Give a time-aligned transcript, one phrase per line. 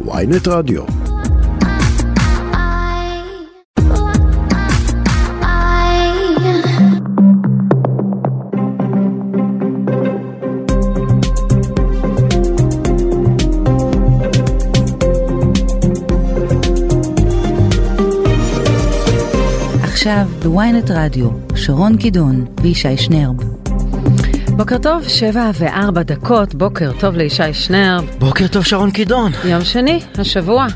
[0.00, 0.82] ויינט רדיו.
[19.82, 23.53] עכשיו בוויינט רדיו, שרון קידון וישי שנרב.
[24.56, 28.00] בוקר טוב, שבע וארבע דקות, בוקר טוב לישי שנר.
[28.18, 29.32] בוקר טוב שרון קידון.
[29.44, 30.66] יום שני, השבוע.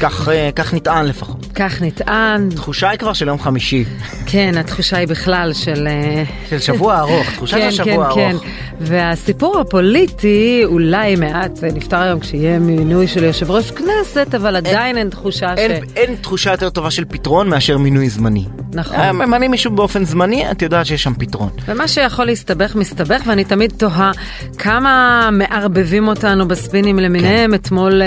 [0.00, 1.46] כך, אה, כך נטען לפחות.
[1.54, 2.48] כך נטען.
[2.50, 3.84] תחושה היא כבר של יום חמישי.
[4.32, 5.86] כן, התחושה היא בכלל של...
[5.86, 8.42] אה, של שבוע ארוך, תחושה כן, של שבוע כן, ארוך.
[8.42, 8.48] כן.
[8.80, 14.98] והסיפור הפוליטי אולי מעט אה, נפתר היום כשיהיה מינוי של יושב ראש כנסת, אבל עדיין
[14.98, 15.58] אין תחושה ש...
[15.58, 18.44] אין, אין תחושה יותר טובה של פתרון מאשר מינוי זמני.
[18.74, 18.96] נכון.
[18.96, 21.50] אה, ממנים מישהו באופן זמני, את יודעת שיש שם פתרון.
[21.66, 24.12] ומה שיכול להסתבך מסתבך, ואני תמיד תוהה
[24.58, 27.50] כמה מערבבים אותנו בספינים למיניהם.
[27.50, 27.54] כן.
[27.54, 28.02] אתמול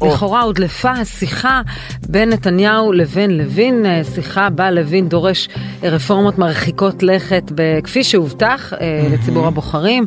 [0.00, 0.14] או.
[0.14, 1.60] לכאורה הודלפה השיחה
[2.08, 5.48] בין נתניהו לבין לוין, שיחה בה לוין דורש
[5.82, 10.06] רפורמות מרחיקות לכת, ב- כפי שהובטח אה, לציבור הבוחרים,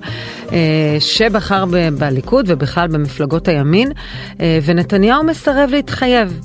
[0.52, 0.58] אה,
[0.99, 3.91] שבחר ב- בליכוד ובכלל במפלגות הימין,
[4.41, 6.39] אה, ונתניהו מסרב להתחייב.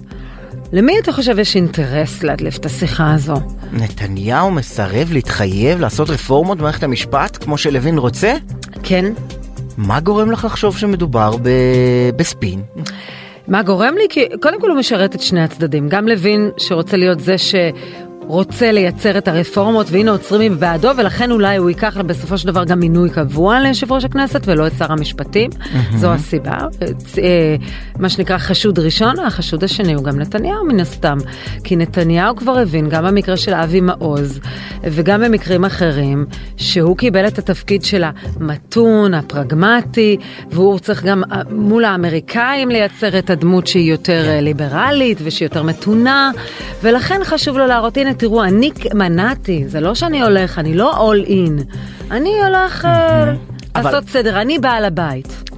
[0.72, 3.34] למי אתה חושב יש אינטרס להדליף את השיחה הזו?
[3.72, 8.34] נתניהו מסרב להתחייב לעשות רפורמות במערכת המשפט כמו שלוין רוצה?
[8.82, 9.04] כן?
[9.76, 11.48] מה גורם לך לחשוב שמדובר ב...
[12.16, 12.62] בספין?
[13.48, 14.06] מה גורם לי?
[14.10, 15.88] כי קודם כל הוא משרת את שני הצדדים.
[15.88, 17.38] גם לוין שרוצה להיות זה
[18.28, 22.80] שרוצה לייצר את הרפורמות, והנה עוצרים בעדו, ולכן אולי הוא ייקח בסופו של דבר גם
[22.80, 25.50] מינוי קבוע ליושב ראש הכנסת ולא את שר המשפטים.
[26.00, 26.58] זו הסיבה.
[27.18, 27.56] אה,
[27.98, 31.18] מה שנקרא חשוד ראשון, החשוד השני הוא גם נתניהו מן הסתם.
[31.64, 34.40] כי נתניהו כבר הבין, גם במקרה של אבי מעוז,
[34.82, 40.16] וגם במקרים אחרים, שהוא קיבל את התפקיד של המתון, הפרגמטי,
[40.50, 45.62] והוא צריך גם אה, מול האמריקאים לייצר את הדמות שהיא יותר אה, ליברלית ושהיא יותר
[45.62, 46.30] מתונה,
[46.82, 51.28] ולכן חשוב לו להראות, הנה תראו, אני מנעתי, זה לא שאני הולך, אני לא all
[51.28, 51.76] in,
[52.10, 53.32] אני הולך אה,
[53.76, 55.50] לעשות סדר, אני בעל הבית.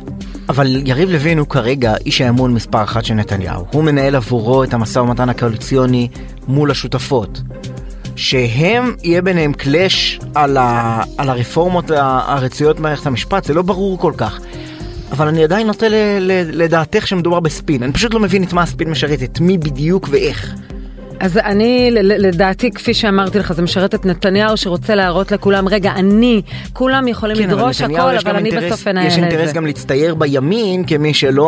[0.48, 3.64] אבל יריב לוין הוא כרגע איש האמון מספר אחת של נתניהו.
[3.72, 6.08] הוא מנהל עבורו את המשא ומתן הקואליציוני
[6.48, 7.42] מול השותפות.
[8.16, 14.12] שהם, יהיה ביניהם קלאש על, ה, על הרפורמות הרצויות במערכת המשפט, זה לא ברור כל
[14.16, 14.40] כך.
[15.12, 15.86] אבל אני עדיין נוטה
[16.52, 17.82] לדעתך שמדובר בספין.
[17.82, 20.54] אני פשוט לא מבין את מה הספין משרת, את מי בדיוק ואיך.
[21.20, 26.42] אז אני, לדעתי, כפי שאמרתי לך, זה משרת את נתניהו שרוצה להראות לכולם, רגע, אני,
[26.72, 29.14] כולם יכולים כן, אבל לדרוש נתניהו הכל, יש אבל אני אינטרס- בסוף אנהל את יש
[29.18, 29.20] זה.
[29.20, 31.44] אינטרס גם להצטייר בימין כמי שלא...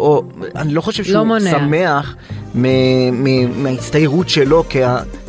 [0.00, 0.22] או,
[0.56, 1.40] אני לא חושב שהוא לא.
[1.40, 2.16] שמח
[3.56, 4.64] מההצטיירות שלו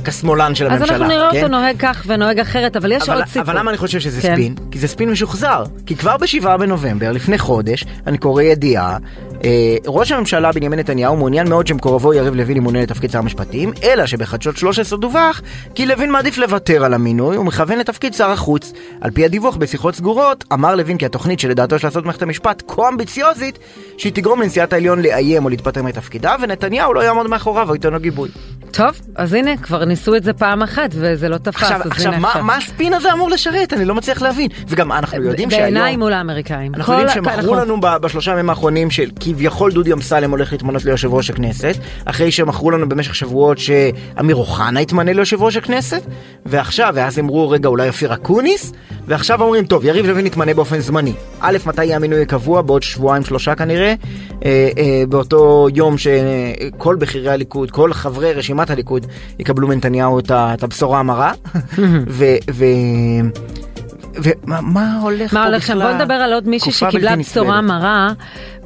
[0.03, 0.97] כשמאלן של אז הממשלה.
[0.97, 1.37] אנחנו נראה כן?
[1.37, 3.41] אותו נוהג כך ונוהג אחרת, אבל יש אבל, עוד סיפור.
[3.41, 4.33] אבל למה אני חושב שזה כן.
[4.33, 4.55] ספין?
[4.71, 5.63] כי זה ספין משוחזר.
[5.85, 8.97] כי כבר ב-7 בנובמבר, לפני חודש, אני קורא ידיעה,
[9.87, 14.57] ראש הממשלה בנימין נתניהו מעוניין מאוד שמקורבו יריב לוין ימונה לתפקיד שר המשפטים, אלא שבחדשות
[14.57, 15.41] 13 דווח
[15.75, 18.73] כי לוין מעדיף לוותר על המינוי ומכוון לתפקיד שר החוץ.
[19.01, 22.89] על פי הדיווח בשיחות סגורות, אמר לוין כי התוכנית שלדעתו יש לעשות מערכת המשפט כה
[22.89, 23.59] אמביציוזית,
[23.97, 27.99] שהיא תגרום לנשיאת העליון לאיים או להתפטר מתפקידה, ונתניהו לא יעמוד מאחוריו או ייתן לו
[27.99, 28.29] גיבוי.
[28.71, 32.13] טוב, אז הנה, כבר ניסו את זה פעם אחת וזה לא תפס, עכשיו, אז עכשיו
[32.13, 33.73] הנה מה, מה הספין הזה אמור לשרת?
[33.73, 34.47] אני לא מצליח להבין.
[34.67, 35.63] וגם אנחנו יודעים שהיום...
[35.63, 36.75] בעיניי מול האמריקאים.
[36.75, 37.57] אנחנו יודעים שמכרו נכון.
[37.57, 41.75] לנו בשלושה ימים האחרונים של כביכול דודי אמסלם הולך להתמנות ליושב ראש הכנסת,
[42.05, 46.01] אחרי שמכרו לנו במשך שבועות שאמיר אוחנה יתמנה ליושב ראש הכנסת,
[46.45, 48.73] ועכשיו, ואז אמרו רגע אולי אופיר אקוניס,
[49.07, 51.13] ועכשיו אומרים טוב יריב לוין יתמנה באופן זמני.
[51.39, 52.61] א', מתי יהיה המינוי הקבוע?
[52.61, 53.93] בעוד שבועיים שלושה כנראה,
[54.45, 59.05] אה, אה, באותו יום שכל בכירי הליכוד, כל חברי רשימת הליכוד
[59.39, 61.31] יקבלו מנתניהו את הבשורה המרה,
[62.07, 62.25] ו...
[62.51, 62.65] ו-
[64.15, 65.73] ומה מה הולך פה מה הולך שם?
[65.73, 65.91] בכלל?
[65.91, 67.61] בוא נדבר על עוד מישהי שקיבלה בשורה.
[67.61, 68.09] מרה,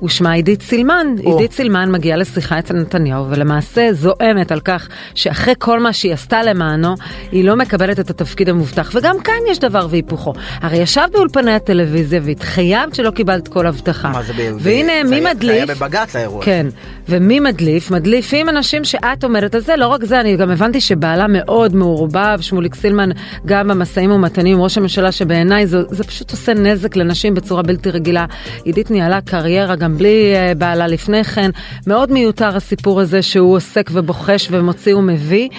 [0.04, 1.08] ושמה עידית סילמן.
[1.26, 1.32] או.
[1.32, 6.44] עידית סילמן מגיעה לשיחה אצל נתניהו, ולמעשה זועמת על כך שאחרי כל מה שהיא עשתה
[6.44, 6.96] למענו,
[7.32, 8.92] היא לא מקבלת את התפקיד המובטח.
[8.96, 10.34] וגם כאן יש דבר והיפוכו.
[10.62, 14.10] הרי ישבת באולפני הטלוויזיה והתחייבת שלא קיבלת כל הבטחה.
[14.10, 15.66] מה זה ב- והנה, זה מי מדליף?
[15.68, 16.46] זה היה בבג"ץ האירוע.
[16.46, 16.68] כן,
[17.10, 17.92] ומי מדליף?
[17.92, 22.38] מדליפים אנשים שאת עומדת על זה, לא רק זה, אני גם הבנתי שבעלה מאוד מעורבב,
[22.42, 23.10] שמוליק סילמן,
[23.46, 27.90] גם במשאים ומתנים עם ראש הממשלה, שבעיניי זה, זה פשוט עושה נזק לנשים בצורה בלתי
[27.90, 28.26] רגילה.
[28.64, 31.52] עידית ניהלה קריירה גם בלי אה, בעלה לפני כן,
[31.88, 35.50] מאוד מיותר הסיפור הזה שהוא עוסק ובוחש ומוציא ומביא,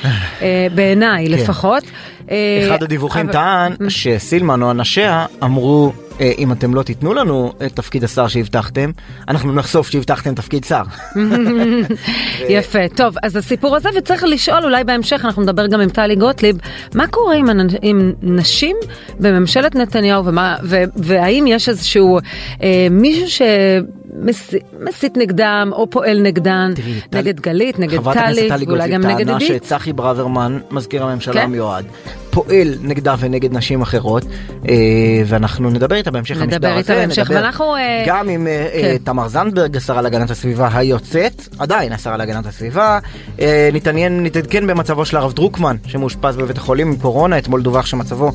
[0.42, 1.82] אה, בעיניי לפחות.
[2.30, 7.72] אה, אחד הדיווחים טען שסילמן או אנשיה אמרו אה, אם אתם לא תיתנו לנו את
[7.76, 8.90] תפקיד השר שהבטחתם,
[9.28, 10.82] אנחנו נחשוף שהבטחתם תפקיד שר.
[12.48, 16.56] יפה, טוב, אז הסיפור הזה, וצריך לשאול אולי בהמשך, אנחנו נדבר גם עם טלי גוטליב,
[16.94, 17.46] מה קורה עם,
[17.82, 18.76] עם נשים
[19.20, 22.18] בממשלת נתניהו, ומה, ו, והאם יש איזשהו
[22.62, 23.26] אה, מישהו
[24.80, 27.42] מסית נגדם או פועל נגדן, תראי, נגד טל...
[27.42, 29.26] גלית, נגד טלי, ואולי גם נגד עידית.
[29.26, 31.50] חברת הכנסת טלי שצחי ברוורמן, מזכיר הממשלה כן?
[32.34, 34.24] פועל נגדה ונגד נשים אחרות,
[34.68, 34.74] אה,
[35.26, 36.56] ואנחנו נדבר איתה בהמשך המשדר הזה.
[36.56, 37.76] נדבר איתה בהמשך, ואנחנו...
[37.76, 38.96] אה, גם עם אה, כן.
[39.04, 42.98] תמר זנדברג, השרה להגנת הסביבה היוצאת, עדיין השרה להגנת הסביבה,
[43.72, 48.32] נתעניין, נתעדכן במצבו של הרב דרוקמן, שמאושפז בבית החולים עם קורונה, אתמול דווח שמצבו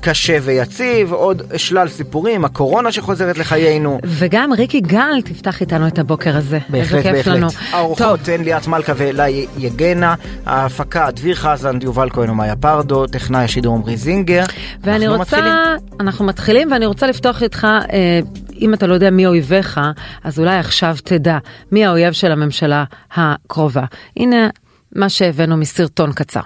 [0.00, 3.98] קשה ויציב, עוד שלל סיפורים, הקורונה שחוזרת לחיינו.
[4.04, 6.58] וגם ריקי גל תפתח איתנו את הבוקר הזה.
[6.68, 7.26] בהחלט, בהחלט.
[7.26, 7.46] לנו.
[7.72, 10.14] האורחות הן ליאת מלכה ואלי יגנה,
[10.46, 14.44] ההפקה דביר חזן, יובל כהן ומאיה פרדו, טכנאי השידור עמרי זינגר.
[14.80, 15.54] ואני רוצה, מתחילים.
[16.00, 18.20] אנחנו מתחילים ואני רוצה לפתוח איתך, אה,
[18.60, 19.80] אם אתה לא יודע מי אויביך,
[20.24, 21.38] אז אולי עכשיו תדע
[21.72, 22.84] מי האויב של הממשלה
[23.14, 23.84] הקרובה.
[24.16, 24.48] הנה
[24.96, 26.40] מה שהבאנו מסרטון קצר.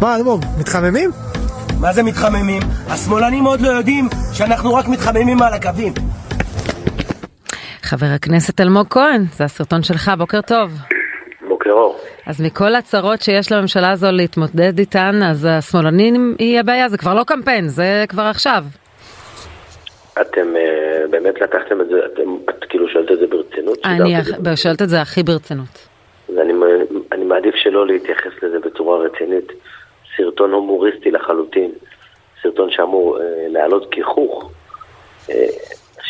[0.00, 1.10] מה אלמוג, מתחממים?
[1.80, 2.62] מה זה מתחממים?
[2.88, 5.92] השמאלנים עוד לא יודעים שאנחנו רק מתחממים על הקווים.
[7.82, 10.72] חבר הכנסת אלמוג כהן, זה הסרטון שלך, בוקר טוב.
[11.70, 11.98] אור.
[12.26, 17.24] אז מכל הצרות שיש לממשלה הזו להתמודד איתן, אז השמאלנים היא הבעיה, זה כבר לא
[17.24, 18.64] קמפיין, זה כבר עכשיו.
[20.20, 23.78] אתם uh, באמת לקחתם את זה, אתם, את כאילו שואלת את זה ברצינות?
[23.84, 24.26] אני אח...
[24.54, 25.88] שואלת את זה הכי ברצינות.
[26.36, 26.52] ואני
[27.12, 29.52] אני מעדיף שלא להתייחס לזה בצורה רצינית.
[30.16, 31.70] סרטון הומוריסטי לחלוטין,
[32.42, 34.50] סרטון שאמור אה, להעלות גיחוך.
[35.30, 35.46] אה,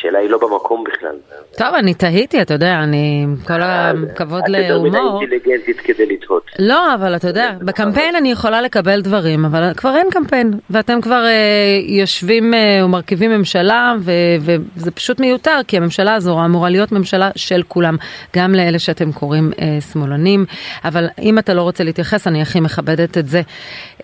[0.05, 1.17] השאלה היא לא במקום בכלל.
[1.59, 4.87] טוב, אני תהיתי, אתה יודע, אני, כל אה, הכבוד להומור.
[4.87, 6.43] את יותר מדי אינטליגנטית כדי לתהות.
[6.59, 11.25] לא, אבל אתה יודע, בקמפיין אני יכולה לקבל דברים, אבל כבר אין קמפיין, ואתם כבר
[11.25, 14.11] אה, יושבים אה, ומרכיבים ממשלה, ו,
[14.41, 17.97] וזה פשוט מיותר, כי הממשלה הזו אמורה להיות ממשלה של כולם,
[18.37, 20.45] גם לאלה שאתם קוראים אה, שמאלנים,
[20.85, 23.41] אבל אם אתה לא רוצה להתייחס, אני הכי מכבדת את זה.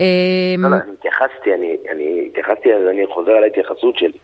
[0.00, 0.06] אה,
[0.58, 1.54] לא, לא, אני התייחסתי,
[1.92, 4.18] אני התייחסתי, אז אני חוזר על ההתייחסות שלי.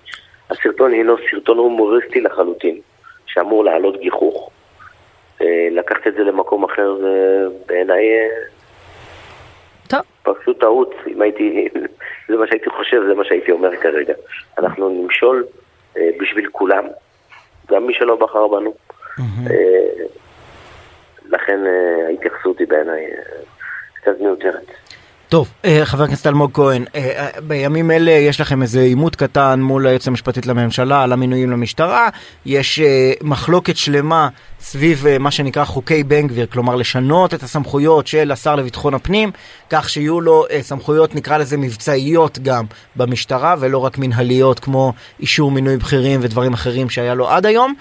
[0.51, 2.81] הסרטון הינו סרטון הומוריסטי לחלוטין,
[3.27, 4.51] שאמור להעלות גיחוך.
[5.43, 8.29] אה, לקחת את זה למקום אחר זה בעיניי אה,
[9.89, 10.01] טוב.
[10.23, 11.69] פשוט טעות, אם הייתי,
[12.29, 14.15] זה מה שהייתי חושב, זה מה שהייתי אומר כרגע.
[14.59, 15.45] אנחנו נמשול
[15.97, 16.85] אה, בשביל כולם,
[17.71, 18.75] גם מי שלא בחר בנו.
[21.31, 21.61] לכן
[22.09, 23.07] ההתייחסות היא בעיניי
[23.95, 24.67] קצת מיותרת.
[25.29, 29.61] טוב, אה, חבר הכנסת אלמוג כהן, אה, אה, בימים אלה יש לכם איזה עימות קטן
[29.61, 32.09] מול היועצת המשפטית לממשלה על המינויים למשטרה,
[32.47, 32.81] יש
[33.23, 34.29] מחלוקת שלמה
[34.61, 39.31] סביב מה שנקרא חוקי בן גביר, כלומר לשנות את הסמכויות של השר לביטחון הפנים,
[39.71, 42.65] כך שיהיו לו סמכויות נקרא לזה מבצעיות גם
[42.97, 47.75] במשטרה ולא רק מנהליות כמו אישור מינוי בכירים ודברים אחרים שהיה לו עד היום,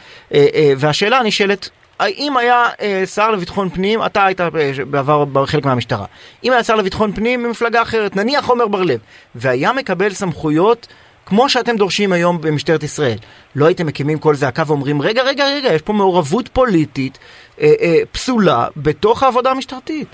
[0.77, 1.69] והשאלה הנשאלת
[2.01, 4.47] אם היה אה, שר לביטחון פנים, אתה היית אה,
[4.89, 6.05] בעבר בחלק מהמשטרה,
[6.43, 8.99] אם היה שר לביטחון פנים ממפלגה אחרת, נניח עומר בר לב,
[9.35, 10.87] והיה מקבל סמכויות
[11.25, 13.17] כמו שאתם דורשים היום במשטרת ישראל,
[13.55, 17.17] לא הייתם מקימים קול זעקה ואומרים, רגע, רגע, רגע, יש פה מעורבות פוליטית
[17.61, 20.07] אה, אה, פסולה בתוך העבודה המשטרתית.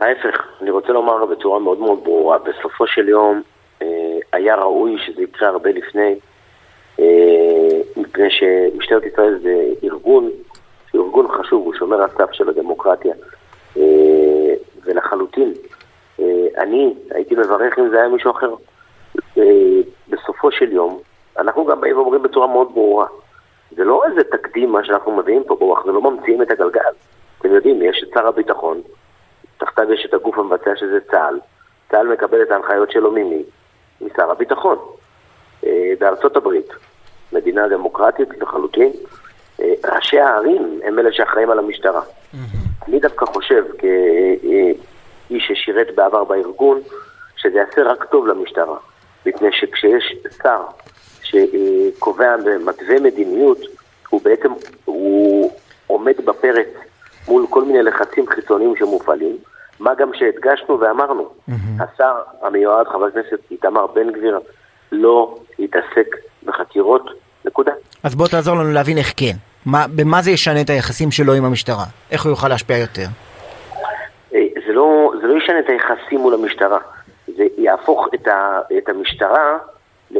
[0.00, 3.42] ההפך, אני רוצה לומר לו בצורה מאוד מאוד ברורה, בסופו של יום
[3.82, 3.86] אה,
[4.32, 6.14] היה ראוי שזה יקרה הרבה לפני.
[7.00, 10.30] אה, מפני שמשטרת ישראל זה ארגון,
[10.90, 13.14] שהוא ארגון חשוב, הוא שומר הסף של הדמוקרטיה.
[13.76, 14.54] אה,
[14.84, 15.52] ולחלוטין,
[16.20, 18.54] אה, אני הייתי מברך אם זה היה מישהו אחר.
[20.08, 20.98] בסופו של יום,
[21.38, 23.06] אנחנו גם באים ואומרים בצורה מאוד ברורה,
[23.76, 26.80] זה לא איזה תקדים מה שאנחנו מביאים פה, בו, אנחנו לא ממציאים את הגלגל.
[27.38, 28.80] אתם יודעים, יש את שר הביטחון,
[29.58, 31.38] תחתיו יש את הגוף המבצע שזה צה"ל,
[31.90, 33.42] צה"ל מקבל את ההנחיות שלו ממי?
[34.00, 34.78] משר הביטחון.
[35.98, 36.68] בארצות הברית,
[37.32, 38.92] מדינה דמוקרטית לחלוטין,
[39.60, 42.02] אה, ראשי הערים הם אלה שאחראים על המשטרה.
[42.88, 46.80] אני דווקא חושב, כאיש ששירת בעבר בארגון,
[47.36, 48.76] שזה יעשה רק טוב למשטרה.
[49.26, 50.62] מפני שכשיש שר
[51.22, 53.58] שקובע ומתווה מדיניות,
[54.08, 54.48] הוא בעצם,
[54.84, 55.50] הוא
[55.86, 56.68] עומד בפרץ
[57.28, 59.36] מול כל מיני לחצים חיצוניים שמופעלים,
[59.80, 61.28] מה גם שהדגשנו ואמרנו,
[61.80, 64.40] השר המיועד, חבר הכנסת איתמר בן גביר,
[64.92, 67.10] לא יתעסק בחקירות,
[67.44, 67.72] נקודה.
[68.02, 69.36] אז בוא תעזור לנו להבין איך כן.
[69.66, 71.84] מה, במה זה ישנה את היחסים שלו עם המשטרה?
[72.10, 73.06] איך הוא יוכל להשפיע יותר?
[74.30, 76.78] זה לא, זה לא ישנה את היחסים מול המשטרה.
[77.26, 79.58] זה יהפוך את, ה, את המשטרה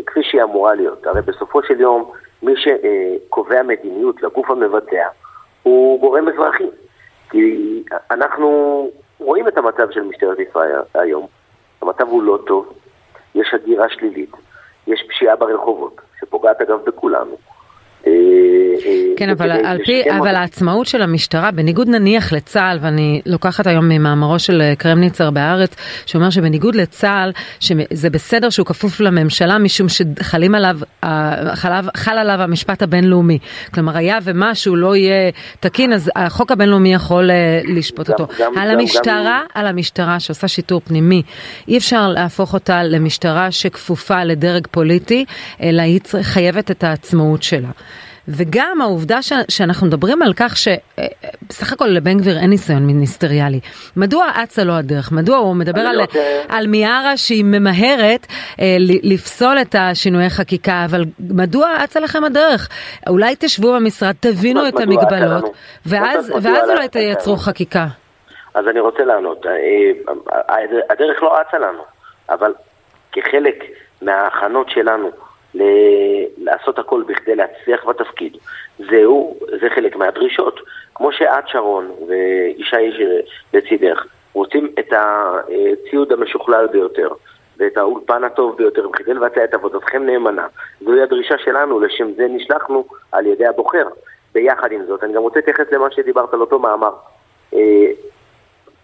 [0.07, 1.07] כפי שהיא אמורה להיות.
[1.07, 2.11] הרי בסופו של יום,
[2.43, 5.07] מי שקובע מדיניות לגוף המבצע
[5.63, 6.65] הוא גורם אזרחי.
[7.31, 11.27] כי אנחנו רואים את המצב של משטרת ישראל היום.
[11.83, 12.73] המצב הוא לא טוב,
[13.35, 14.31] יש הגירה שלילית,
[14.93, 17.37] יש פשיעה ברחובות, שפוגעת אגב בכולנו.
[18.07, 18.13] אה,
[18.87, 20.35] אה, כן, אבל, וכדי על פי, אבל.
[20.35, 25.71] העצמאות של המשטרה, בניגוד נניח לצה"ל, ואני לוקחת היום ממאמרו של אה, קרמניצר בהארץ,
[26.07, 32.41] שאומר שבניגוד לצה"ל, שזה בסדר שהוא כפוף לממשלה, משום שחלים עליו, אה, חלב, חל עליו
[32.43, 33.39] המשפט הבינלאומי.
[33.75, 35.31] כלומר, היה ומשהו לא יהיה
[35.61, 38.27] תקין, אז החוק הבינלאומי יכול אה, לשפוט גם- אותו.
[38.41, 41.23] גם- על גם- המשטרה, על המשטרה שעושה שיטור פנימי,
[41.69, 45.25] אי אפשר להפוך אותה למשטרה שכפופה לדרג פוליטי,
[45.63, 47.69] אלא היא חייבת את העצמאות שלה.
[48.29, 53.61] וגם העובדה ש- שאנחנו מדברים על כך שבסך הכל לבן גביר אין ניסיון מיניסטריאלי.
[53.97, 55.13] מדוע אצה לו הדרך?
[55.13, 58.27] מדוע הוא מדבר על, רוצה- על מיארה שהיא ממהרת
[58.61, 62.69] אה, לפסול את השינויי חקיקה, אבל מדוע אצה לכם הדרך?
[63.09, 65.45] אולי תשבו במשרד, תבינו את המגבלות?
[65.87, 66.71] ואז, ואז?
[66.71, 67.87] אולי תייצרו חקיקה.
[68.55, 69.47] אז אני רוצה לענות.
[69.47, 69.53] אה,
[70.51, 70.55] אה,
[70.91, 71.83] הדרך לא אצה לנו,
[72.31, 72.53] אבל
[73.13, 73.65] כחלק
[74.03, 75.11] מההכנות שלנו
[75.55, 78.37] ל- לעשות הכל בכדי להצליח בתפקיד,
[78.79, 80.61] זהו, זה חלק מהדרישות.
[80.95, 83.07] כמו שאת, שרון, וישי
[83.55, 87.09] לצידך, רוצים את הציוד המשוכלל ביותר.
[87.59, 90.47] ואת האולפן הטוב ביותר, בכדי לבצע את עבודתכם נאמנה.
[90.81, 93.89] זוהי הדרישה שלנו, לשם זה נשלחנו על ידי הבוחר.
[94.35, 96.93] ביחד עם זאת, אני גם רוצה להתייחס למה שדיברת על אותו מאמר.
[97.55, 97.91] אה,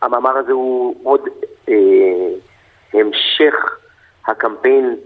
[0.03, 1.21] המאמר הזה הוא עוד
[1.69, 1.75] אה,
[2.93, 3.79] המשך
[4.27, 4.97] הקמפיין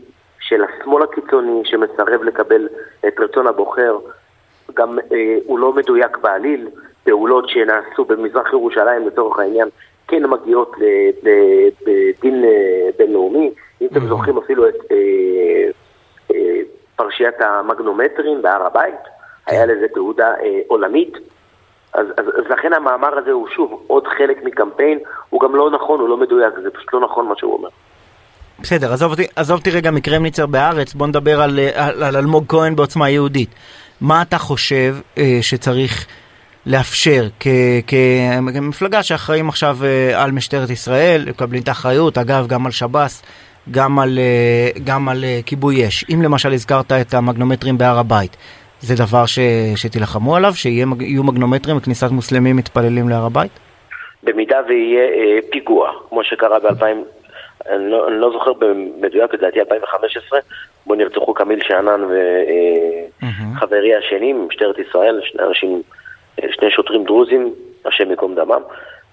[0.50, 2.68] של השמאל הקיצוני שמסרב לקבל
[3.08, 3.98] את רצון הבוחר.
[4.74, 6.68] גם אה, הוא לא מדויק בעליל,
[7.04, 9.68] פעולות שנעשו במזרח ירושלים לצורך העניין
[10.08, 10.76] כן מגיעות
[11.22, 13.50] לדין אה, בינלאומי.
[13.80, 14.96] אם אתם זוכרים אפילו את אה,
[16.34, 16.60] אה,
[16.96, 19.00] פרשיית המגנומטרים בהר הבית,
[19.46, 21.12] היה לזה תעודה אה, עולמית.
[21.94, 24.98] אז, אז, אז לכן המאמר הזה הוא שוב עוד חלק מקמפיין,
[25.30, 27.68] הוא גם לא נכון, הוא לא מדויק, זה פשוט לא נכון מה שהוא אומר.
[28.62, 32.44] בסדר, עזוב אותי, עזוב אותי רגע מקרמניצר בארץ, בוא נדבר על, אה, על, על אלמוג
[32.48, 33.54] כהן בעוצמה יהודית.
[34.00, 36.06] מה אתה חושב אה, שצריך
[36.66, 37.46] לאפשר כ,
[37.86, 43.22] כמפלגה שאחראים עכשיו אה, על משטרת ישראל, מקבלים את האחריות, אגב, גם על שב"ס,
[43.70, 46.04] גם על, אה, גם על אה, כיבוי אש.
[46.14, 48.36] אם למשל הזכרת את המגנומטרים בהר הבית,
[48.80, 49.38] זה דבר ש,
[49.76, 53.52] שתילחמו עליו, שיהיו מגנומטרים וכניסת מוסלמים מתפללים להר הבית?
[54.22, 57.19] במידה ויהיה אה, פיגוע, כמו שקרה ב-2000,
[57.68, 60.38] אני, לא, אני לא זוכר במדויק, לדעתי 2015,
[60.86, 62.00] בו נרצחו כמיל שאנן
[63.54, 65.82] וחברי השני ממשטרת ישראל, שני אנשים,
[66.42, 67.54] אה, שני שוטרים דרוזים,
[67.86, 68.62] השם ייקום דמם,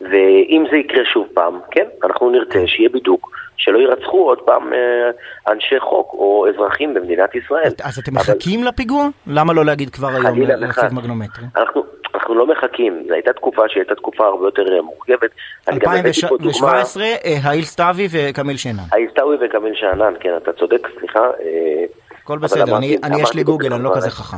[0.02, 5.10] ואם זה יקרה שוב פעם, כן, אנחנו נרצה שיהיה בידוק, שלא יירצחו עוד פעם אה,
[5.54, 7.72] אנשי חוק או אזרחים במדינת ישראל.
[7.84, 9.08] אז אתם אבל- מחכים לפיגוע?
[9.28, 10.92] למה לא להגיד כבר היום להציב וחס.
[10.94, 11.48] מגנומטרים?
[11.58, 11.84] אנחנו,
[12.18, 15.30] אנחנו לא מחכים, זו הייתה תקופה שהייתה תקופה הרבה יותר אה, מורכבת.
[15.68, 18.84] אני גם הבאתי פה דוגמה, 2017, אה, האיל סתיוי וכמיל שנן.
[18.92, 21.20] ההיסטאווי וכמיל שאנן, כן, אתה צודק, סליחה.
[21.20, 21.84] אה,
[22.24, 23.92] הכל בסדר, אמרתי- אני, אני יש לי גוגל, אני לא.
[23.96, 24.38] כזה חכם.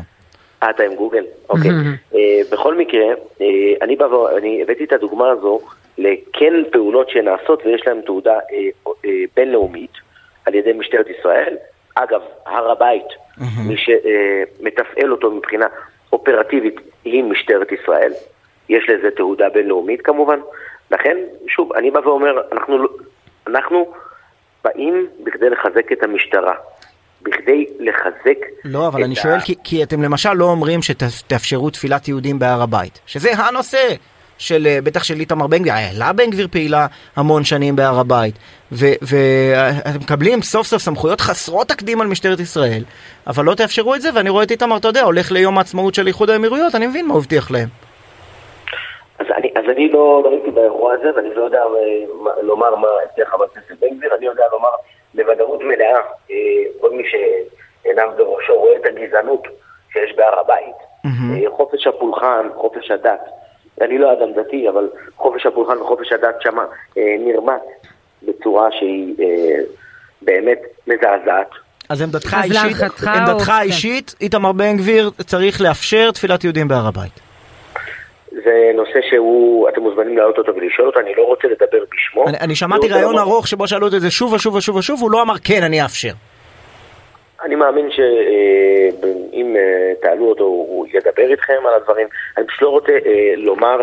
[0.63, 1.23] אה, אתה עם גוגל?
[1.49, 1.71] אוקיי.
[2.51, 3.05] בכל מקרה,
[3.81, 5.59] אני בא ואני הבאתי את הדוגמה הזו
[5.97, 8.33] לכן פעולות שנעשות ויש להן תעודה
[9.35, 9.91] בינלאומית
[10.45, 11.55] על ידי משטרת ישראל.
[11.95, 13.07] אגב, הר הבית,
[13.67, 15.65] מי שמתפעל אותו מבחינה
[16.13, 16.75] אופרטיבית
[17.05, 18.11] היא משטרת ישראל.
[18.69, 20.39] יש לזה תעודה בינלאומית כמובן.
[20.91, 22.89] לכן, שוב, אני בא ואומר, אנחנו, לא-
[23.47, 23.93] אנחנו
[24.63, 26.53] באים בכדי לחזק את המשטרה.
[27.21, 31.69] בכדי לחזק לא, אבל את אני ה- שואל, כי, כי אתם למשל לא אומרים שתאפשרו
[31.69, 33.95] תפילת יהודים בהר הבית, שזה הנושא
[34.39, 38.35] של, אה, בטח של איתמר בן גביר, העלה בן גביר פעילה המון שנים בהר הבית,
[38.71, 42.83] ואתם מקבלים סוף סוף סמכויות חסרות תקדים על משטרת ישראל,
[43.27, 46.07] אבל לא תאפשרו את זה, ואני רואה את איתמר, אתה יודע, הולך ליום העצמאות של
[46.07, 47.67] איחוד האמירויות, אני מבין מה הוא הבטיח להם.
[49.19, 51.65] אז אני, אז אני לא, לא הייתי באירוע הזה, ואני לא יודע אה,
[52.21, 54.69] מה, לומר מה הבטיח חבר הכנסת בן גביר, אני יודע לומר
[55.13, 55.99] בוודאות מלאה,
[56.31, 56.35] אה,
[56.81, 59.47] כל מי שעיניו בראשו רואה את הגזענות
[59.93, 63.38] שיש בהר הבית, אה, חופש הפולחן, חופש הדת,
[63.81, 66.65] אני לא אדם דתי, אבל חופש הפולחן וחופש הדת שמה
[66.97, 67.61] אה, נרמט
[68.23, 69.59] בצורה שהיא אה,
[70.21, 71.49] באמת מזעזעת.
[71.89, 77.19] אז עמדתך האישית, עמדתך או- האישית, איתמר בן גביר צריך לאפשר תפילת יהודים בהר הבית.
[78.31, 82.27] זה נושא שהוא, אתם מוזמנים להעלות אותו ולשאול אותו, אני לא רוצה לדבר בשמו.
[82.27, 85.21] אני, אני שמעתי ראיון ארוך שבו שאלו את זה שוב ושוב ושוב ושוב, הוא לא
[85.21, 86.13] אמר כן, אני אאפשר.
[87.43, 89.55] אני מאמין שאם
[90.01, 92.07] תעלו אותו הוא ידבר איתכם על הדברים.
[92.37, 93.81] אני פשוט לא רוצה אה, לומר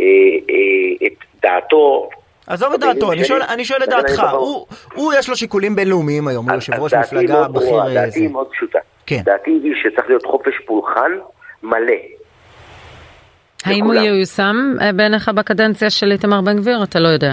[0.00, 0.04] אה,
[0.50, 2.08] אה, את דעתו.
[2.46, 6.28] עזוב את דעתו, אני שואל, אני שואל את דעתך, הוא, הוא יש לו שיקולים בינלאומיים
[6.28, 7.80] היום, הוא יושב ראש מפלגה בכיר.
[7.80, 8.20] אה, דעתי.
[8.20, 8.78] היא מאוד פשוטה.
[9.06, 9.20] כן.
[9.24, 11.12] דעתי היא שצריך להיות חופש פולחן
[11.62, 11.92] מלא.
[13.64, 13.94] האם הוא.
[13.94, 16.82] ייושם אה, בעיניך בקדנציה של איתמר בן גביר?
[16.82, 17.32] אתה לא יודע.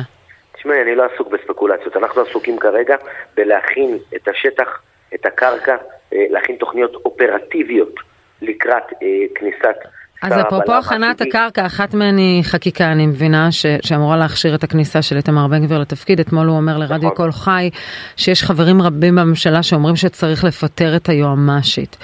[0.53, 1.97] תשמעי, אני לא עסוק בספקולציות.
[1.97, 2.95] אנחנו עסוקים כרגע
[3.37, 4.81] בלהכין את השטח,
[5.15, 5.75] את הקרקע,
[6.13, 7.95] אה, להכין תוכניות אופרטיביות
[8.41, 9.77] לקראת אה, כניסת
[10.21, 11.21] אז אפרופו הכנת.
[11.21, 15.65] הקרקע, אחת מהן היא חקיקה, אני מבינה, ש, שאמורה להכשיר את הכניסה של איתמר בן
[15.65, 16.19] גביר לתפקיד.
[16.19, 17.15] אתמול הוא אומר לרדיו נכון.
[17.15, 17.69] קול חי
[18.15, 21.97] שיש חברים רבים בממשלה שאומרים שצריך לפטר את היועמ"שית.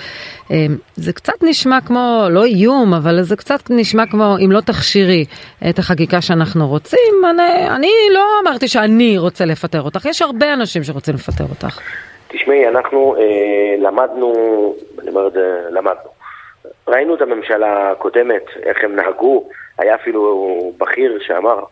[0.51, 0.65] אה,
[0.95, 5.25] זה קצת נשמע כמו, לא איום, אבל זה קצת נשמע כמו, אם לא תכשירי
[5.69, 10.83] את החקיקה שאנחנו רוצים, אני, אני לא אמרתי שאני רוצה לפטר אותך, יש הרבה אנשים
[10.83, 11.79] שרוצים לפטר אותך.
[12.31, 14.33] תשמעי, אנחנו אה, למדנו,
[14.99, 16.09] אני אומר את זה, למדנו.
[16.87, 21.63] ראינו את הממשלה הקודמת, איך הם נהגו, היה אפילו בכיר שאמר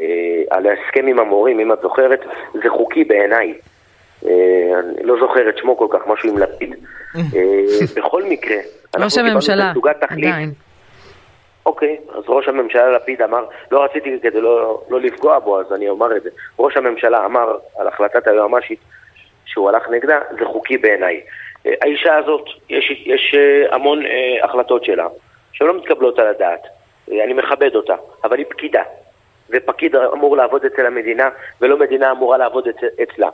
[0.00, 0.06] אה,
[0.50, 2.20] על ההסכם עם המורים, אם את זוכרת,
[2.52, 3.54] זה חוקי בעיניי.
[4.26, 4.30] אה,
[4.78, 6.74] אני לא זוכר את שמו כל כך, משהו עם לפיד.
[7.16, 7.20] אה,
[7.96, 8.56] בכל מקרה,
[8.94, 9.72] אנחנו ראש הממשלה.
[10.08, 10.52] עדיין.
[11.66, 15.88] אוקיי, אז ראש הממשלה לפיד אמר, לא רציתי כדי לא, לא לפגוע בו, אז אני
[15.88, 16.30] אומר את זה.
[16.58, 18.78] ראש הממשלה אמר על החלטת היועמ"שית
[19.56, 21.20] שהוא הלך נגדה, זה חוקי בעיניי.
[21.66, 25.06] אה, האישה הזאת, יש, יש אה, המון אה, החלטות שלה,
[25.52, 26.62] שהן לא מתקבלות על הדעת.
[27.12, 27.94] אה, אני מכבד אותה,
[28.24, 28.82] אבל היא פקידה.
[29.50, 31.28] ופקיד אמור לעבוד אצל המדינה,
[31.60, 33.28] ולא מדינה אמורה לעבוד אצל, אצלה.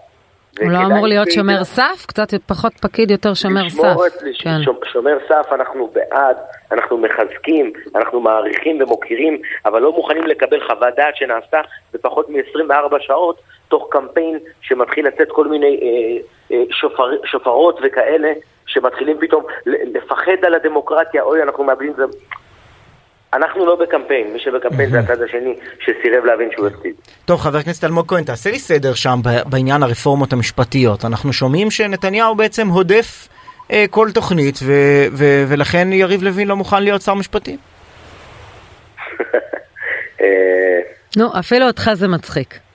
[0.61, 2.07] הוא לא אמור להיות שהיא- שומר סף?
[2.07, 3.97] קצת פחות פקיד, יותר שומר סף.
[4.07, 4.50] את- כן.
[4.64, 6.37] שומ- שומר סף אנחנו בעד,
[6.73, 11.61] אנחנו מחזקים, אנחנו מעריכים ומוקירים, אבל לא מוכנים לקבל חוות דעת שנעשתה
[11.93, 13.41] בפחות מ-24 שעות,
[13.73, 18.33] תוך קמפיין שמתחיל לצאת כל מיני אה, אה, שופר, שופרות וכאלה,
[18.67, 22.02] שמתחילים פתאום לפחד על הדמוקרטיה, אוי, אנחנו מאבדים את זה.
[23.33, 26.95] אנחנו לא בקמפיין, מי שבקמפיין זה הצד השני שסירב להבין שהוא הפסיד.
[27.25, 29.19] טוב, חבר הכנסת אלמוג כהן, תעשה לי סדר שם
[29.50, 31.05] בעניין הרפורמות המשפטיות.
[31.05, 33.29] אנחנו שומעים שנתניהו בעצם הודף
[33.73, 37.57] אה, כל תוכנית, ו- ו- ולכן יריב לוין לא מוכן להיות שר משפטים.
[40.21, 40.81] אה,
[41.17, 42.72] נו, אפילו אותך זה מצחיק.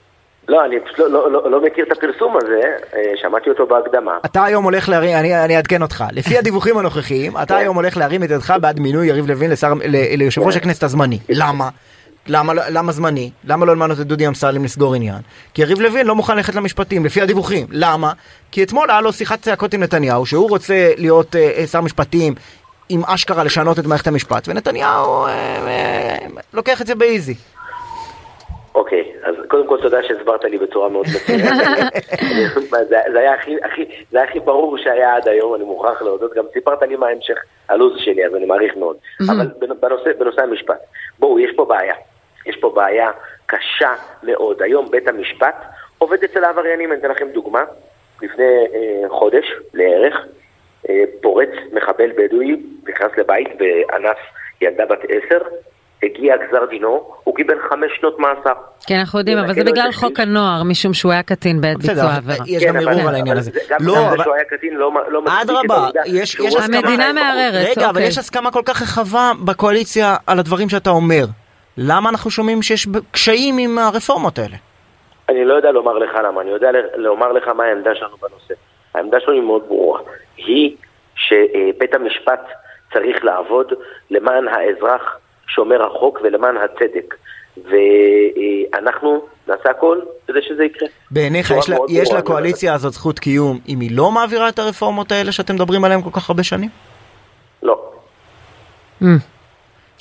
[0.49, 2.61] לא, אני פשוט לא, לא, לא, לא מכיר את הפרסום הזה,
[2.95, 4.17] אה, שמעתי אותו בהקדמה.
[4.25, 8.23] אתה היום הולך להרים, אני, אני אעדכן אותך, לפי הדיווחים הנוכחיים, אתה היום הולך להרים
[8.23, 11.19] את ידך בעד מינוי יריב לוין לשר, ל, ליושב ראש הכנסת הזמני.
[11.29, 11.69] למה?
[12.27, 13.31] למה, לא- למה זמני?
[13.43, 15.19] למה לא למנות את דודי אמסלם לסגור עניין?
[15.53, 17.67] כי יריב לוין לא מוכן ללכת למשפטים, לפי הדיווחים.
[17.71, 18.11] למה?
[18.51, 22.33] כי אתמול היה לו שיחת צעקות עם נתניהו, שהוא רוצה להיות אה, אה, שר משפטים
[22.89, 25.29] עם אשכרה לשנות את מערכת המשפט, ונתניהו אה,
[25.67, 26.17] אה,
[26.53, 27.33] לוקח את זה באיזי.
[28.75, 31.51] אוקיי, אז קודם כל תודה שהסברת לי בצורה מאוד מצוינת.
[32.89, 36.33] זה היה הכי- הכי- זה היה הכי ברור שהיה עד היום, אני מוכרח להודות.
[36.33, 37.37] גם סיפרת לי מה המשך
[37.69, 38.97] הלו"ז שלי, אז אני מעריך מאוד.
[39.29, 40.79] אבל בנושא- בנושא המשפט,
[41.19, 41.93] בואו, יש פה בעיה.
[42.45, 43.11] יש פה בעיה
[43.45, 44.61] קשה מאוד.
[44.61, 45.55] היום בית המשפט
[45.97, 47.63] עובד אצל העבריינים, אני אתן לכם דוגמה.
[48.21, 50.25] לפני אה, חודש לערך,
[50.89, 52.55] אה, פורץ מחבל בדואי,
[52.89, 54.17] נכנס לבית ואנס
[54.61, 55.39] ילדה בת עשר,
[56.03, 58.53] הגיע גזר דינו, הוא קיבל חמש שנות מאסר.
[58.87, 60.19] כן, אנחנו יודעים, אבל זה ינקה לו בגלל חוק.
[60.19, 62.35] הנוער, משום שהוא היה קטין בעת ביצוע העבירה.
[62.47, 63.51] יש כן, גם אבל- ערעור על העניין הזה.
[63.51, 66.77] זה- גם לא, זה אבל- שהוא היה קטין לא לא מצדיק את אדרבה, יש- הסכמה-
[66.77, 67.13] המדינה.
[67.13, 67.67] מערערת.
[67.69, 68.07] רגע, אבל אוקיי.
[68.07, 71.23] יש הסכמה כל כך רחבה בקואליציה על הדברים שאתה אומר.
[71.77, 74.55] למה אנחנו שומעים שיש קשיים עם הרפורמות האלה?
[75.29, 78.53] אני לא יודע לומר לך למה, אני יודע לומר לך מה העמדה שלנו בנושא.
[78.95, 79.99] העמדה שלנו היא מאוד ברורה.
[80.37, 80.75] היא
[81.15, 82.41] שבית המשפט
[82.93, 83.73] צריך לעבוד
[84.11, 87.15] למען האזרח שומר החוק ולמען הצדק.
[87.65, 90.87] ואנחנו נעשה הכל כדי שזה יקרה.
[91.11, 95.11] בעיניך יש, לה, מאוד יש לקואליציה הזאת זכות קיום אם היא לא מעבירה את הרפורמות
[95.11, 96.69] האלה שאתם מדברים עליהן כל כך הרבה שנים?
[97.63, 97.91] לא.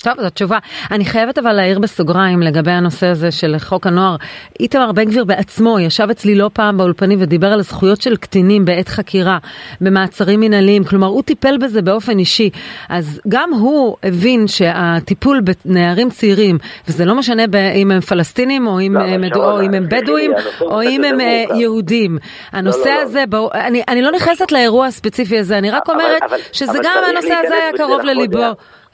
[0.03, 0.57] טוב, זו תשובה.
[0.91, 4.15] אני חייבת אבל להעיר בסוגריים לגבי הנושא הזה של חוק הנוער.
[4.59, 8.87] איתמר בן גביר בעצמו ישב אצלי לא פעם באולפנים ודיבר על הזכויות של קטינים בעת
[8.89, 9.37] חקירה,
[9.81, 12.49] במעצרים מנהליים, כלומר הוא טיפל בזה באופן אישי.
[12.89, 16.57] אז גם הוא הבין שהטיפול בנערים צעירים,
[16.87, 17.43] וזה לא משנה
[17.75, 20.31] אם הם פלסטינים או אם, לא, הם, אבל או אם הם בדואים
[20.61, 21.43] או אם הם אה.
[21.55, 22.17] יהודים.
[22.51, 23.01] הנושא לא, לא.
[23.01, 26.79] הזה, בוא, אני, אני לא נכנסת לאירוע הספציפי הזה, אני רק אומרת אבל- שזה אבל
[26.83, 28.43] גם הנושא הזה היה קרוב לליבו.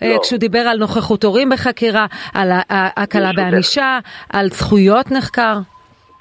[0.03, 0.19] אה, לא.
[0.21, 3.43] כשהוא דיבר על נוכחות הורים בחקירה, על ה- ה- הקלה ברשותך.
[3.51, 3.99] בענישה,
[4.33, 5.53] על זכויות נחקר,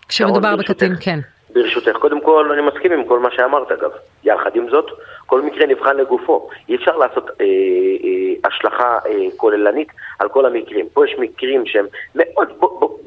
[0.08, 0.92] כשמדובר שרון, בקטין.
[1.00, 1.18] כן.
[1.54, 3.90] ברשותך, קודם כל אני מסכים עם כל מה שאמרת אגב.
[4.24, 4.86] יחד עם זאת,
[5.26, 6.48] כל מקרה נבחן לגופו.
[6.68, 10.86] אי אפשר לעשות אה, אה, השלכה אה, כוללנית על כל המקרים.
[10.92, 12.48] פה יש מקרים שהם מאוד...
[12.58, 12.98] בוא, בוא,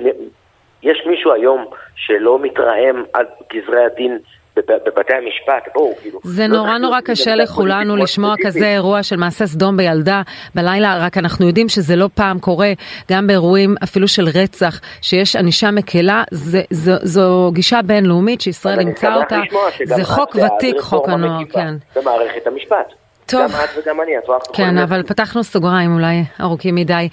[0.84, 4.18] יש מישהו היום שלא מתרעם על גזרי הדין
[4.58, 6.20] בבתי המשפט, בואו, כאילו.
[6.24, 8.68] זה לא נורא נורא קשה לכולנו לשמוע כזה.
[8.68, 10.22] אירוע של מעשה סדום בילדה
[10.56, 12.72] בלילה, רק אנחנו יודעים שזה לא פעם קורה,
[13.12, 19.16] גם באירועים אפילו של רצח, שיש ענישה מקלה, זה, זו, זו גישה בינלאומית שישראל אימצה
[19.16, 19.40] אותה,
[19.84, 21.76] זה חוק ותיק, חוק הנוער, כן.
[21.96, 22.94] במערכת המשפט.
[23.26, 23.42] טוב.
[23.42, 27.10] גם את וגם אני, את רואה כן, אבל פתחנו סוגריים אולי ארוכים מדי.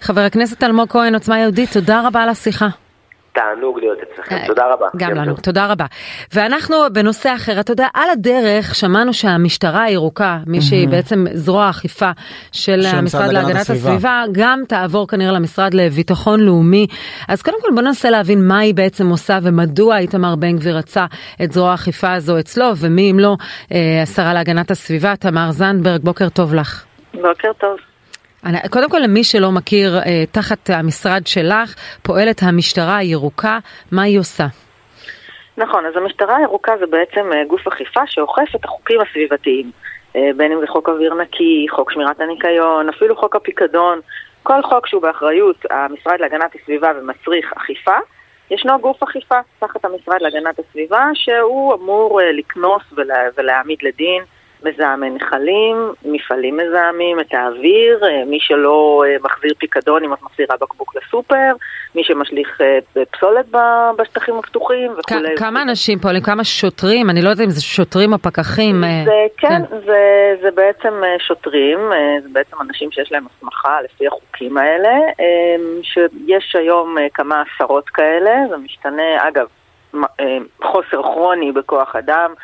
[0.00, 2.66] חבר הכנסת אלמוג כהן, עוצמה יהודית, תודה רבה על השיחה.
[3.36, 4.86] תענוג להיות אצלכם, אה, תודה רבה.
[4.96, 5.44] גם לנו, טוב.
[5.44, 5.86] תודה רבה.
[6.34, 12.10] ואנחנו בנושא אחר, אתה יודע, על הדרך שמענו שהמשטרה הירוקה, מי שהיא בעצם זרוע האכיפה
[12.52, 16.86] של של המשרד להגנת הסביבה, גם תעבור כנראה למשרד לביטחון לאומי.
[17.28, 21.06] אז קודם כל בוא ננסה להבין מה היא בעצם עושה ומדוע איתמר בן גביר רצה
[21.44, 23.36] את זרוע האכיפה הזו אצלו, ומי אם לא
[23.72, 26.84] אה, השרה להגנת הסביבה, תמר זנדברג, בוקר טוב לך.
[27.14, 27.76] בוקר טוב.
[28.70, 33.58] קודם כל למי שלא מכיר, אה, תחת המשרד שלך פועלת המשטרה הירוקה,
[33.92, 34.44] מה היא עושה?
[35.56, 39.70] נכון, אז המשטרה הירוקה זה בעצם אה, גוף אכיפה שאוכף את החוקים הסביבתיים.
[40.16, 44.00] אה, בין אם זה חוק אוויר נקי, חוק שמירת הניקיון, אפילו חוק הפיקדון,
[44.42, 47.96] כל חוק שהוא באחריות המשרד להגנת הסביבה ומצריך אכיפה,
[48.50, 54.22] ישנו גוף אכיפה תחת המשרד להגנת הסביבה שהוא אמור לקנוס ולה, ולהעמיד לדין
[54.66, 60.56] מזהמי נחלים, מפעלים מזהמים, את האוויר, אה, מי שלא אה, מחזיר פיקדון אם את מחזירה
[60.60, 61.52] בקבוק לסופר,
[61.94, 63.46] מי שמשליך אה, פסולת
[63.98, 65.36] בשטחים הפתוחים כ- וכולי.
[65.36, 68.84] כמה אנשים פועלים, כמה שוטרים, אני לא יודעת אם זה שוטרים או פקחים.
[69.04, 71.78] זה כן, זה, זה בעצם שוטרים,
[72.22, 74.94] זה בעצם אנשים שיש להם הסמכה לפי החוקים האלה,
[75.82, 79.46] שיש היום כמה עשרות כאלה, זה משתנה, אגב,
[80.62, 82.34] חוסר כרוני בכוח אדם,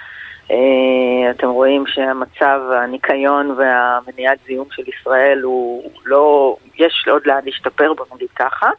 [1.30, 8.06] אתם רואים שהמצב, הניקיון והמניעת זיהום של ישראל הוא לא, יש עוד לאן להשתפר, בוא
[8.14, 8.70] נגיד ככה.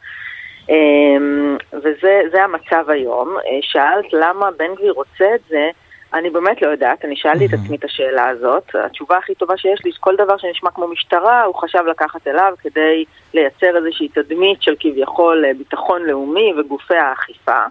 [0.68, 3.36] אמ, וזה זה המצב היום.
[3.36, 5.68] אה, שאלת למה בן גביר רוצה את זה,
[6.14, 8.70] אני באמת לא יודעת, אני שאלתי את עצמי את השאלה הזאת.
[8.74, 13.04] התשובה הכי טובה שיש לי, שכל דבר שנשמע כמו משטרה, הוא חשב לקחת אליו כדי
[13.34, 17.64] לייצר איזושהי תדמית של כביכול אה, ביטחון לאומי וגופי האכיפה.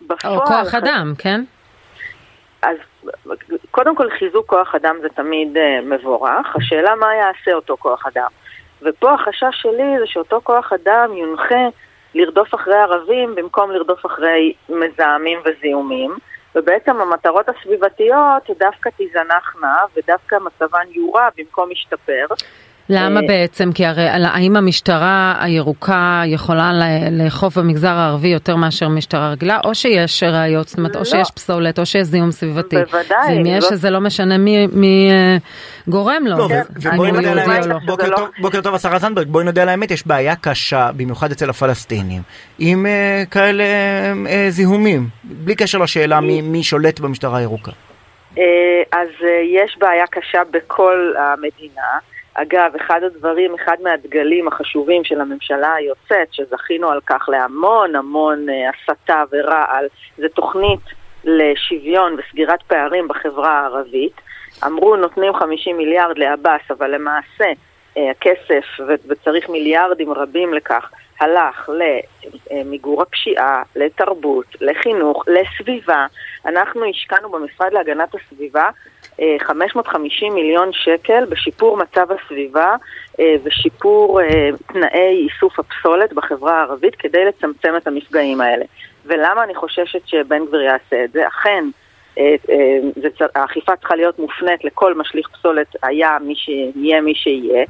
[0.00, 1.40] או בפועל, כוח אדם, כן?
[2.62, 2.76] אז
[3.70, 8.28] קודם כל חיזוק כוח אדם זה תמיד uh, מבורך, השאלה מה יעשה אותו כוח אדם.
[8.82, 11.68] ופה החשש שלי זה שאותו כוח אדם יונחה
[12.14, 16.16] לרדוף אחרי ערבים במקום לרדוף אחרי מזהמים וזיהומים,
[16.54, 22.26] ובעצם המטרות הסביבתיות דווקא תיזנחנה ודווקא מצבן יורע במקום ישתפר.
[22.90, 23.72] למה אה, בעצם?
[23.72, 26.70] כי הרי האם המשטרה הירוקה יכולה
[27.10, 31.04] לאכוף במגזר הערבי יותר מאשר משטרה רגילה, או שיש ראיות, זאת אומרת, או לא.
[31.04, 32.76] שיש פסולת, או שיש זיהום סביבתי.
[32.76, 34.68] בוודאי, ואם יש, אז זה לא משנה מי-
[35.10, 35.36] אה,
[35.88, 36.36] גורם לו.
[36.36, 36.48] לא,
[37.68, 37.78] לא.
[37.86, 41.32] בוקר טוב- לא- בוקר טוב השרה זנדברג, בואי נודה על האמת, יש בעיה קשה, במיוחד
[41.32, 42.22] אצל הפלסטינים,
[42.58, 43.64] עם אה, כאלה
[44.48, 47.70] זיהומים, בלי קשר לשאלה מי- מי שולט במשטרה הירוקה.
[48.92, 49.08] אז
[49.56, 51.82] יש בעיה קשה בכל המדינה.
[52.42, 58.70] אגב, אחד הדברים, אחד מהדגלים החשובים של הממשלה היוצאת, שזכינו על כך להמון המון אה,
[58.70, 59.86] הסתה ורעל,
[60.18, 60.80] זה תוכנית
[61.24, 64.12] לשוויון וסגירת פערים בחברה הערבית.
[64.66, 67.44] אמרו נותנים 50 מיליארד לעבאס, אבל למעשה
[67.96, 68.64] אה, הכסף,
[69.08, 71.70] וצריך מיליארדים רבים לכך, הלך
[72.50, 76.06] למיגור הפשיעה, לתרבות, לחינוך, לסביבה.
[76.46, 78.70] אנחנו השקענו במשרד להגנת הסביבה
[79.38, 82.76] 550 מיליון שקל בשיפור מצב הסביבה
[83.20, 88.64] אה, ושיפור אה, תנאי איסוף הפסולת בחברה הערבית כדי לצמצם את המפגעים האלה.
[89.06, 91.28] ולמה אני חוששת שבן גביר יעשה את זה?
[91.28, 91.64] אכן,
[92.18, 92.34] אה,
[93.34, 97.64] האכיפה צריכה להיות מופנית לכל משליך פסולת, היה מי שיהיה מי שיהיה.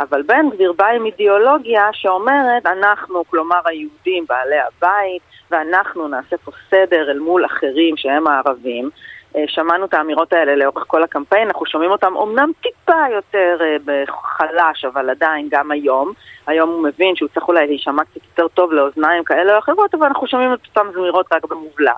[0.00, 6.50] אבל בן גביר בא עם אידיאולוגיה שאומרת, אנחנו, כלומר היהודים, בעלי הבית, ואנחנו נעשה פה
[6.70, 8.90] סדר אל מול אחרים שהם הערבים.
[9.36, 13.76] אה, שמענו את האמירות האלה לאורך כל הקמפיין, אנחנו שומעים אותם אומנם טיפה יותר אה,
[13.84, 16.12] בחלש, אבל עדיין גם היום.
[16.46, 20.06] היום הוא מבין שהוא צריך אולי להישמע קצת יותר טוב לאוזניים כאלה או אחרות, אבל
[20.06, 21.92] אנחנו שומעים את אותן זמירות רק במובלע.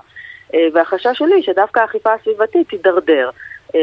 [0.54, 3.30] אה, והחשש שלי שדווקא האכיפה הסביבתית תידרדר.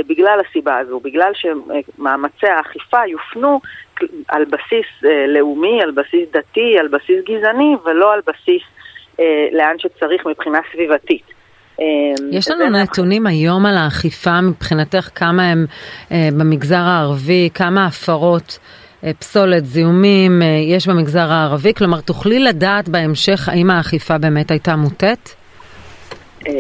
[0.08, 3.60] בגלל הסיבה הזו, בגלל שמאמצי האכיפה יופנו
[4.28, 4.86] על בסיס
[5.28, 8.62] לאומי, על בסיס דתי, על בסיס גזעני, ולא על בסיס
[9.52, 11.35] לאן שצריך מבחינה סביבתית.
[11.80, 11.86] אה,
[12.32, 15.66] יש לנו אנחנו- נתונים היום על האכיפה מבחינתך, כמה הם
[16.12, 18.60] אה, במגזר הערבי, כמה הפרות
[19.04, 21.74] אה, פסולת, זיהומים אה, יש במגזר הערבי?
[21.74, 25.36] כלומר, תוכלי לדעת בהמשך האם האכיפה באמת הייתה מוטית?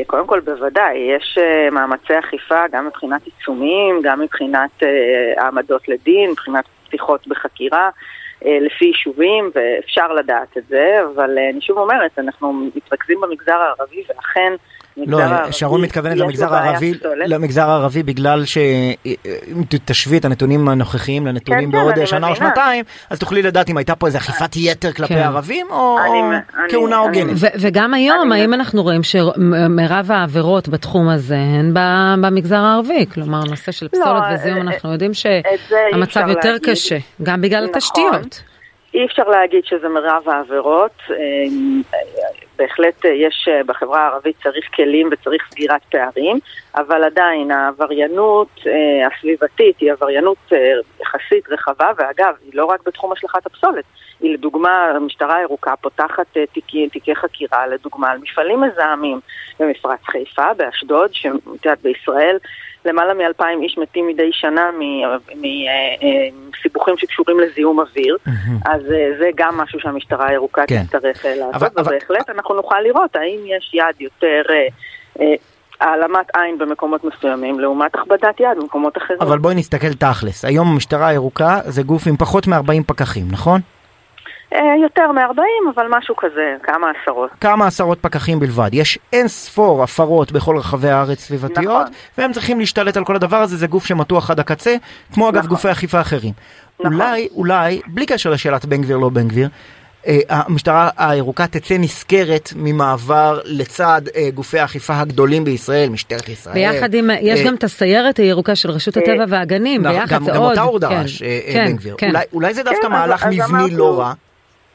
[0.08, 1.38] קודם כל, בוודאי, יש
[1.71, 4.84] מאמצי אכיפה גם מבחינת עיצומים, גם מבחינת
[5.38, 7.89] העמדות לדין, מבחינת פתיחות בחקירה.
[8.45, 14.54] לפי יישובים, ואפשר לדעת את זה, אבל אני שוב אומרת, אנחנו מתרכזים במגזר הערבי, ואכן,
[14.97, 15.19] לא,
[15.51, 17.15] שרון מתכוונת למגזר הערבי, פסולת.
[17.29, 18.93] למגזר הערבי בגלל שאם
[19.86, 22.36] תשווי את הנתונים הנוכחיים לנתונים כן, בעוד אני שנה או.
[22.36, 25.19] שנתיים, אז תוכלי לדעת אם הייתה פה איזו אכיפת יתר כלפי כן.
[25.21, 25.97] ערבים או
[26.69, 27.34] כהונה הוגנת.
[27.36, 33.05] ו- וגם היום, אני- האם אנחנו רואים שמרב העבירות בתחום הזה הן ב- במגזר הערבי?
[33.13, 35.58] כלומר, נושא של פסולת אה, וזיהום, אה, אנחנו יודעים זה אי
[35.91, 36.69] שהמצב יותר להגיד.
[36.69, 37.75] קשה, גם בגלל נכון.
[37.75, 38.41] התשתיות.
[38.95, 40.91] אי אפשר להגיד שזה מרב העבירות.
[41.10, 41.15] אה,
[42.58, 46.39] בהחלט אה, יש אה, בחברה הערבית צריך כלים וצריך סגירת פערים,
[46.75, 48.60] אבל עדיין העבריינות
[49.08, 50.38] הסביבתית היא עבריינות
[51.01, 53.86] יחסית רחבה, ואגב, היא לא רק בתחום השלכת הפסולת,
[54.21, 59.19] היא לדוגמה, המשטרה הירוקה פותחת תיקי, תיקי חקירה, לדוגמה, על מפעלים מזהמים
[59.60, 62.38] במפרץ חיפה, באשדוד, שאת יודעת, בישראל
[62.86, 64.69] למעלה מאלפיים איש מתים מדי שנה
[66.52, 68.17] מסיבוכים שקשורים לזיהום אוויר,
[68.65, 70.84] אז אה, זה גם משהו שהמשטרה הירוקה כן.
[70.84, 74.41] תצטרך אה, אבל- לעשות, ובהחלט אנחנו נוכל לראות האם יש יד יותר...
[74.50, 74.67] אה,
[75.21, 75.36] אה,
[75.82, 79.21] העלמת עין במקומות מסוימים לעומת הכבדת יד במקומות אחרים.
[79.21, 83.62] אבל בואי נסתכל תכלס, היום המשטרה הירוקה זה גוף עם פחות מ-40 פקחים, נכון?
[84.53, 87.29] אה, יותר מ-40, אבל משהו כזה, כמה עשרות.
[87.41, 88.69] כמה עשרות פקחים בלבד.
[88.73, 91.93] יש אין ספור הפרות בכל רחבי הארץ סביבתיות, נכון.
[92.17, 94.75] והם צריכים להשתלט על כל הדבר הזה, זה גוף שמתוח עד הקצה,
[95.13, 95.49] כמו אגב נכון.
[95.49, 96.34] גופי אכיפה אחרים.
[96.79, 96.93] נכון.
[96.93, 99.49] אולי, אולי, בלי קשר לשאלת בן גביר לא בן גביר,
[100.08, 106.53] אה, המשטרה הירוקה תצא נשכרת ממעבר לצד אה, גופי האכיפה הגדולים בישראל, משטרת ישראל.
[106.53, 110.23] ביחד עם, יש אה, גם את הסיירת הירוקה של רשות הטבע והגנים, נכון, ביחד גם,
[110.23, 110.49] זה גם עוד.
[110.49, 111.95] אותה הוא כן, דרש, כן, בן גביר.
[111.97, 112.08] כן.
[112.08, 114.13] אולי, אולי זה דווקא כן, מהלך אז מבני לא רע.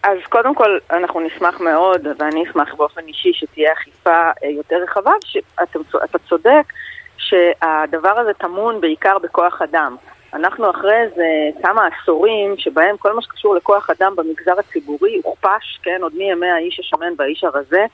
[0.02, 5.12] אז קודם כל, אנחנו נשמח מאוד, ואני אשמח באופן אישי שתהיה אכיפה אה, יותר רחבה,
[5.24, 6.72] שאתה צודק
[7.16, 9.96] שהדבר הזה טמון בעיקר בכוח אדם.
[10.34, 11.24] אנחנו אחרי איזה
[11.62, 16.80] כמה עשורים שבהם כל מה שקשור לכוח אדם במגזר הציבורי הוכפש, כן, עוד מימי האיש
[16.80, 17.84] השמן והאיש הרזה,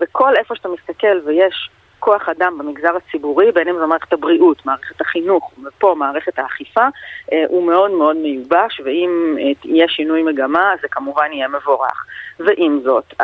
[0.00, 1.70] וכל איפה שאתה מסתכל ויש
[2.04, 6.86] כוח אדם במגזר הציבורי, בין אם זו מערכת הבריאות, מערכת החינוך, ופה מערכת האכיפה,
[7.32, 12.06] אה, הוא מאוד מאוד מיובש, ואם אה, יהיה שינוי מגמה, זה כמובן יהיה מבורך.
[12.40, 13.14] ועם זאת,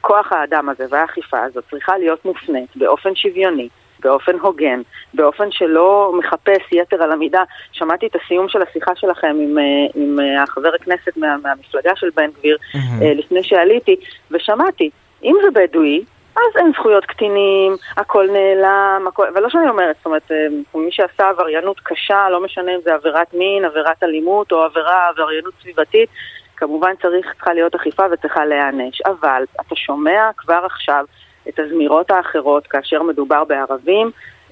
[0.00, 3.68] כוח האדם הזה והאכיפה הזאת צריכה להיות מופנית באופן שוויוני.
[4.02, 4.80] באופן הוגן,
[5.14, 7.42] באופן שלא מחפש יתר על המידה.
[7.72, 12.30] שמעתי את הסיום של השיחה שלכם עם, אה, עם החבר הכנסת מה, מהמפלגה של בן
[12.38, 13.96] גביר אה, לפני שעליתי,
[14.30, 14.90] ושמעתי,
[15.24, 16.04] אם זה בדואי,
[16.40, 19.26] אז אין זכויות קטינים, הכל נעלם, הכל...
[19.34, 23.34] ולא שאני אומרת, זאת אומרת, אה, מי שעשה עבריינות קשה, לא משנה אם זה עבירת
[23.34, 26.08] מין, עבירת אלימות או עבירה, עבריינות סביבתית,
[26.56, 29.00] כמובן צריך, צריכה להיות אכיפה וצריכה להיענש.
[29.00, 31.04] אבל אתה שומע כבר עכשיו
[31.48, 34.10] את הזמירות האחרות כאשר מדובר בערבים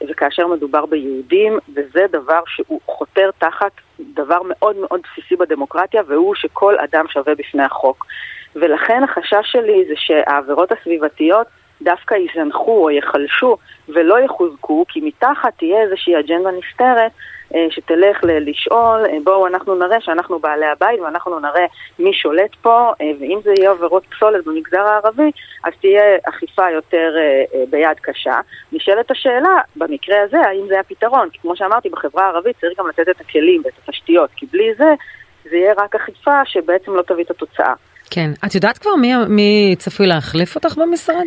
[0.08, 6.78] וכאשר מדובר ביהודים, וזה דבר שהוא חותר תחת דבר מאוד מאוד בסיסי בדמוקרטיה, והוא שכל
[6.78, 8.06] אדם שווה בפני החוק.
[8.56, 11.46] ולכן החשש שלי זה שהעבירות הסביבתיות
[11.82, 13.56] דווקא יזנחו או יחלשו
[13.88, 17.12] ולא יחוזקו, כי מתחת תהיה איזושהי אג'נדה נסתרת
[17.54, 21.66] אה, שתלך לשאול, אה, בואו אנחנו נראה שאנחנו בעלי הבית ואנחנו נראה
[21.98, 25.30] מי שולט פה, אה, ואם זה יהיה עבירות פסולת במגזר הערבי,
[25.64, 27.12] אז תהיה אכיפה יותר
[27.70, 28.40] ביד קשה.
[28.72, 31.28] נשאלת השאלה, במקרה הזה, האם זה הפתרון?
[31.32, 34.94] כי כמו שאמרתי, בחברה הערבית צריך גם לתת את הכלים ואת התשתיות, כי בלי זה,
[35.50, 37.74] זה יהיה רק אכיפה שבעצם לא תביא את התוצאה.
[38.10, 38.30] כן.
[38.46, 41.26] את יודעת כבר מי, מי צפוי להחליף אותך במשרד?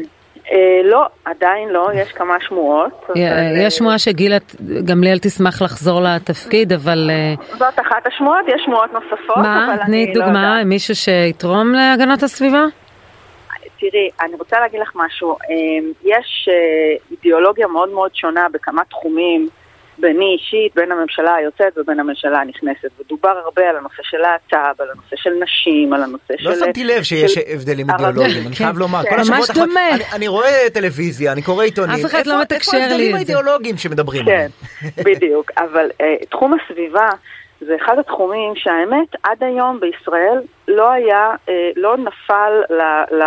[0.51, 3.09] אה, לא, עדיין לא, יש כמה שמועות.
[3.17, 4.37] אה, יש שמועה שגילה
[4.85, 9.65] גמליאל תשמח לחזור לתפקיד, אבל אה, זאת אחת השמועות, יש שמועות נוספות, מה?
[9.65, 10.65] אבל תני אני לא דוגמה, יודעת.
[10.65, 12.65] מישהו שיתרום להגנת הסביבה?
[13.81, 15.31] תראי, אני רוצה להגיד לך משהו.
[15.31, 19.49] אה, יש אה, אידיאולוגיה מאוד מאוד שונה בכמה תחומים,
[19.97, 22.89] ביני אישית, בין הממשלה היוצאת ובין הממשלה הנכנסת.
[22.99, 26.49] ודובר הרבה על הנושא של להט"ב, על הנושא של נשים, על הנושא של...
[26.49, 27.89] לא שמתי לב שיש של הבדלים.
[27.91, 28.63] אידיאולוגיים, אני כן.
[28.63, 29.03] חייב לומר.
[29.03, 29.09] כן.
[29.09, 29.89] כל ממש האחרונים- דומה.
[29.95, 31.95] אני- אני רואה טלוויזיה, אני קורא עיתונים.
[31.95, 33.17] אף אחד לא איפה- מתקשר איפה לי ההבדלים את זה.
[33.17, 34.51] האידיאולוגיים שמדברים כן, עליהם?
[35.05, 35.51] בדיוק.
[35.57, 37.09] אבל אה, תחום הסביבה
[37.67, 42.81] זה אחד התחומים שהאמת עד היום בישראל לא היה, אה, לא נפל ל,
[43.15, 43.23] ל,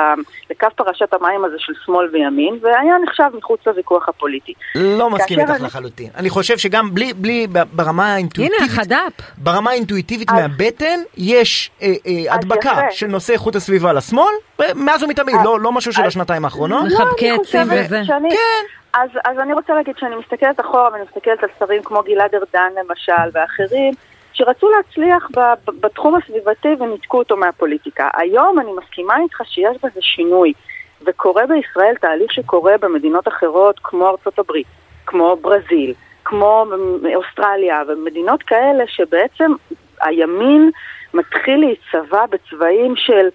[0.50, 4.52] לקו פרשת המים הזה של שמאל וימין, והיה נחשב מחוץ לוויכוח הפוליטי.
[4.74, 6.08] לא מסכים איתך אני- לחלוטין.
[6.16, 9.12] אני חושב שגם בלי, בלי, ברמה הנה, האינטואיטיבית, החד"פ.
[9.38, 12.90] ברמה האינטואיטיבית אז- מהבטן, יש אה, אה, הדבקה יפה.
[12.90, 14.32] של נושא איכות הסביבה לשמאל,
[14.74, 16.84] מאז ומתמיד, אז- לא לא משהו של אז- השנתיים האחרונות.
[16.84, 18.04] מחבקי לא, אני עצים חושבת וזה.
[18.04, 18.74] שאני- כן.
[19.00, 22.70] אז, אז אני רוצה להגיד שאני מסתכלת אחורה ואני מסתכלת על שרים כמו גלעד ארדן
[22.84, 23.94] למשל ואחרים
[24.34, 25.28] שרצו להצליח
[25.80, 28.08] בתחום הסביבתי וניתקו אותו מהפוליטיקה.
[28.14, 30.52] היום אני מסכימה איתך שיש בזה שינוי
[31.06, 34.66] וקורה בישראל תהליך שקורה במדינות אחרות כמו ארצות הברית,
[35.06, 35.94] כמו ברזיל,
[36.24, 36.64] כמו
[37.14, 39.52] אוסטרליה ומדינות כאלה שבעצם
[40.00, 40.70] הימין
[41.14, 43.28] מתחיל להיצבע בצבעים של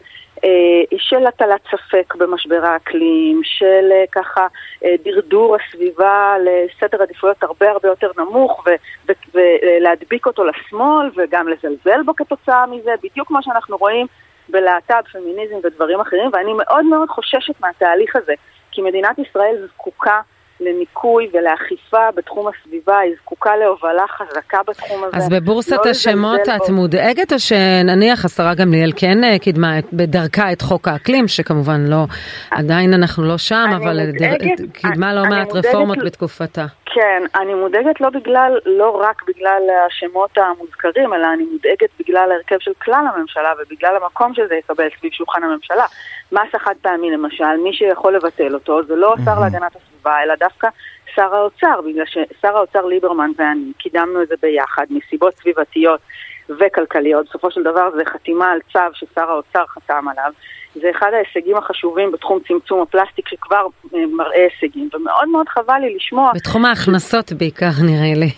[0.97, 4.47] של הטלת ספק במשבר האקלים, של אה, ככה
[4.85, 8.75] אה, דרדור הסביבה לסדר עדיפויות הרבה הרבה יותר נמוך ו-
[9.09, 14.07] ו- ולהדביק אותו לשמאל וגם לזלזל בו כתוצאה מזה, בדיוק כמו שאנחנו רואים
[14.49, 18.33] בלהט"ב, פמיניזם ודברים אחרים, ואני מאוד מאוד חוששת מהתהליך הזה,
[18.71, 20.21] כי מדינת ישראל זקוקה
[20.59, 25.17] לניקוי ולאכיפה בתחום הסביבה, היא זקוקה להובלה חזקה בתחום הזה.
[25.17, 26.73] אז בבורסת לא השמות את בו.
[26.73, 32.03] מודאגת, או שנניח השרה גמליאל כן אה, קידמה בדרכה את חוק האקלים, שכמובן לא,
[32.51, 36.65] עדיין אנחנו לא שם, אבל מודאגת- קידמה לא מעט רפורמות ל- בתקופתה.
[36.95, 42.55] כן, אני מודאגת לא בגלל, לא רק בגלל השמות המוזכרים, אלא אני מודאגת בגלל ההרכב
[42.59, 45.85] של כלל הממשלה ובגלל המקום שזה יקבל סביב שולחן הממשלה.
[46.31, 50.67] מס החד פעמי למשל, מי שיכול לבטל אותו זה לא השר להגנת הסביבה, אלא דווקא
[51.15, 55.99] שר האוצר, בגלל ששר האוצר ליברמן ואני קידמנו את זה ביחד מסיבות סביבתיות
[56.49, 57.25] וכלכליות.
[57.29, 60.33] בסופו של דבר זה חתימה על צו ששר האוצר חתם עליו.
[60.75, 65.95] זה אחד ההישגים החשובים בתחום צמצום הפלסטיק שכבר אה, מראה הישגים, ומאוד מאוד חבל לי
[65.95, 68.31] לשמוע בתחום ההכנסות בעיקר נראה לי.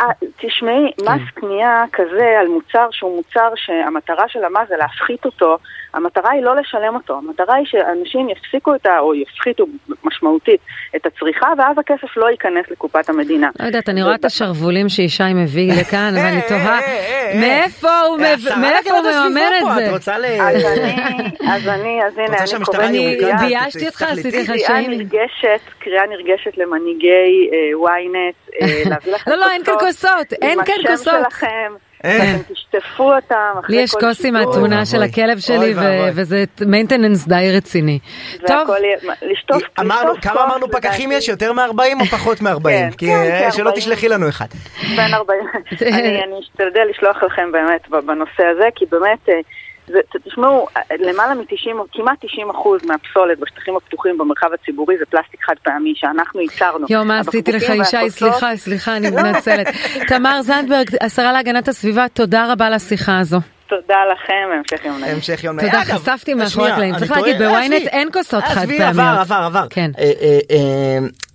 [0.00, 5.58] אה, תשמעי, מס קנייה כזה על מוצר שהוא מוצר שהמטרה של המס זה להפחית אותו,
[5.94, 8.98] המטרה היא לא לשלם אותו, המטרה היא שאנשים יפסיקו את ה...
[8.98, 9.64] או יפחיתו
[10.04, 10.60] משמעותית
[10.96, 13.50] את הצריכה, ואז הכסף לא ייכנס לקופת המדינה.
[13.60, 16.80] לא יודעת, אני רואה את השרוולים שישי מביא לכאן, ואני תוהה,
[17.34, 20.14] מאיפה הוא אה, השרה מאיפה הוא מממן את זה?
[21.58, 22.90] אז אני, אז הנה, אני קוראת?
[23.20, 24.38] קריאה- ביישתי אותך, לי עשיתי.
[24.42, 25.00] לך קריאה שיימינג.
[25.14, 27.08] נרגשת, קריאה נרגשת למנהיגי
[27.52, 31.14] אה, ynet, אה, להביא לכם לא, לא, אין כאן כוסות, אין כאן עם השם כוסות.
[31.24, 31.72] שלכם.
[32.00, 34.52] אתם תשטפו אותם אחרי לי יש כל כוס עם שידור.
[34.54, 35.02] התמונה של.
[35.02, 35.74] הכלב שלי.
[36.14, 37.98] וזה maintenance די רציני.
[38.46, 38.70] טוב,
[39.22, 39.62] לשטוף,
[40.22, 41.28] כמה אמרנו פקחים יש?
[41.28, 41.60] יותר מ-40
[42.00, 42.62] או פחות מ-40?
[42.64, 43.12] כן, כי כן,
[43.44, 43.76] אה, שלא כ-40.
[43.76, 44.46] תשלחי לנו אחד.
[44.96, 45.40] בין 40.
[45.82, 49.28] אני אני אשתדל לשלוח לכם באמת בנושא הזה, כי באמת,
[49.88, 55.44] זה, תשמעו, אה, למעלה מ-90, כמעט 90 אחוז מהפסולת בשטחים הפתוחים במרחב הציבורי זה פלסטיק
[55.44, 56.86] חד פעמי שאנחנו ייצרנו.
[56.90, 58.10] יואו, מה עשיתי לך ישי?
[58.10, 59.66] סליחה, סליחה, אני מתנצלת.
[60.08, 63.38] תמר זנדברג, השרה להגנת הסביבה, תודה רבה על השיחה הזו.
[63.68, 65.14] תודה לכם, המשך יום נעים.
[65.14, 65.70] המשך יום נעים.
[65.70, 66.96] תודה, אגב, חשפתי מאחורי שנייה, הקלעים.
[66.96, 67.88] צריך להגיד, אה, בוויינט עזבי.
[67.88, 69.20] אין כוסות עזבי, חד עבר, פעמיות.
[69.20, 69.66] עבר, עבר.
[69.70, 69.90] כן.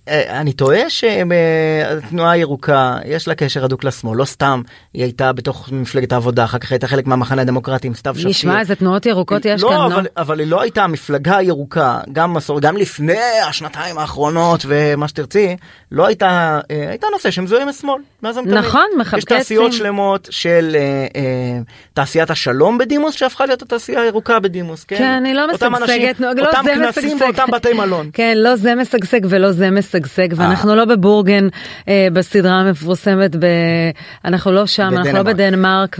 [0.07, 4.61] אה, אה, אה, אה, אני טועה שהתנועה הירוקה יש לה קשר הדוק לשמאל, לא סתם
[4.93, 8.29] היא הייתה בתוך מפלגת העבודה, אחר כך הייתה חלק מהמחנה הדמוקרטי עם סתיו שפיר.
[8.29, 9.85] נשמע איזה תנועות ירוקות יש לא, כאן, לא?
[9.85, 15.55] אבל, אבל היא לא הייתה המפלגה הירוקה, גם מסור, גם לפני השנתיים האחרונות ומה שתרצי,
[15.91, 18.01] לא הייתה, אה, הייתה נושא שמזוהה עם השמאל.
[18.45, 19.73] נכון, מחבקי יש תעשיות.
[19.73, 20.81] שלמות של אה,
[21.15, 21.59] אה,
[21.93, 24.97] תעשיית השלום בדימוס, שהפכה להיות התעשייה הירוקה בדימוס, כן?
[24.97, 27.17] כן, אני לא אותם אנשים, משגשגת, לא, לא אותם כנסים.
[27.21, 28.09] ואותם בתי מלון.
[28.13, 29.92] כן, לא זה משגשג ולא זה משגשג,
[30.35, 31.47] ואנחנו לא בבורגן
[31.87, 33.45] אה, בסדרה המפורסמת, ב...
[34.25, 35.99] אנחנו לא שם, אנחנו לא בדנמרק.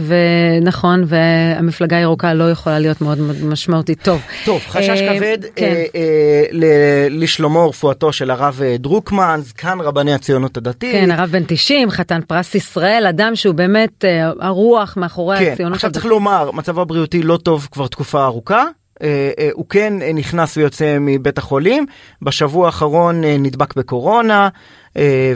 [0.60, 4.02] ונכון, והמפלגה הירוקה לא יכולה להיות מאוד משמעותית.
[4.02, 5.64] טוב, טוב, חשש אה, כבד כן.
[5.64, 10.92] אה, אה, ל- לשלומו ורפואתו של הרב אה, דרוקמן, זקן רבני הציונות הדתית.
[10.92, 15.74] כן, הרב בן 90, חתן פרס ישראל, אדם שהוא באמת אה, הרוח מאחורי כן, הציונות
[15.74, 16.10] עכשיו צריך הדתית.
[16.18, 18.64] לומר, מצבו הבריאותי לא טוב כבר תקופה ארוכה.
[19.02, 21.86] אה, אה, הוא כן אה, נכנס ויוצא מבית החולים,
[22.22, 24.48] בשבוע האחרון נדבק בקורונה,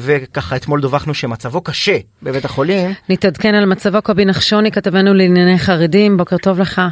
[0.00, 2.90] וככה אתמול דווחנו שמצבו קשה בבית החולים.
[3.08, 6.82] נתעדכן על מצבו קובי נחשוני, כתבנו לענייני חרדים, בוקר טוב לך.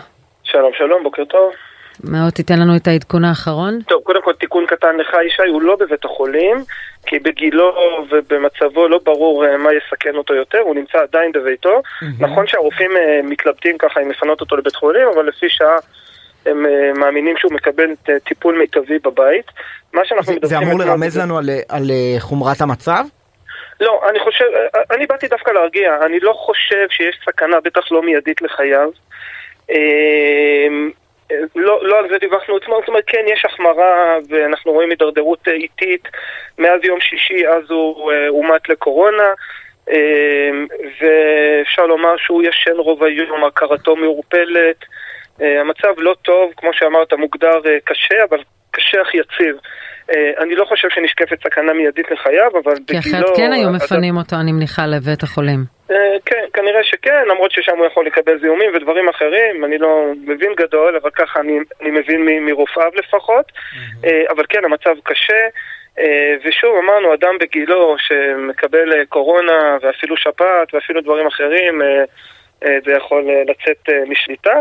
[0.43, 1.51] שלום שלום, בוקר טוב.
[2.05, 3.79] מאוד תיתן לנו את העדכון האחרון.
[3.89, 6.57] טוב, קודם כל תיקון קטן לך ישי, הוא לא בבית החולים,
[7.07, 7.75] כי בגילו
[8.11, 11.83] ובמצבו לא ברור מה יסכן אותו יותר, הוא נמצא עדיין בביתו.
[12.21, 12.91] נכון שהרופאים
[13.25, 15.77] מתלבטים ככה אם לפנות אותו לבית חולים, אבל לפי שעה
[16.47, 19.47] הם אה, מאמינים שהוא מקבל אה, טיפול מיטבי בבית.
[19.93, 23.05] מה שאנחנו זה, זה אמור לרמז לנו על, אה, על אה, חומרת המצב?
[23.81, 24.45] לא, אני חושב,
[24.91, 28.91] אני באתי דווקא להרגיע, אני לא חושב שיש סכנה, בטח לא מיידית לחייו.
[31.57, 35.53] לא, לא על זה דיווחנו אתמול, זאת אומרת כן יש החמרה ואנחנו רואים הידרדרות אה,
[35.53, 36.09] איטית
[36.59, 39.33] מאז יום שישי אז הוא אה, אומת לקורונה
[41.01, 44.87] ואפשר לומר שהוא ישן רוב היום, הכרתו מעורפלת אה,
[45.41, 48.39] המצב לא טוב, כמו שאמרת מוגדר אה, קשה אבל
[48.71, 49.57] קשה אך יציב
[50.15, 53.19] אה, אני לא חושב שנשקפת סכנה מיידית לחייו אבל כי בגילו...
[53.19, 55.61] אחרת כן היו אדם- מפנים אותו, אני מניחה, לבית החולים.
[55.91, 55.97] אה,
[56.27, 60.97] כן, כנראה שכן, למרות ששם הוא יכול לקבל זיהומים ודברים אחרים, אני לא מבין גדול,
[60.97, 63.53] אבל ככה אני, אני מבין מרופאיו לפחות,
[64.05, 65.43] אה, אבל כן, המצב קשה,
[65.99, 72.05] אה, ושוב אמרנו, אדם בגילו שמקבל אה, קורונה ואפילו שפעת ואפילו דברים אחרים, אה,
[72.65, 74.55] אה, זה יכול אה, לצאת אה, משליטה.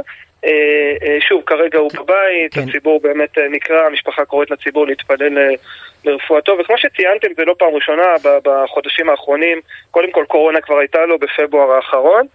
[0.45, 2.61] אה, אה, שוב, כרגע הוא בבית, כן.
[2.61, 5.55] הציבור באמת אה, נקרא, המשפחה קוראת לציבור להתפלל
[6.05, 8.03] לרפואתו, וכמו שציינתם, זה לא פעם ראשונה
[8.43, 12.27] בחודשים האחרונים, קודם כל קורונה כבר הייתה לו בפברואר האחרון,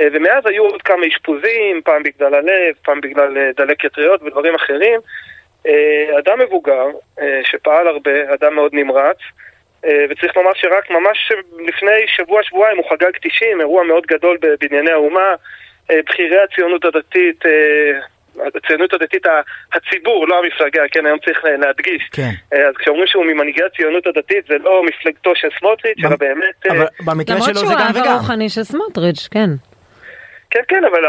[0.00, 5.00] ומאז היו עוד כמה אשפוזים, פעם בגלל הלב, פעם בגלל דלקת ריאות ודברים אחרים.
[6.18, 6.86] אדם מבוגר,
[7.42, 9.16] שפעל הרבה, אדם מאוד נמרץ,
[9.82, 11.32] וצריך לומר שרק ממש
[11.66, 15.34] לפני שבוע-שבועיים הוא חגג 90, אירוע מאוד גדול בבנייני האומה.
[15.90, 18.00] אה, בכירי הציונות הדתית אה,
[18.56, 19.22] הציונות הדתית,
[19.72, 22.08] הציבור, לא המפלגה, כן, היום צריך להדגיש.
[22.12, 22.30] כן.
[22.54, 26.66] אה, אז כשאומרים שהוא ממנהיגי הציונות הדתית, זה לא מפלגתו של סמוטריץ', אלא באמת...
[26.70, 28.12] אבל במקרה למרות שלו שהוא זה גם האב וגם.
[28.12, 29.50] הרוחני של סמוטריץ', כן.
[30.50, 31.00] כן, כן, אבל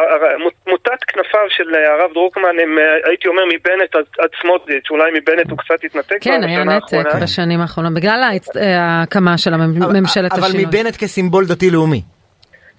[0.67, 5.57] מוטת כנפיו של הרב דרוקמן הם, הייתי אומר, מבנט עד, עד סמוטריץ', אולי מבנט הוא
[5.57, 7.15] קצת התנתק כן, היה נתק.
[7.23, 8.23] בשנים האחרונות, בגלל
[8.61, 9.65] ההקמה של אבל-
[9.99, 10.65] ממשלת אבל השינוי.
[10.65, 12.01] מבנט כסימבול דתי-לאומי.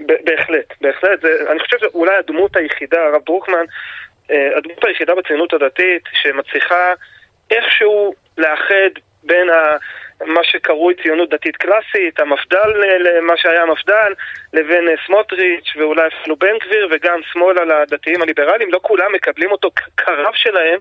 [0.01, 1.21] בהחלט, בהחלט.
[1.21, 3.65] זה, אני חושב שאולי הדמות היחידה, הרב דרוקמן,
[4.31, 6.93] אה, הדמות היחידה בציונות הדתית שמצליחה
[7.51, 8.91] איכשהו לאחד
[9.23, 9.77] בין ה,
[10.25, 14.13] מה שקרוי ציונות דתית קלאסית, המפד"ל ל- למה שהיה המפד"ל,
[14.53, 18.73] לבין אה, סמוטריץ' ואולי אפילו בן גביר וגם שמאלה לדתיים הליברליים.
[18.73, 20.79] לא כולם מקבלים אותו כרב שלהם.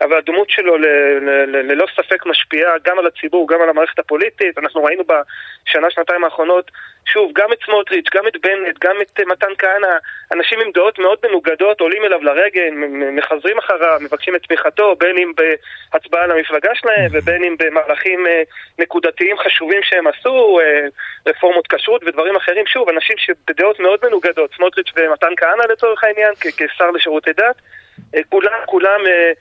[0.00, 3.98] אבל הדמות שלו ל- ל- ל- ללא ספק משפיעה גם על הציבור, גם על המערכת
[3.98, 4.58] הפוליטית.
[4.58, 6.70] אנחנו ראינו בשנה, שנתיים האחרונות,
[7.06, 9.96] שוב, גם את סמוטריץ', גם את בנט, גם את אה, מתן כהנא,
[10.34, 12.70] אנשים עם דעות מאוד מנוגדות עולים אליו לרגל,
[13.12, 15.32] מחזרים אחריו, מבקשים את תמיכתו, בין אם
[15.92, 18.42] בהצבעה למפלגה שלהם ובין אם במהלכים אה,
[18.78, 20.86] נקודתיים חשובים שהם עשו, אה,
[21.26, 22.66] רפורמות כשרות ודברים אחרים.
[22.66, 27.56] שוב, אנשים שבדעות מאוד מנוגדות, סמוטריץ' ומתן כהנא לצורך העניין, כ- כשר לשירותי דת,
[28.28, 29.32] כולם, כולם אה,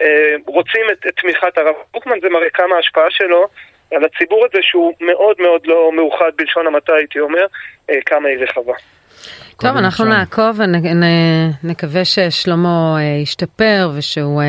[0.00, 3.46] אה, רוצים את, את תמיכת הרב דרוקמן, זה מראה כמה ההשפעה שלו
[3.92, 7.46] על הציבור הזה שהוא מאוד מאוד לא מאוחד בלשון המעטה הייתי אומר,
[7.90, 8.74] אה, כמה היא רחבה.
[9.60, 10.10] טוב, אנחנו שם.
[10.10, 10.60] נעקוב
[11.64, 14.42] ונקווה ששלמה ישתפר ושהוא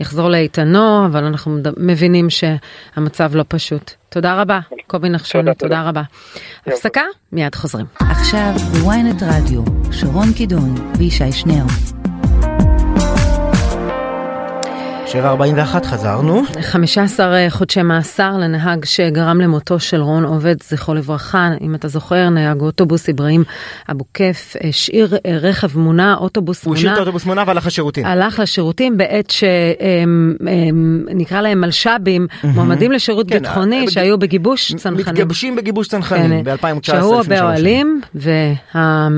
[0.00, 3.90] יחזור לאיתנו, אבל אנחנו מבינים שהמצב לא פשוט.
[4.08, 5.88] תודה רבה, קובי נחשוני, תודה, תודה תודה.
[5.88, 6.02] רבה.
[6.66, 7.02] הפסקה,
[7.32, 7.86] מיד חוזרים.
[8.10, 9.62] עכשיו בוויינט רדיו,
[9.92, 11.99] שרון קידון וישי שנר.
[15.10, 16.42] 741 חזרנו.
[16.60, 21.48] 15 חודשי מאסר לנהג שגרם למותו של רון עובד, זכרו לברכה.
[21.60, 23.44] אם אתה זוכר, נהג אוטובוס אברהים
[23.90, 26.78] אבו כיף השאיר אה, רכב מונע, אוטובוס הוא מונע.
[26.78, 28.06] השאיר את האוטובוס מונע והלך לשירותים.
[28.06, 29.30] הלך לשירותים בעת
[31.10, 34.98] שנקרא להם מלש"בים, מועמדים לשירות כן, ביטחוני אה, שהיו בגיבוש צנחנים.
[34.98, 37.22] מתגבשים בגיבוש צנחנים כן, ב-2019 שהו.
[37.28, 38.00] באוהלים,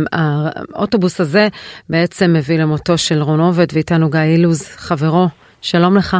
[0.06, 1.48] והאוטובוס הזה
[1.90, 5.28] בעצם מביא למותו של רון עובד, ואיתנו גיא אילוז, חברו.
[5.62, 6.16] שלום לך.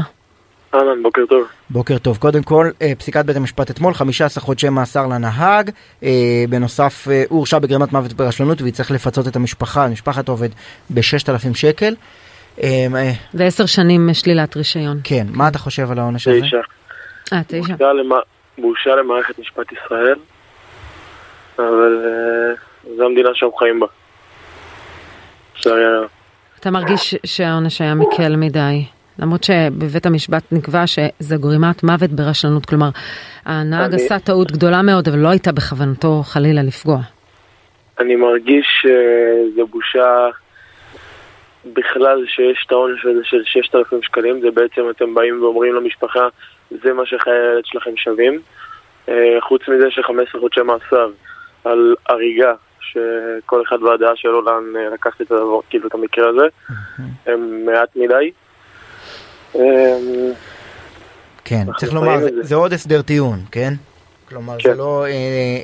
[0.75, 1.47] אהלן, בוקר טוב.
[1.71, 2.17] בוקר טוב.
[2.19, 5.71] קודם כל, אה, פסיקת בית המשפט אתמול, 15 חודשי מאסר לנהג.
[6.03, 6.09] אה,
[6.49, 10.49] בנוסף, אה, הוא הורשע בגרימת מוות ברשלנות ויצטרך לפצות את המשפחה, משפחת עובד,
[10.91, 11.95] ב-6,000 שקל.
[13.35, 15.01] ועשר שנים שלילת רישיון.
[15.05, 16.41] כן, מה אתה חושב על העונש הזה?
[16.43, 16.57] תשע.
[17.33, 17.61] אה, תשע.
[17.77, 18.23] בושה למ-
[18.59, 20.17] בושה למערכת משפט ישראל,
[21.59, 22.07] אבל
[22.97, 23.87] זו המדינה שאנחנו חיים בה.
[26.61, 28.85] אתה מרגיש שהעונש היה מקל מדי.
[29.19, 32.89] למרות שבבית המשפט נקבע שזה גרימת מוות ברשלנות, כלומר,
[33.45, 36.99] הנהג אני- עשה טעות גדולה מאוד, אבל לא הייתה בכוונתו חלילה לפגוע.
[38.01, 40.29] אני מרגיש שזה בושה
[41.75, 46.29] בכלל שיש את העונש הזה של 6,000 שקלים, זה בעצם אתם באים ואומרים למשפחה,
[46.71, 48.41] זה מה שחיי הילד שלכם שווים.
[49.09, 51.11] אה, חוץ מזה ש-15 חודשי מאסר
[51.65, 56.47] על הריגה, שכל אחד והדעה שלו לאן אה, לקחת את הדבר, כאילו את המקרה הזה,
[57.27, 58.31] הם מעט מדי.
[59.57, 59.97] אה,
[61.45, 63.75] כן, צריך לומר, זה- עוד הסדר טיעון, כן?
[64.29, 64.77] כלומר, זה כן.
[64.77, 65.11] לא אה,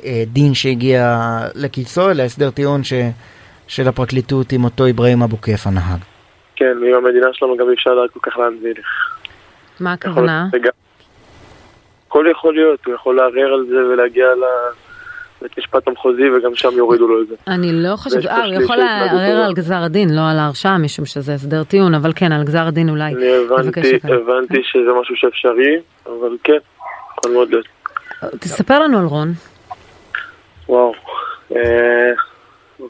[0.05, 1.17] אה, דין שהגיע
[1.55, 2.93] לקיצו, אלא הסדר טיעון ש-
[3.67, 5.99] של הפרקליטות עם אותו אברהים אבו כיף הנהג.
[6.55, 9.17] כן, ועם המדינה שלנו גם אי אפשר לדעת כל כך לאן זה ילך.
[9.79, 10.47] מה הכוונה?
[12.07, 14.25] הכל יכול להיות, הוא יכול לערער על זה ולהגיע
[15.41, 17.35] לבית משפט המחוזי וגם שם יורידו לו את זה.
[17.47, 21.33] אני לא חושבת, אה, הוא יכול לערער על גזר הדין, לא על ההרשעה, משום שזה
[21.33, 23.13] הסדר טיעון, אבל כן, על גזר הדין אולי.
[23.13, 23.99] אני הבנתי.
[24.03, 26.57] הבנתי שזה משהו שאפשרי, אבל כן,
[27.17, 27.65] יכול מאוד להיות.
[28.39, 29.33] תספר לנו על רון.
[30.69, 30.93] וואו.
[31.55, 32.11] אה,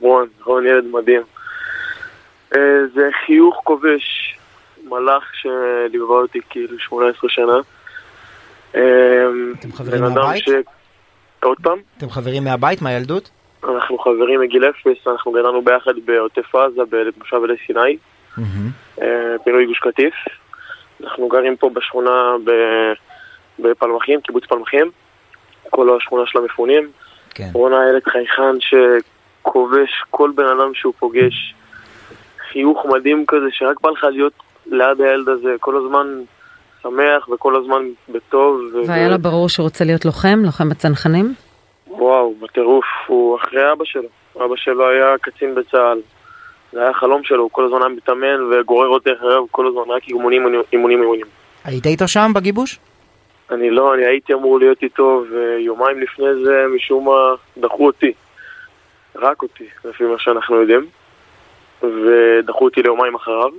[0.02, 1.22] רון, רון ילד מדהים.
[2.56, 2.60] אה,
[2.96, 4.38] זה חיוך כובש,
[4.84, 7.58] מלאך שליווה אותי כאילו 18 שנה.
[8.76, 8.82] אה,
[9.60, 10.46] אתם חברים מהבית?
[11.44, 11.80] עוד פעם?
[11.98, 13.30] אתם חברים מהבית, מהילדות?
[13.64, 17.98] אנחנו חברים מגיל אפס, אנחנו גדלנו ביחד בעוטף עזה, במושב אלי סיני,
[18.38, 18.70] מהמם.
[19.02, 20.14] אה, פינוי גוש קטיף.
[21.04, 22.36] אנחנו גרים פה בשכונה
[23.60, 24.92] בפלמחים, קיבוץ פלמחים,
[25.70, 26.92] כל השכונה של המפונים.
[27.30, 27.50] כן.
[27.54, 31.56] רון היה ילד חייכן שכובש כל בן אדם שהוא פוגש.
[32.52, 34.34] חיוך מדהים כזה, שרק בא לך להיות
[34.66, 36.08] ליד הילד הזה, כל הזמן
[36.84, 38.62] שמח וכל הזמן בטוב.
[38.74, 41.34] ו- והיה לו ברור שהוא רוצה להיות לוחם, לוחם בצנחנים?
[41.88, 44.10] וואו, בטירוף, הוא אחרי אבא שלו.
[44.36, 46.00] אבא שלו היה קצין בצה"ל.
[46.72, 50.08] זה היה החלום שלו, הוא כל הזמן היה מתאמן וגורר אותי אחריו כל הזמן, רק
[50.08, 51.26] אימונים, אימונים, אימונים.
[51.64, 52.80] היית איתו שם בגיבוש?
[53.52, 58.14] אני לא, אני הייתי אמור להיות איתו, ויומיים לפני זה משום מה דחו אותי.
[59.16, 60.86] רק אותי, לפי מה שאנחנו יודעים.
[61.82, 63.52] ודחו אותי ליומיים אחריו.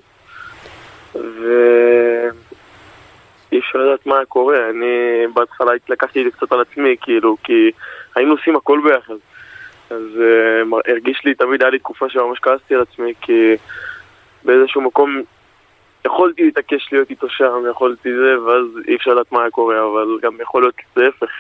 [3.51, 4.71] ואי אפשר לדעת מה קורה.
[4.71, 7.71] אני בהתחלה לקחתי את זה קצת על עצמי, כאילו, כי
[8.15, 9.15] היינו עושים הכל ביחד.
[9.91, 13.57] אז uh, הרגיש לי, תמיד היה לי תקופה שממש כעסתי על עצמי, כי
[14.45, 15.23] באיזשהו מקום
[16.07, 20.19] יכולתי להתעקש להיות איתו שם, יכולתי זה, ואז אי אפשר לדעת מה היה קורה, אבל
[20.23, 21.31] גם יכול להיות להפך.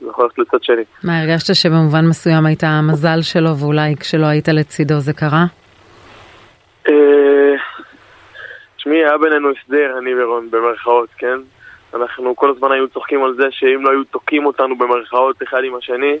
[0.00, 0.82] זה יכול ללכת לצד שני.
[1.04, 5.44] מה, הרגשת שבמובן מסוים היית המזל שלו, ואולי כשלא היית לצידו זה קרה?
[6.88, 7.54] אה,
[8.86, 11.38] תשמעי, היה בינינו הסדר, אני ורון, במרכאות, כן?
[11.94, 15.74] אנחנו כל הזמן היינו צוחקים על זה שאם לא היו תוקעים אותנו במרכאות אחד עם
[15.74, 16.16] השני,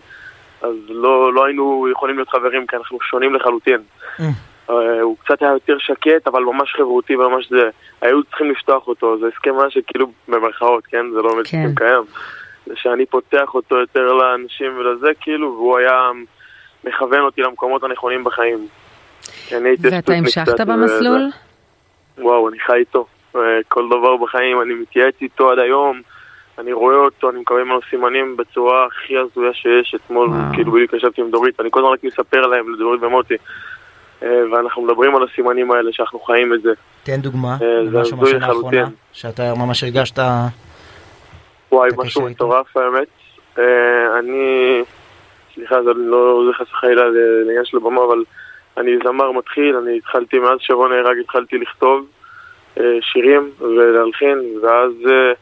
[0.62, 3.80] אז לא, לא היינו יכולים להיות חברים, כי אנחנו שונים לחלוטין.
[4.20, 4.26] אה.
[4.70, 7.70] אה, הוא קצת היה יותר שקט, אבל ממש חברותי וממש זה.
[8.00, 11.10] היו צריכים לפתוח אותו, זה הסכם מה שכאילו במרכאות, כן?
[11.14, 11.58] זה לא באמת כן.
[11.58, 12.02] הסכם קיים.
[12.66, 16.10] זה שאני פותח אותו יותר לאנשים ולזה, כאילו, והוא היה
[16.84, 18.68] מכוון אותי למקומות הנכונים בחיים.
[19.50, 21.26] הייתי ואתה המשכת במסלול?
[21.26, 21.45] וזה.
[22.18, 23.06] וואו, אני חי איתו.
[23.36, 26.00] אה, כל דבר בחיים, אני מתייעץ איתו עד היום.
[26.58, 29.94] אני רואה אותו, אני מקבל ממנו סימנים בצורה הכי הזויה שיש.
[29.94, 30.54] אתמול, וואו.
[30.54, 33.34] כאילו, בדיוק ישבתי עם דורית, אני כל הזמן רק מספר להם, לדורית ומוטי.
[34.22, 36.70] אה, ואנחנו מדברים על הסימנים האלה, שאנחנו חיים את זה.
[37.02, 38.88] תן דוגמה, אה, זה משהו הזוי מהשנה האחרונה.
[39.12, 40.18] שאתה ממש הרגשת...
[41.72, 42.22] וואי, משהו?
[42.22, 43.08] מטורף האמת.
[43.58, 44.82] אה, אני,
[45.54, 47.02] סליחה, זה לא חס וחלילה
[47.46, 48.22] לעניין של הבמה, אבל
[48.78, 52.06] אני זמר מתחיל, אני התחלתי, מאז שרון נהרג התחלתי לכתוב
[52.80, 55.32] אה, שירים ולהלחין, ואז אה,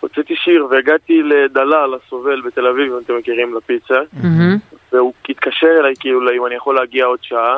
[0.00, 4.56] הוצאתי שיר והגעתי לדלל, הסובל בתל אביב, אם אתם מכירים, לפיצה, מהמם.
[4.92, 7.56] והוא התקשר אליי כאילו אם אני יכול להגיע עוד שעה,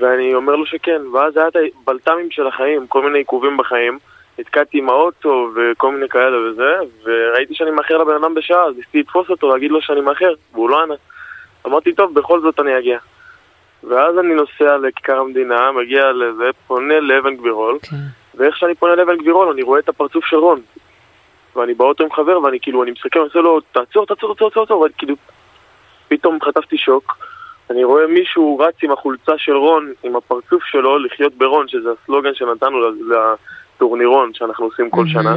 [0.00, 3.98] ואני אומר לו שכן, ואז היה את הבלת"מים של החיים, כל מיני עיכובים בחיים.
[4.38, 9.00] נתקעתי עם האוטו וכל מיני כאלה וזה, וראיתי שאני מאחר לבן אדם בשעה, אז ניסיתי
[9.00, 10.94] לתפוס אותו, להגיד לו שאני מאחר, והוא לא ענה.
[11.66, 12.98] אמרתי, טוב, בכל זאת אני אגיע.
[13.84, 17.96] ואז אני נוסע לכיכר המדינה, מגיע לזה, פונה לאבן גבירול, כן.
[18.34, 20.60] ואיך שאני פונה לאבן גבירול, אני רואה את הפרצוף של רון.
[21.56, 24.80] ואני באוטו עם חבר, ואני כאילו, אני מסתכל, אני עושה לו, תעצור, תעצור, תעצור, תעצור,
[24.80, 25.14] ואני כאילו,
[26.08, 27.16] פתאום חטפתי שוק.
[27.70, 32.34] אני רואה מישהו רץ עם החולצה של רון, עם הפרצוף שלו, לחיות ברון, שזה הסלוגן
[32.34, 32.78] שנתנו
[33.76, 35.36] לטורנירון שאנחנו עושים כל שנה.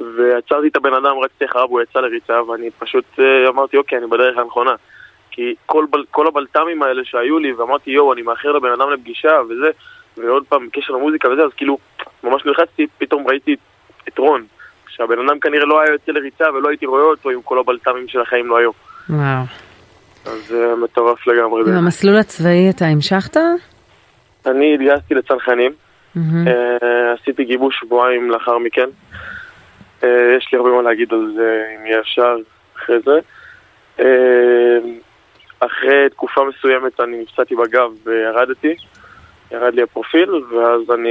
[0.00, 4.06] ועצרתי את הבן אדם, רצתי אחריו, הוא יצא לריצה, ואני פשוט אה, אמרתי, אוקיי, אני
[4.06, 4.74] בדרך הנכונה.
[5.32, 9.40] כי כל, בל- כל הבלת"מים האלה שהיו לי, ואמרתי, יואו, אני מאחר לבן אדם לפגישה,
[9.48, 9.70] וזה,
[10.16, 11.78] ועוד פעם, בקשר למוזיקה וזה, אז כאילו,
[12.24, 13.56] ממש נלחצתי, פתאום ראיתי
[14.08, 14.44] את רון.
[14.88, 18.20] שהבן אדם כנראה לא היה יוצא לריצה ולא הייתי רואה אותו אם כל הבלת"מים של
[18.20, 18.70] החיים לא היו.
[19.10, 19.42] וואו.
[20.26, 21.62] אז זה מטורף לגמרי.
[21.62, 23.36] עם המסלול הצבאי אתה המשכת?
[24.46, 25.72] אני התגייסתי לצנחנים.
[26.46, 28.88] אה, עשיתי גיבוש שבועיים לאחר מכן.
[30.04, 32.36] אה, יש לי הרבה מה להגיד על זה, אם יהיה אפשר,
[32.76, 33.18] אחרי זה.
[35.66, 38.74] אחרי תקופה מסוימת אני נפצעתי בגב וירדתי,
[39.50, 41.10] ירד לי הפרופיל, ואז אני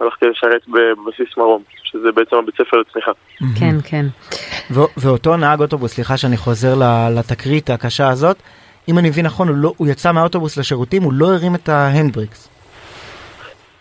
[0.00, 3.10] הלכתי לשרת בבסיס מרום, שזה בעצם הבית ספר לצמיחה.
[3.60, 4.06] כן, כן.
[4.96, 6.74] ואותו נהג אוטובוס, סליחה שאני חוזר
[7.16, 8.36] לתקרית הקשה הזאת,
[8.88, 12.48] אם אני מבין נכון, הוא, לא, הוא יצא מהאוטובוס לשירותים, הוא לא הרים את ההנדבריקס.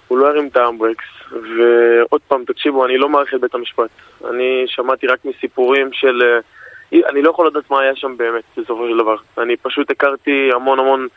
[0.08, 3.90] הוא לא הרים את האמברקס, ועוד פעם, תקשיבו, אני לא מעריך את בית המשפט.
[4.30, 6.22] אני שמעתי רק מסיפורים של...
[6.22, 6.40] אה,
[6.94, 9.16] אני לא יכול לדעת מה היה שם באמת, בסופו של דבר.
[9.38, 11.08] אני פשוט הכרתי המון המון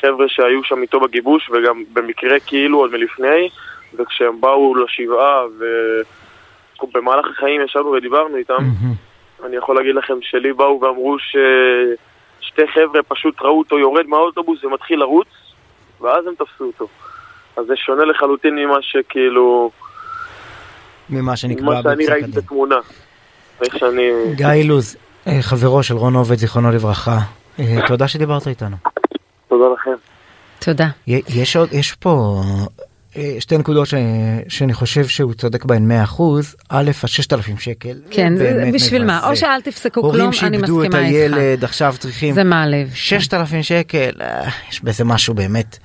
[0.00, 3.48] חבר'ה שהיו שם איתו בגיבוש, וגם במקרה כאילו עוד מלפני,
[3.94, 5.42] וכשהם באו לשבעה,
[6.82, 8.64] ובמהלך החיים ישבנו ודיברנו איתם,
[9.44, 14.98] אני יכול להגיד לכם שלי באו ואמרו ששתי חבר'ה פשוט ראו אותו יורד מהאוטובוס ומתחיל
[14.98, 15.28] לרוץ,
[16.00, 16.88] ואז הם תפסו אותו.
[17.56, 19.70] אז זה שונה לחלוטין ממה שכאילו,
[21.10, 22.44] ממה שנקבע ממה שאני בפסק ראיתי את הדין.
[22.44, 22.76] התמונה.
[23.64, 24.10] איך שאני...
[24.34, 25.00] גיא אילוז, אה,
[25.40, 27.18] חברו של רון עובד, זיכרונו לברכה,
[27.58, 28.76] אה, תודה שדיברת איתנו.
[29.48, 29.90] תודה לכם.
[30.58, 30.88] תודה.
[31.06, 32.42] יש עוד, יש פה
[33.16, 33.94] אה, שתי נקודות ש-
[34.48, 36.04] שאני חושב שהוא צודק בהן 100
[36.68, 37.98] א', ה-6,000 שקל.
[38.10, 38.32] כן,
[38.74, 39.28] בשביל מה?
[39.28, 41.36] או שאל תפסקו הורים כלום, אני שאיבדו את מסכימה איתך.
[41.36, 42.90] הילד עכשיו צריכים זה מעליב.
[42.94, 45.78] 6,000 שקל, אה, יש בזה משהו באמת.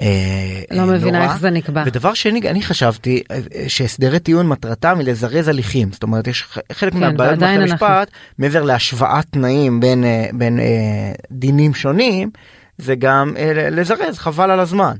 [0.00, 0.06] אה,
[0.70, 1.32] לא אה, מבינה נורא.
[1.32, 1.82] איך זה נקבע.
[1.86, 3.38] ודבר שני, אני חשבתי אה,
[3.68, 5.92] שהסדרי טיעון מטרתם היא לזרז הליכים.
[5.92, 11.74] זאת אומרת, יש חלק כן, מהבעיות במערכת המשפט, מעבר להשוואת תנאים בין, בין אה, דינים
[11.74, 12.30] שונים,
[12.78, 13.34] זה גם
[13.70, 14.96] לזרז, חבל על הזמן.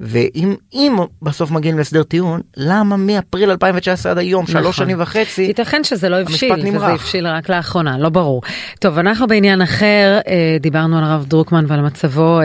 [0.00, 4.62] ואם אם בסוף מגיעים להסדר טיעון, למה מאפריל 2019 עד היום, נכון.
[4.62, 6.90] שלוש שנים וחצי, ייתכן שזה לא הבשיל, וזה נמרח.
[6.90, 8.42] הבשיל רק לאחרונה, לא ברור.
[8.80, 12.44] טוב, אנחנו בעניין אחר, אה, דיברנו על הרב דרוקמן ועל מצבו, אה,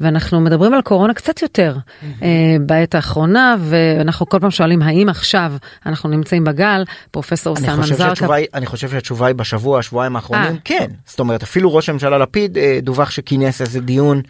[0.00, 1.76] ואנחנו מדברים על קורונה קצת יותר
[2.22, 2.28] אה,
[2.66, 5.52] בעת האחרונה, ואנחנו כל פעם שואלים האם עכשיו
[5.86, 8.32] אנחנו נמצאים בגל, פרופסור סלמן זרקא.
[8.32, 10.56] היא- אני חושב שהתשובה היא בשבוע, השבועיים האחרונים, אה.
[10.64, 10.86] כן.
[11.06, 14.22] זאת אומרת, אפילו ראש הממשלה לפיד אה, דווח שכינס איזה דיון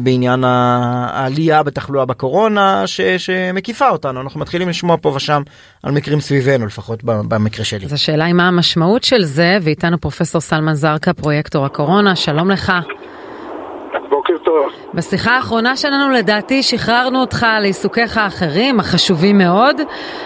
[0.00, 4.20] בעניין ה- העלייה בתחלואה בקורונה ש, שמקיפה אותנו.
[4.20, 5.42] אנחנו מתחילים לשמוע פה ושם
[5.82, 7.86] על מקרים סביבנו, לפחות במקרה שלי.
[7.86, 12.72] אז השאלה היא מה המשמעות של זה, ואיתנו פרופסור סלמן זרקא, פרויקטור הקורונה, שלום לך.
[14.94, 19.76] בשיחה האחרונה שלנו לדעתי שחררנו אותך לעיסוקיך האחרים, החשובים מאוד,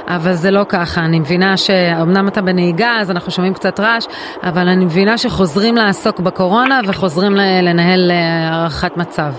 [0.07, 1.01] אבל זה לא ככה.
[1.01, 4.07] אני מבינה שאומנם אתה בנהיגה, אז אנחנו שומעים קצת רעש,
[4.43, 8.17] אבל אני מבינה שחוזרים לעסוק בקורונה וחוזרים לנהל אה,
[8.49, 9.33] הערכת מצב.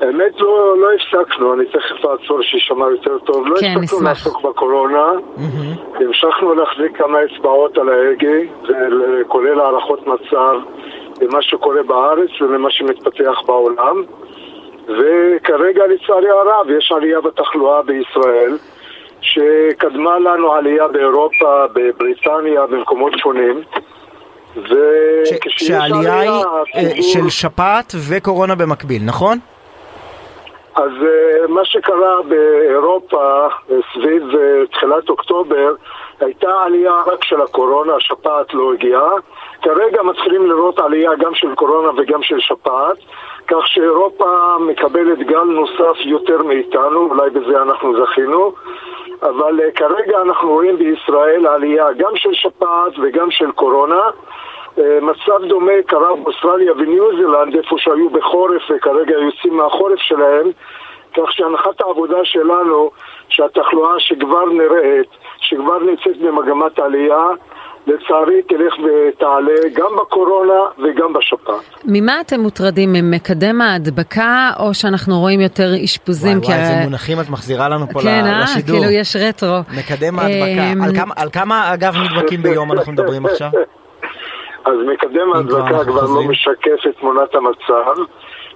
[0.00, 3.46] האמת לא, לא הפסקנו, אני תכף אעצור שישמע יותר טוב.
[3.46, 4.08] לא כן, הפסקנו נשמח.
[4.08, 5.06] לעסוק בקורונה,
[5.94, 8.38] המשכנו להחזיק כמה אצבעות על ההגה,
[9.28, 10.54] כולל הערכות מצב
[11.20, 14.02] למה שקורה בארץ ולמה שמתפתח בעולם.
[14.88, 18.58] וכרגע לצערי הרב יש עלייה בתחלואה בישראל
[19.20, 23.62] שקדמה לנו עלייה באירופה, בבריטניה, במקומות שונים.
[24.54, 29.38] ש- וכשיש שהעלייה היא אה, הציבור- של שפעת וקורונה במקביל, נכון?
[30.74, 34.22] אז אה, מה שקרה באירופה אה, סביב
[34.72, 35.72] תחילת אוקטובר
[36.20, 39.10] הייתה עלייה רק של הקורונה, השפעת לא הגיעה.
[39.62, 42.96] כרגע מתחילים לראות עלייה גם של קורונה וגם של שפעת,
[43.48, 48.52] כך שאירופה מקבלת גל נוסף יותר מאיתנו, אולי בזה אנחנו זכינו.
[49.22, 54.02] אבל אה, כרגע אנחנו רואים בישראל עלייה גם של שפעת וגם של קורונה.
[54.78, 60.50] אה, מצב דומה קרה באוסטרליה וניו זילנד, איפה שהיו בחורף וכרגע יוצאים מהחורף שלהם,
[61.16, 62.90] כך שהנחת העבודה שלנו,
[63.28, 65.08] שהתחלואה שכבר נראית,
[65.40, 67.26] שכבר נמצאת במגמת עלייה,
[67.88, 71.54] לצערי תלך ותעלה גם בקורונה וגם בשפעת.
[71.84, 76.38] ממה אתם מוטרדים, ממקדם ההדבקה, או שאנחנו רואים יותר אשפוזים?
[76.38, 78.40] וואי וואי, כי איזה מונחים את מחזירה לנו פה כן, ל- אה?
[78.42, 78.76] לשידור.
[78.78, 79.58] כאילו יש רטרו.
[79.78, 80.84] מקדם אמ, ההדבקה.
[80.84, 83.48] על כמה- על כמה אגב נדבקים ביום אנחנו מדברים עכשיו?
[84.68, 86.22] אז מקדם ההדבקה כבר לא.
[86.22, 88.02] משקף את תמונת המצב.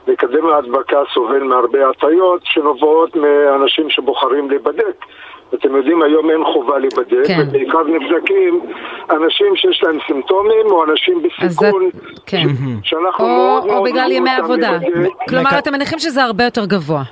[0.09, 5.05] מקדם ההדבקה סובל מהרבה הטיות שנובעות מאנשים שבוחרים להיבדק.
[5.55, 7.45] אתם יודעים, היום אין חובה להיבדק, כן.
[7.49, 8.61] ובעיקר נבדקים
[9.11, 11.91] אנשים שיש להם סימפטומים או אנשים בסיכון,
[12.27, 12.43] כן.
[12.83, 14.71] שאנחנו או, מאוד או מאוד בגלל רוצים ימי עבודה.
[14.71, 15.11] להיבדק.
[15.29, 17.03] כלומר, מק- אתם מניחים שזה הרבה יותר גבוה.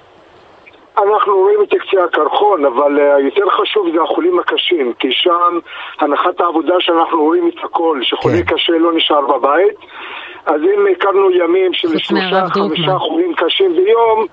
[0.99, 5.59] אנחנו רואים את קצה הקרחון, אבל uh, יותר חשוב זה החולים הקשים, כי שם
[6.01, 8.55] הנחת העבודה שאנחנו רואים את הכל, שחולה כן.
[8.55, 9.75] קשה לא נשאר בבית,
[10.47, 12.99] אז אם הכרנו ימים של שלושה, חמישה.
[12.99, 14.27] חולים קשים ביום,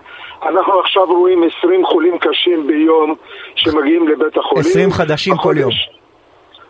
[0.44, 3.16] אנחנו עכשיו רואים 20 חולים קשים ביום
[3.56, 4.64] שמגיעים לבית החולים.
[4.70, 5.72] 20 חדשים כל יום.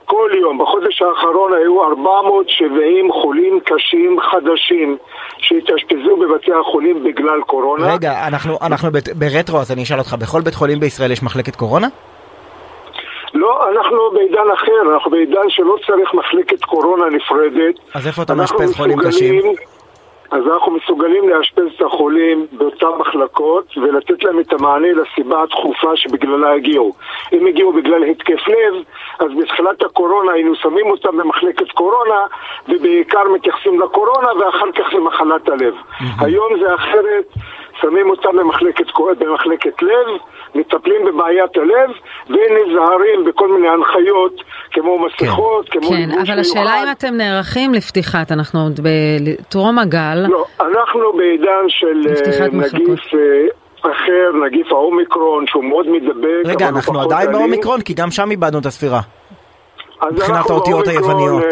[0.05, 0.57] כל יום.
[0.57, 4.97] בחודש האחרון היו 470 חולים קשים חדשים
[5.37, 7.93] שהתאשפזו בבתי החולים בגלל קורונה.
[7.93, 11.55] רגע, אנחנו, אנחנו בת- ברטרו, אז אני אשאל אותך, בכל בית חולים בישראל יש מחלקת
[11.55, 11.87] קורונה?
[13.33, 17.75] לא, אנחנו בעידן אחר, אנחנו בעידן שלא צריך מחלקת קורונה נפרדת.
[17.93, 19.41] אז איפה אתה מאשפז חולים קשים?
[20.31, 26.53] אז אנחנו מסוגלים לאשפז את החולים באותן מחלקות ולתת להם את המענה לסיבה הדחופה שבגללה
[26.53, 26.93] הגיעו.
[27.33, 28.73] אם הגיעו בגלל התקף לב,
[29.19, 32.25] אז בתחילת הקורונה היינו שמים אותם במחלקת קורונה
[32.69, 35.73] ובעיקר מתייחסים לקורונה ואחר כך למחלת הלב.
[36.19, 37.25] היום זה אחרת,
[37.81, 38.85] שמים אותם במחלקת,
[39.19, 40.07] במחלקת לב,
[40.55, 41.89] מטפלים בבעיית הלב
[42.29, 44.41] ונזהרים בכל מיני הנחיות
[44.71, 46.83] כמו מסכות, כמו כן, אבל השאלה מיוחד.
[46.87, 50.25] אם אתם נערכים לפתיחת, אנחנו עוד בטרום הגל.
[50.29, 56.45] לא, אנחנו בעידן של אה, נגיף אה, אחר, נגיף האומיקרון, שהוא מאוד מידבק.
[56.45, 57.31] רגע, אנחנו עדיין.
[57.31, 58.99] באומיקרון, כי גם שם איבדנו את הספירה.
[60.11, 61.43] מבחינת אנחנו האותיות היווניות.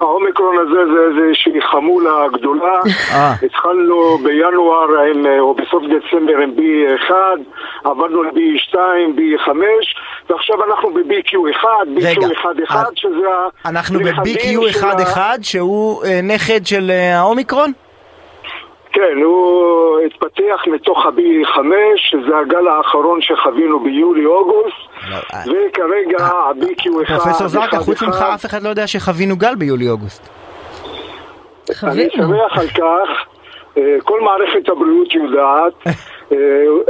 [0.00, 2.74] האומיקרון הזה זה איזושהי חמולה גדולה.
[3.12, 3.32] אה.
[3.42, 7.12] התחלנו בינואר עם, אה, או בסוף דצמבר עם B1,
[7.84, 8.74] עברנו ל-B2,
[9.16, 9.48] B5,
[10.30, 11.64] ועכשיו אנחנו ב-BQ1,
[12.02, 13.68] רגע, BQ11, אז שזה ה...
[13.68, 14.36] אנחנו נכדים
[14.70, 17.72] של ה- ב-BQ11 שהוא אה, נכד של האומיקרון?
[18.92, 21.58] כן, הוא התפתח מתוך ה-B5,
[21.96, 24.76] שזה הגל האחרון שחווינו ביולי-אוגוסט,
[25.10, 27.06] לא, אה, וכרגע ה-BQ1...
[27.06, 28.24] פרופסור זרקא, חוץ ממך.
[28.34, 30.28] אף אחד לא יודע שחווינו גל ביולי-אוגוסט.
[31.82, 32.08] אני.
[32.10, 33.08] שמח על כך,
[33.78, 35.72] אה, כל מערכת הבריאות יודעת,
[36.32, 36.36] אה,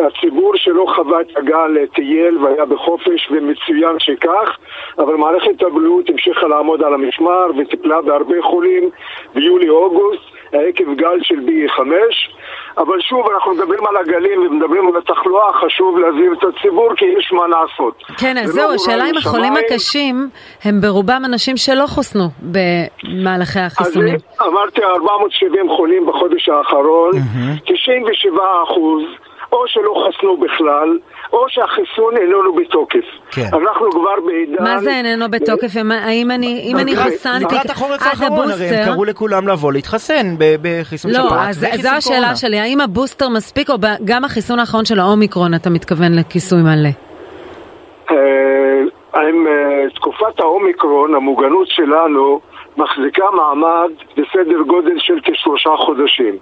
[0.07, 4.59] הציבור שלא חווה את הגל אה, טייל והיה בחופש ומצוין שכך,
[4.99, 8.91] אבל מערכת הבריאות המשיכה לעמוד על המשמר וטיפלה בהרבה חולים
[9.35, 11.81] ביולי-אוגוסט עקב גל של B5,
[12.79, 17.33] אבל שוב אנחנו מדברים על הגלים ומדברים על התחלואה, חשוב להזהיר את הציבור כי יש
[17.33, 18.03] מה לעשות.
[18.21, 19.53] כן, אז זה זהו, השאלה אם החולים.
[19.57, 20.29] הקשים
[20.65, 24.15] הם ברובם אנשים שלא חוסנו במהלכי החיסונים.
[24.15, 27.11] אז אמרתי 470 חולים בחודש האחרון,
[27.67, 29.03] 97 אחוז
[29.53, 30.99] או שלא חסנו בכלל,
[31.33, 33.05] או שהחיסון איננו בתוקף.
[33.31, 33.43] כן.
[33.53, 34.65] אנחנו כבר בעידן...
[34.65, 35.69] מה זה איננו בתוקף?
[35.91, 38.85] האם אני אם אני לקראת- חסנתי לקראת החורף עד האחרון, הרי הם הבוסטר...
[38.93, 41.49] קראו לכולם לבוא להתחסן בחיסון לא, שפעת.
[41.49, 42.37] אז וחיסון זו השאלה קורונה.
[42.37, 43.75] שלי, האם הבוסטר מספיק או
[44.05, 46.89] גם החיסון האחרון של האומיקרון אתה מתכוון לכיסוי מלא?
[48.11, 48.17] אה,
[49.29, 52.41] עם אה, תקופת האומיקרון, המוגנות שלנו
[52.81, 56.39] מחזיקה מעמד בסדר גודל של כשלושה חודשים.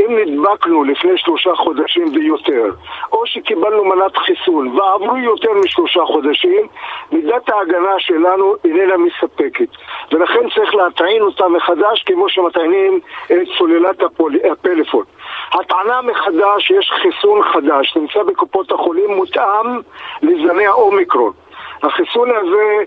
[0.00, 2.70] אם נדבקנו לפני שלושה חודשים ויותר,
[3.12, 6.66] או שקיבלנו מנת חיסון ועברו יותר משלושה חודשים,
[7.12, 9.68] מידת ההגנה שלנו איננה מספקת.
[10.12, 14.36] ולכן צריך להטעין אותה מחדש כמו שמטעינים את סוללת הפול...
[14.52, 15.04] הפלאפון.
[15.52, 19.80] הטענה מחדש, יש חיסון חדש, נמצא בקופות החולים, מותאם
[20.22, 21.32] לזני האומיקרון.
[21.82, 22.84] החיסון הזה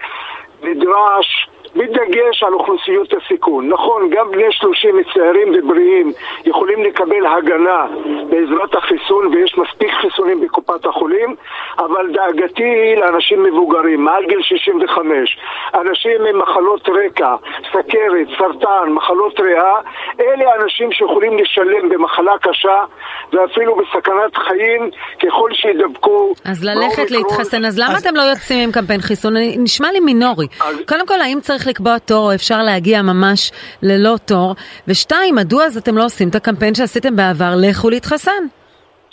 [0.64, 3.70] נדרש בדגש על אוכלוסיות הסיכון.
[3.70, 6.12] נכון, גם בני 30 צעירים ובריאים
[6.46, 7.86] יכולים לקבל הגנה
[8.30, 11.36] בעזרת החיסון ויש מספיק חיסונים בקופת החולים,
[11.78, 15.38] אבל דאגתי היא לאנשים מבוגרים, מעל גיל 65,
[15.74, 17.36] אנשים עם מחלות רקע,
[17.70, 19.76] סכרת, סרטן, מחלות ריאה,
[20.20, 22.80] אלה האנשים שיכולים לשלם במחלה קשה
[23.34, 24.90] ואפילו בסכנת חיים
[25.24, 26.34] ככל שידבקו.
[26.46, 27.12] אז ללכת.
[27.12, 29.34] להתחסן, אז למה אז- אתם לא יוצאים עם קמפיין חיסון?
[29.58, 30.48] נשמע לי מינורי.
[30.88, 33.52] קודם כל, האם צריך לקבוע תור או אפשר להגיע ממש
[33.84, 34.56] ללא תור?
[34.88, 38.44] ושתיים, מדוע אז אתם לא עושים את הקמפיין שעשיתם בעבר, לכו להתחסן?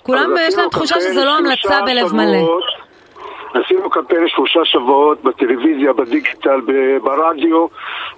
[0.03, 2.59] כולם, יש להם תחושה שזו לא המלצה בלב מלא.
[3.55, 6.61] עשינו קמפיין שלושה שבועות בטלוויזיה, בדיגיטל,
[7.03, 7.67] ברדיו,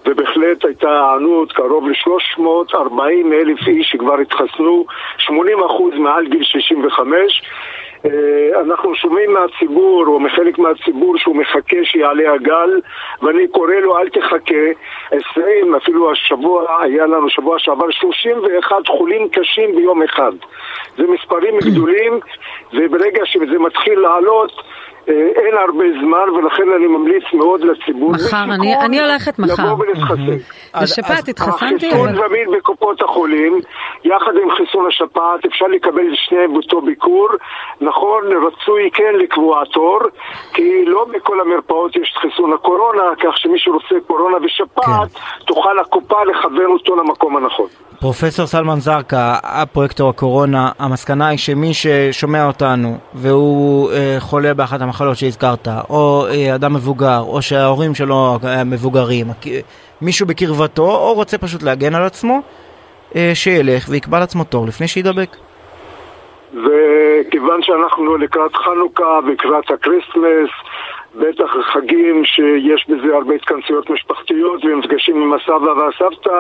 [0.06, 3.00] ובהחלט הייתה היענות, קרוב ל-340
[3.32, 4.84] אלף איש שכבר התחסנו,
[5.18, 7.42] 80 אחוז מעל גיל 65.
[8.04, 12.80] אה, אנחנו שומעים מהציבור, או מחלק מהציבור, שהוא מחכה שיעלה הגל,
[13.22, 14.64] ואני קורא לו, אל תחכה.
[15.10, 20.32] 20, אפילו השבוע, היה לנו שבוע שעבר 31 חולים קשים ביום אחד.
[20.96, 22.20] זה מספרים גדולים,
[22.72, 24.52] וברגע שזה מתחיל לעלות,
[25.08, 28.12] אין הרבה זמן, ולכן אני ממליץ מאוד לציבור.
[28.12, 29.62] מחר, אני- אני הולכת מחר.
[29.64, 30.36] לבוא ולהתחסן.
[30.82, 32.28] לשפעת התחסנתי, החיסון אבל...
[32.28, 33.60] זמין בקופות החולים,
[34.04, 37.28] יחד עם חיסון השפעת, אפשר לקבל את שניהם באותו ביקור.
[37.80, 40.00] נכון, רצוי כן לקבוע תור,
[40.52, 45.08] כי לא בכל המרפאות יש את חיסון הקורונה, כך שמי שרוצה קורונה ושפעת,
[45.46, 47.66] תוכל הקופה לכוון אותו למקום הנכון.
[48.04, 55.16] פרופסור סלמן זרקא, הפרויקטור הקורונה, המסקנה היא שמי ששומע אותנו והוא אה, חולה באחת המחלות
[55.16, 59.26] שהזכרת, או אה, אדם מבוגר, או שההורים שלו אה, מבוגרים,
[60.02, 62.40] מישהו בקרבתו, או רוצה פשוט להגן על עצמו,
[63.16, 65.36] אה, שילך ויקבע לעצמו תור לפני שידבק.
[66.52, 70.50] וכיוון שאנחנו לקראת חנוכה ולקראת ה Christmas,
[71.16, 76.38] בטח חגים שיש בזה הרבה התכנסויות משפחתיות ומפגשים עם הסבא והסבתא,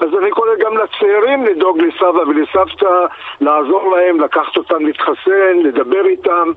[0.00, 2.94] אז אני קורא גם לצעירים לדאוג לסבא ולסבתא,
[3.40, 6.52] לעזור להם, לקחת אותם להתחסן, לדבר איתם.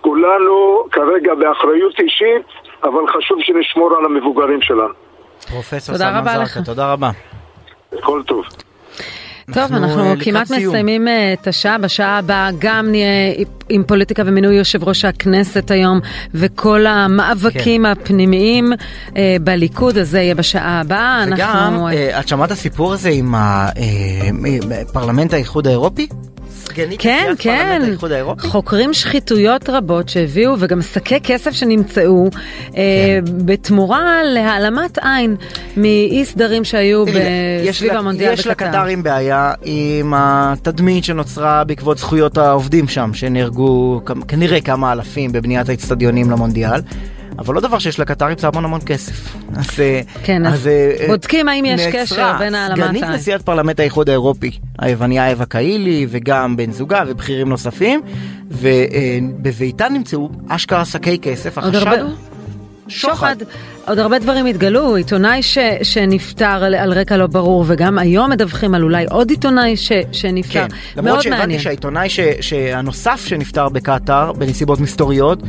[0.00, 2.46] כולנו כרגע באחריות אישית,
[2.82, 4.94] אבל חשוב שנשמור על המבוגרים שלנו.
[5.50, 6.66] פרופסור תודה סלמן זרקא, לך.
[6.66, 7.10] תודה רבה.
[8.00, 8.44] כל טוב.
[9.52, 10.68] טוב, אנחנו, אנחנו אה, כמעט סיום.
[10.68, 13.34] מסיימים אה, את השעה, בשעה הבאה גם נהיה
[13.68, 16.00] עם פוליטיקה ומינוי יושב ראש הכנסת היום,
[16.34, 17.86] וכל המאבקים כן.
[17.86, 18.72] הפנימיים
[19.16, 21.24] אה, בליכוד, אז זה יהיה בשעה הבאה.
[21.26, 21.88] וגם, אנחנו...
[21.88, 23.68] אה, אה, את שמעת הסיפור הזה עם אה,
[24.92, 26.08] פרלמנט האיחוד האירופי?
[26.68, 28.46] סגנית כן, נשיאת כן, פרלמנט האיחוד האירופי?
[28.46, 32.30] חוקרים שחיתויות רבות שהביאו וגם שקי כסף שנמצאו אה,
[33.26, 33.32] כן.
[33.46, 35.36] בתמורה להעלמת עין
[35.76, 37.22] מאי סדרים שהיו תראי,
[37.64, 38.66] יש סביב לה- המונדיאל יש בקטר.
[38.66, 46.30] לקטרים בעיה עם התדמית שנוצרה בעקבות זכויות העובדים שם, שנהרגו כנראה כמה אלפים בבניית האצטדיונים
[46.30, 46.80] למונדיאל.
[47.38, 49.36] אבל לא דבר שיש לקטרים זה המון המון כסף.
[49.56, 53.14] אז, אה, כן, אז אה, אה, בודקים האם יש קשר בין העלמת סגנית העין.
[53.14, 58.00] נשיאת פרלמנט האיחוד האירופי, היווניה אווה קאילי, וגם בן זוגה ובכירים נוספים,
[58.50, 62.04] ובביתה נמצאו אשכרה שקי כסף, החשד.
[62.88, 63.36] שוחד.
[63.86, 68.74] עוד הרבה דברים התגלו, עיתונאי ש, שנפטר על, על רקע לא ברור, וגם היום מדווחים
[68.74, 70.52] על אולי עוד עיתונאי ש, שנפטר.
[70.52, 70.66] כן,
[70.96, 71.60] למרות מאוד שהבנתי מעניין.
[71.60, 75.42] שהעיתונאי ש, שהנוסף שנפטר בקטאר בנסיבות מסתוריות,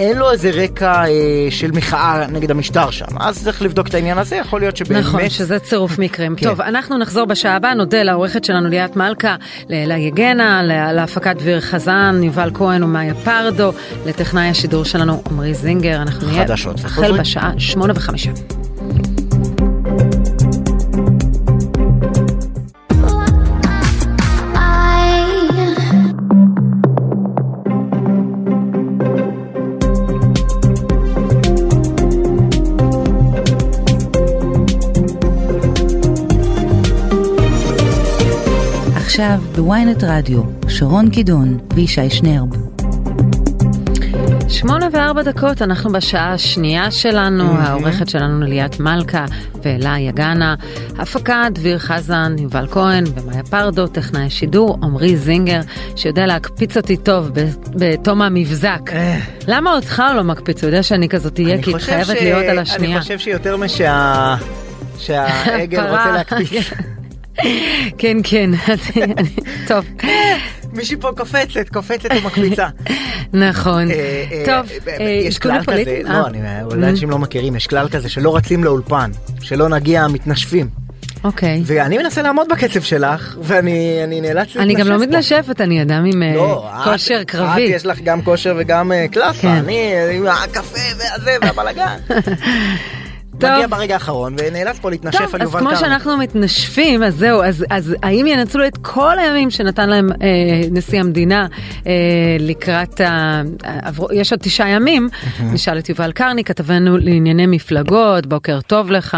[0.00, 1.06] אין לו איזה רקע אה,
[1.50, 3.04] של מחאה נגד המשטר שם.
[3.20, 5.00] אז צריך לבדוק את העניין הזה, יכול להיות שבאמת...
[5.04, 6.36] נכון, שזה צירוף מקרים.
[6.36, 6.46] כן.
[6.48, 9.36] טוב, אנחנו נחזור בשעה הבאה, נודה לעורכת שלנו ליאת מלכה,
[9.68, 13.72] לאלה יגנה, לה- להפקת דביר חזן, יובל כהן ומאיה פרדו,
[14.06, 16.02] לטכנאי השידור שלנו עמרי זינגר.
[16.02, 17.20] אנחנו נהיה חדשות החל וחוזרים.
[17.20, 18.30] בשעה שמונה וחמישה.
[39.56, 42.48] בוויינט רדיו, שרון קידון וישי שנרב.
[44.48, 49.24] שמונה וארבע דקות, אנחנו בשעה השנייה שלנו, העורכת שלנו ליאת מלכה
[49.62, 50.54] ואלה יגנה,
[50.98, 55.60] הפקה דביר חזן, יובל כהן ומאיה פרדו, טכנאי השידור, עמרי זינגר,
[55.96, 57.30] שיודע להקפיץ אותי טוב
[57.70, 58.90] בתום המבזק.
[59.46, 60.62] למה אותך הוא לא מקפיץ?
[60.64, 62.92] הוא יודע שאני כזאת אני יקית, חושב חייבת ש- להיות על השנייה.
[62.92, 64.36] אני חושב שיותר משה...
[64.98, 65.80] שהעגל.
[65.90, 66.50] רוצה להקפיץ.
[67.98, 68.50] כן, כן,
[69.68, 69.84] טוב,
[70.72, 72.66] מישהי פה קופצת, קופצת ומקפיצה.
[73.32, 73.90] נכון.
[73.90, 76.00] אה, טוב, אה, אה, יש כלל כזה.
[76.04, 79.10] לא, אני- אולי אנשים לא מכירים, יש כלל כזה שלא רצים לאולפן,
[79.42, 80.68] שלא נגיע מתנשפים.
[81.24, 81.62] אוקיי.
[81.64, 84.98] ואני מנסה לעמוד בקצב שלך, ואני אני נאלץ להתנשף אני גם לא.
[84.98, 87.66] מתנשפת, אני אדם עם לא, כושר קרבי.
[87.70, 89.48] את יש לך גם כושר וגם קלאסה, כן.
[89.48, 91.96] אני עם הקפה והזה והבלאגן.
[93.40, 93.50] טוב.
[93.50, 95.80] מגיע ברגע האחרון ונאלץ פה להתנשף טוב, על אז יובל כמו קרני.
[95.80, 100.26] שאנחנו מתנשפים, אז זהו, אז, אז האם ינצלו את כל הימים שנתן להם אה,
[100.72, 101.46] נשיא המדינה
[101.86, 101.92] אה,
[102.40, 103.42] לקראת ה...
[103.82, 105.08] עברו, יש עוד תשעה ימים,
[105.54, 109.16] נשאל את יובל קרני, כתבנו לענייני מפלגות, בוקר טוב לך.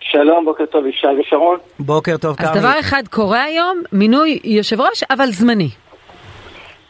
[0.00, 1.58] שלום, בוקר טוב, ישי ושרון.
[1.78, 2.60] בוקר טוב אז קרני.
[2.60, 5.68] דבר אחד קורה היום, מינוי יושב ראש, אבל זמני.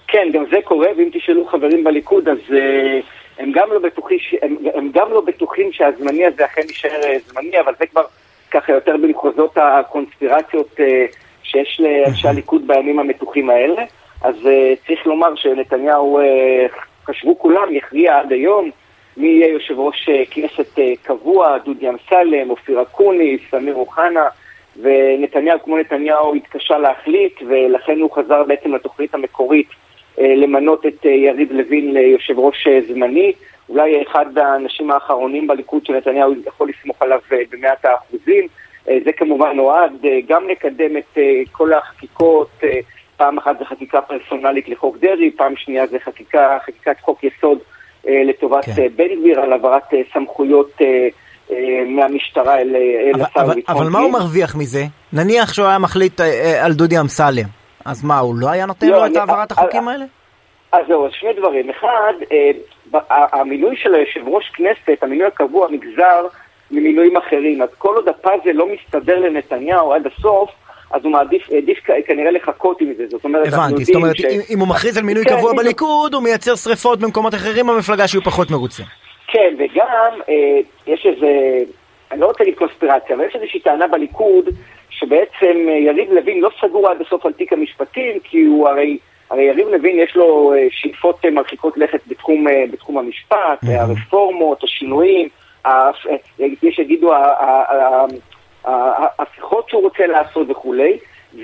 [0.09, 2.55] כן, גם זה קורה, ואם תשאלו חברים בליכוד, אז uh,
[3.41, 4.34] הם, גם לא בטוחים, ש...
[4.43, 8.03] הם, הם גם לא בטוחים שהזמני הזה אכן יישאר uh, זמני, אבל זה כבר
[8.51, 13.82] ככה יותר במחוזות הקונספירציות uh, שיש לאנשי הליכוד בימים המתוחים האלה.
[14.22, 16.20] אז uh, צריך לומר שנתניהו,
[17.05, 18.70] חשבו כולם, יכריע עד היום
[19.16, 24.28] מי יהיה יושב ראש כנסת קבוע, דודי אמסלם, אופיר אקוניס, אמיר אוחנה.
[24.82, 29.74] ונתניהו, כמו נתניהו, התקשה להחליט, ולכן הוא חזר בעצם לתוכנית המקורית אה,
[30.37, 33.33] למנות את אה, יריב לוין ליושב ראש אה, זמני.
[33.68, 38.47] אולי אחד האנשים האחרונים בליכוד שנתניהו יכול לסמוך עליו אה, במאת האחוזים.
[38.89, 42.79] אה, זה כמובן נועד אה, גם לקדם את אה, כל החקיקות, אה,
[43.16, 47.59] פעם אחת זה חקיקה פרסונלית לחוק דרעי, פעם שנייה זה חקיקה, חקיקת חוק יסוד
[48.09, 48.73] אה, לטובת כן.
[48.83, 51.09] אה, בן גביר על העברת אה, סמכויות אה,
[51.51, 51.57] אה,
[51.89, 52.77] מהמשטרה אל
[53.14, 53.99] אבל- השר אבל- לביטחון אבל מה.
[53.99, 54.85] הוא מרוויח מזה?
[55.12, 57.60] נניח שהוא היה מחליט אה, אה, על דודי אמסלם.
[57.85, 60.05] אז מה, הוא לא היה נותן לא, לו את אני- העברת אה, החוקים אה, האלה?
[60.72, 61.70] אז זהו, אז שני דברים.
[61.70, 62.51] אחד, אה,
[63.41, 66.26] המינוי של היושב ראש כנסת, המינוי הקבוע, נגזר
[66.70, 67.62] ממינויים אחרים.
[67.62, 70.51] אז כל עוד הפאזל לא מסתדר לנתניהו עד הסוף,
[70.91, 73.05] אז הוא מעדיף, העדיף כנראה לחכות עם זה.
[73.09, 75.53] זאת אומרת, הבנתי, זאת אומרת, ש- אם- אם הוא מכריז על מינוי כן, קבוע.
[75.57, 78.87] בליכוד, הוא מייצר שריפות במקומות אחרים במפלגה שיהיו פחות מרוצים.
[79.26, 79.87] כן, וגם
[80.28, 80.35] אה,
[80.87, 81.26] יש איזה,
[82.12, 84.45] אני לא רוצה להגיד קונספירציה, אבל יש איזושהי טענה בליכוד
[85.01, 88.99] שבעצם אה, יריב לוין לא סגור עד הסוף על תיק המשפטים, כי הוא הרי,
[89.31, 94.65] הרי יריב לוין יש לו אה, שאיפות אה, מרחיקות לכת בתחום, בתחום המשפט, אה, הרפורמות,
[94.65, 95.29] השינויים,
[96.39, 97.13] יש שיגידו
[98.65, 100.99] ההפיכות שהוא רוצה לעשות וכולי,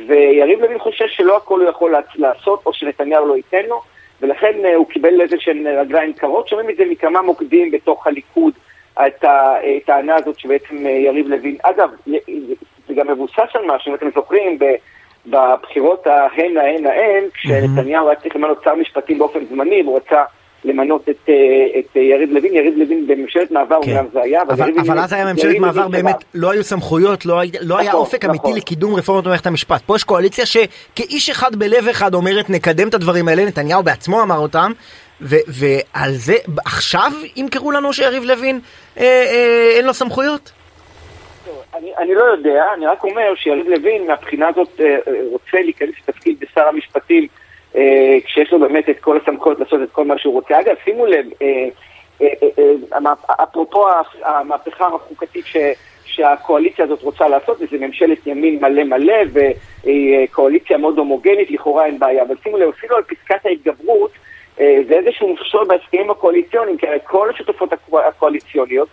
[0.06, 3.80] ויריב לוין חושש שלא הכל הוא יכול לעשות, או שנתניהו לא ייתן לו,
[4.20, 8.52] ולכן הוא קיבל איזה שהן רגליים קרות, שומעים את זה מכמה מוקדים בתוך הליכוד,
[8.94, 11.90] את הטענה הזאת שבעצם יריב לוין, אגב,
[12.96, 14.58] גם מבוסס על משהו, אם אתם זוכרים,
[15.26, 20.22] בבחירות ההן ההן ההן, כשנתניהו היה צריך למנות שר משפטים באופן זמני, והוא רצה
[20.64, 21.34] למנות את, אה,
[21.80, 23.90] את אה, יריב לוין, יריב לוין בממשלת מעבר, כן.
[23.90, 26.24] אומנם זה היה, אבל אבל לוין- אז היה ממשלת מעבר באמת, סבבה.
[26.34, 28.56] לא היו סמכויות, לא היה- לא היה נכון, אופק אמיתי נכון.
[28.56, 29.82] לקידום רפורמות במערכת המשפט.
[29.86, 34.38] פה יש קואליציה שכאיש אחד בלב אחד אומרת נקדם את הדברים האלה, נתניהו בעצמו אמר
[34.38, 34.72] אותם,
[35.20, 36.34] ו- ועל זה
[36.64, 38.60] עכשיו ימכרו לנו שיריב לוין
[38.98, 40.52] אה, אה, אין לו סמכויות?
[41.74, 45.94] אני, אני לא יודע, אני רק אומר שיריב לוין מהבחינה הזאת אה, אה, רוצה להיכנס
[46.08, 47.26] לתפקיד בשר המשפטים
[47.76, 50.60] אה, כשיש לו באמת את כל הסמכויות לעשות את כל מה שהוא רוצה.
[50.60, 51.26] אגב, שימו לב,
[53.42, 53.86] אפרופו
[54.22, 55.44] המהפכה החוקתית.
[56.16, 61.86] שהקואליציה הזאת רוצה לעשות, וזה ממשלת ימין מלא מלא, והיא אה, קואליציה מאוד הומוגנית, לכאורה
[61.86, 62.22] אין בעיה.
[62.22, 64.10] אבל שימו לב, אפילו על פסקת ההתגברות,
[64.56, 68.88] זה איזשהו מכשול בהסכמים הקואליציוניים, כי הרי כל השותפות הקו- הקואליציוניות,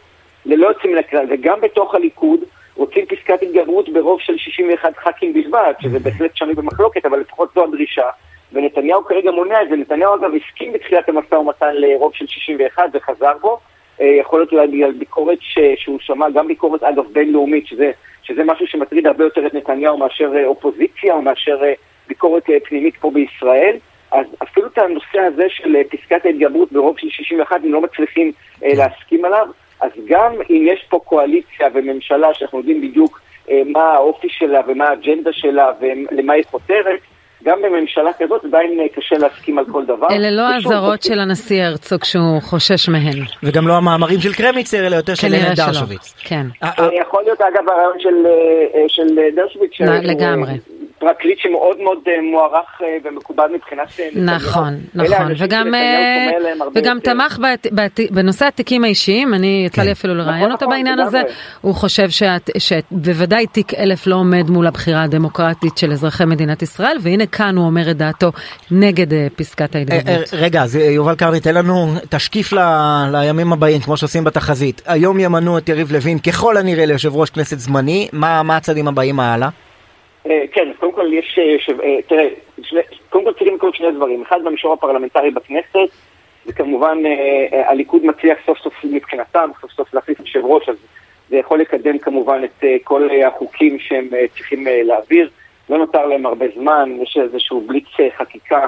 [0.45, 2.39] ללא יוצא מן הכלל, וגם בתוך הליכוד,
[2.76, 7.63] רוצים פסקת התגברות ברוב של 61 ח"כים בלבד, שזה בהחלט שנוי במחלוקת, אבל לפחות זו
[7.63, 8.09] הדרישה.
[8.53, 9.76] ונתניהו כרגע מונע את זה.
[9.76, 13.59] נתניהו אגב הסכים בתחילת המשא ומתן לרוב של 61 וחזר בו.
[14.01, 15.59] אה, יכול להיות אולי בגלל ביקורת ש...
[15.76, 17.91] שהוא שמע, גם ביקורת אגב בינלאומית, שזה,
[18.24, 21.74] שזה משהו שמטריד הרבה יותר את נתניהו מאשר אה, אופוזיציה או מאשר אה,
[22.07, 23.76] ביקורת פנימית פה בישראל.
[24.11, 29.26] אז אפילו את הנושא הזה של פסקת ההתגברות ברוב של 61, הם לא מצליחים להסכים
[29.26, 29.47] עליו.
[29.84, 34.86] אז גם אם יש פה קואליציה וממשלה שאנחנו יודעים בדיוק אה, מה האופי שלה ומה
[34.89, 36.99] האג'נדה שלה ולמה היא חותרת,
[37.43, 40.07] גם בממשלה כזאת עדיין אה, קשה להסכים על כל דבר.
[40.11, 43.19] אלה לא האזהרות של הנשיא הרצוג שהוא חושש מהן.
[43.43, 45.27] וגם לא המאמרים של קרמיצר, אלא יותר של.
[45.55, 46.13] דרשוביץ.
[46.23, 46.45] כן.
[46.63, 46.69] אה,
[47.01, 48.15] יכול להיות אגב הרעיון של,
[49.79, 50.51] נ- לגמרי.
[51.03, 54.35] פרקליט שמאוד מאוד אה, מוערך אה, ומקובל מבחינת אה.
[54.35, 55.67] נכון, נכון, וגם,
[56.75, 56.97] וגם.
[57.03, 61.21] תמך בת- בת- בנושא התיקים האישיים, אני יצא לי אפילו לראיין אותו נכון, בעניין הזה.
[61.61, 66.97] הוא חושב שאת- שבוודאי תיק אלף לא עומד מול הבחירה הדמוקרטית של אזרחי מדינת ישראל,
[67.01, 68.31] והנה כאן הוא אומר את דעתו
[68.71, 70.33] נגד פסקת ההתגברות.
[70.33, 71.73] רגע, אז יובל קרני, תן לנו
[72.09, 72.59] תשקיף ל-
[73.11, 74.81] לימים הבאים, כמו שעושים בתחזית.
[74.85, 79.19] היום ימנו את יריב לוין ככל הנראה ליושב ראש כנסת זמני, מה מה הצעדים הבאים
[79.19, 79.49] הלאה?
[80.30, 82.28] אה, כן, קודם כל יש, אה, אה, תראה,
[83.09, 85.89] קודם כל צריכים לקרות שני דברים, אחד במישור הפרלמנטרי בכנסת,
[86.45, 86.97] וכמובן
[87.51, 90.76] הליכוד מצליח סוף סוף מבחינתם, סוף סוף להחליף יושב ראש, אז
[91.30, 95.30] זה יכול לקדם כמובן את כל החוקים שהם צריכים להעביר,
[95.69, 98.67] לא נותר להם הרבה זמן, יש איזשהו בליץ חקיקה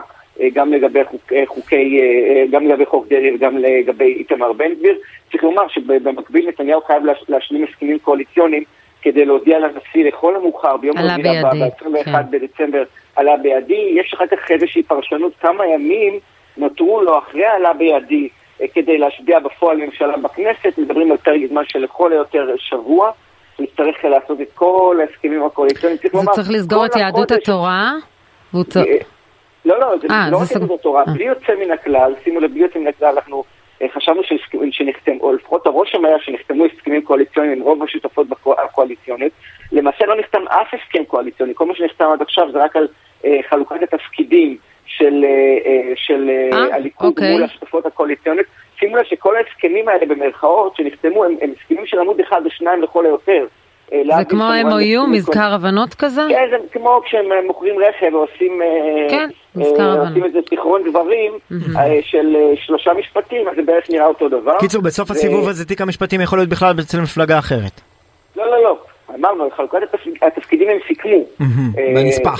[0.53, 4.97] גם לגבי חוק, חוקי, אה, גם לגבי חוק דרעי וגם לגבי איתמר בן גביר.
[5.31, 8.63] צריך לומר שבמקביל נתניהו חייב להש- להשלים הסכמים קואליציוניים
[9.05, 12.31] כדי להודיע לנשיא לכל המאוחר ביום רביעי הבא, בידי, ב-21 כן.
[12.31, 12.83] בדצמבר,
[13.15, 13.93] עלה בידי.
[13.99, 16.19] יש אחר כך איזושהי פרשנות כמה ימים
[16.57, 18.29] נותרו לו אחרי עלה בידי
[18.61, 20.77] אה, כדי להשביע בפועל ממשלה בכנסת.
[20.77, 23.11] מדברים על פרק זמן של לכל היותר שבוע.
[23.59, 25.97] נצטרך לעשות את כל ההסכמים הקואליציוניים.
[25.97, 27.91] צריך זה לומר, צריך לסגור את יהדות התורה,
[28.55, 28.61] אה,
[29.65, 31.03] לא, לא, זה אה, לא רק יהדות התורה.
[31.05, 33.43] בלי יוצא מן הכלל, שימו לב, בלי יוצא מן הכלל, אנחנו
[33.93, 39.31] חשבנו שהסכמים- שנחתם, או לפחות הרושם היה שנחתמו הסכמים קואליציוניים עם רוב השותפות הקואליציונית.
[39.71, 42.87] למעשה לא נחתם אף הסכם קואליציוני, כל מה שנחתם עד עכשיו זה רק על
[43.25, 45.29] אה, חלוקת התפקידים של, אה,
[45.65, 47.31] אה, של אה, אה, הליכוד אוקיי.
[47.33, 48.45] מול השותפות הקואליציוניות.
[48.79, 53.05] שימו לב שכל ההסכמים האלה במרכאות שנחתמו הם, הם הסכמים של עמוד אחד ושניים לכל
[53.05, 53.45] היותר.
[53.93, 56.21] אה, זה כמו MOU, מזכר הבנות כזה?
[56.29, 58.67] כן, זה כמו כשהם אה, מוכרים רכב ועושים אה,
[59.09, 59.44] כן, אה.
[60.07, 61.31] עושים איזה זיכרון דברים
[61.77, 64.57] אה, של אה, שלושה משפטים, אז זה בערך נראה אותו דבר.
[64.59, 67.81] קיצור, בסוף הסיבוב הזה תיק המשפטים יכול להיות בכלל אצל מפלגה אחרת.
[68.35, 68.77] לא, לא, לא.
[69.19, 71.23] אמרנו, חלוקת התפקיד- התפקידים הם סיכמו.
[71.41, 72.37] אה, בנספח.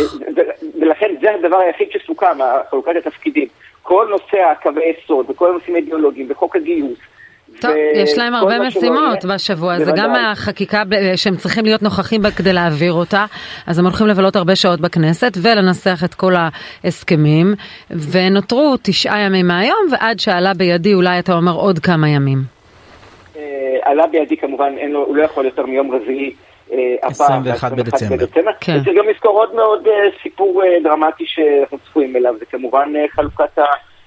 [0.82, 2.38] ולכן זה הדבר היחיד שסוכם,
[2.72, 3.48] חלוקת התפקידים.
[3.84, 6.98] כל נושא הקווי יסוד וכל הנושאים האידיאולוגיים וחוק הגיוס.
[7.62, 9.92] טוב, ו- יש להם הרבה משימות בשבוע הזה.
[9.96, 10.84] גם החקיקה
[11.16, 13.26] שהם צריכים להיות נוכחים בה כדי להעביר אותה,
[13.68, 16.34] אז הם הולכים לבלות הרבה שעות בכנסת ולנסח את כל
[16.84, 17.54] ההסכמים,
[18.12, 22.40] ונותרו תשעה ימים מהיום, ועד שעלה בידי אולי אתה אומר עוד כמה ימים.
[23.38, 23.42] אה,
[23.82, 26.34] עלה בידי כמובן, אין לו, הוא לא יכול יותר מיום רביעי
[26.72, 28.26] אה, הבא, 21 ב- בדצמבר.
[28.62, 28.78] כן.
[28.82, 29.94] וצריך גם לזכור עוד מאוד אה,
[30.24, 33.60] סיפור אה, דרמטי שאנחנו צפויים אליו, זה כמובן אה, חלוקת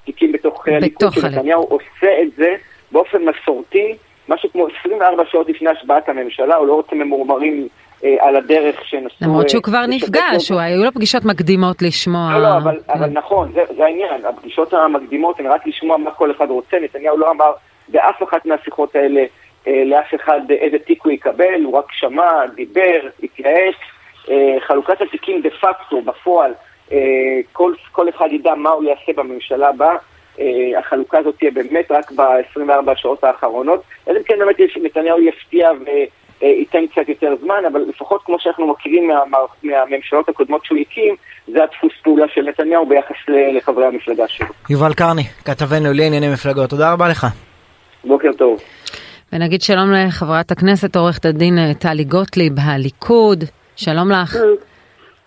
[0.02, 2.54] התיקים בתוך אה, הליכוד, שנתניהו עושה את זה
[2.92, 3.94] באופן מסורתי,
[4.28, 7.68] משהו כמו 24 שעות לפני השבעת הממשלה, הוא לא רוצה ממורמרים
[8.04, 9.14] אה, על הדרך שנסו...
[9.22, 10.50] למרות אה, שהוא כבר נפגש.
[10.50, 12.32] הוא- היו לו פגישות מקדימות לשמוע.
[12.32, 12.92] לא, לא, אבל, כן.
[12.92, 14.24] אבל נכון, זה, זה העניין.
[14.24, 16.76] הפגישות המקדימות הן רק לשמוע מה כל אחד רוצה.
[16.82, 17.52] נתניהו לא אמר
[17.88, 19.24] באף אחת מהשיחות האלה
[19.66, 23.74] אה, לאף אחד איזה תיק הוא יקבל, הוא רק שמע, דיבר, התייעץ.
[24.30, 26.52] אה, חלוקת התיקים דה פקטו, בפועל,
[26.92, 26.96] אה,
[27.52, 29.96] כל, כל אחד ידע מה הוא יעשה בממשלה הבאה.
[30.40, 33.82] אה, החלוקה הזאת תהיה באמת רק ב-24 השעות האחרונות.
[34.08, 35.70] אלא אם כן באמת נתניהו יפתיע
[36.40, 41.14] וייתן קצת יותר זמן, אבל לפחות כמו שאנחנו מכירים מה, מהממשלות הקודמות שהוא הקים,
[41.46, 43.16] זה הדפוס פעולה של נתניהו ביחס
[43.56, 44.46] לחברי המפלגה שלו.
[44.70, 47.26] יובל קרני, כתבנו לענייני מפלגות, תודה רבה לך.
[48.04, 48.60] בוקר טוב.
[49.32, 53.44] ונגיד שלום לחברת הכנסת עורכת הדין אה, טלי גוטליב, הליכוד,
[53.76, 54.36] שלום לך.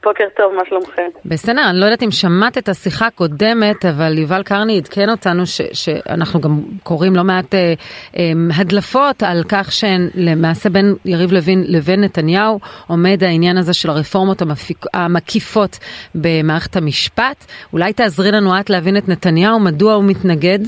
[0.04, 1.10] בוקר טוב, מה שלומכם?
[1.26, 5.62] בסדר, אני לא יודעת אם שמעת את השיחה הקודמת, אבל יובל קרני עדכן אותנו ש,
[5.74, 6.52] שאנחנו גם
[6.84, 7.74] קוראים לא מעט אה,
[8.18, 14.42] אה, הדלפות על כך שלמעשה בין יריב לוין לבין נתניהו עומד העניין הזה של הרפורמות
[14.42, 15.78] המפיק, המקיפות
[16.16, 17.46] במערכת המשפט.
[17.74, 20.60] אולי תעזרי לנו את להבין את נתניהו, מדוע הוא מתנגד?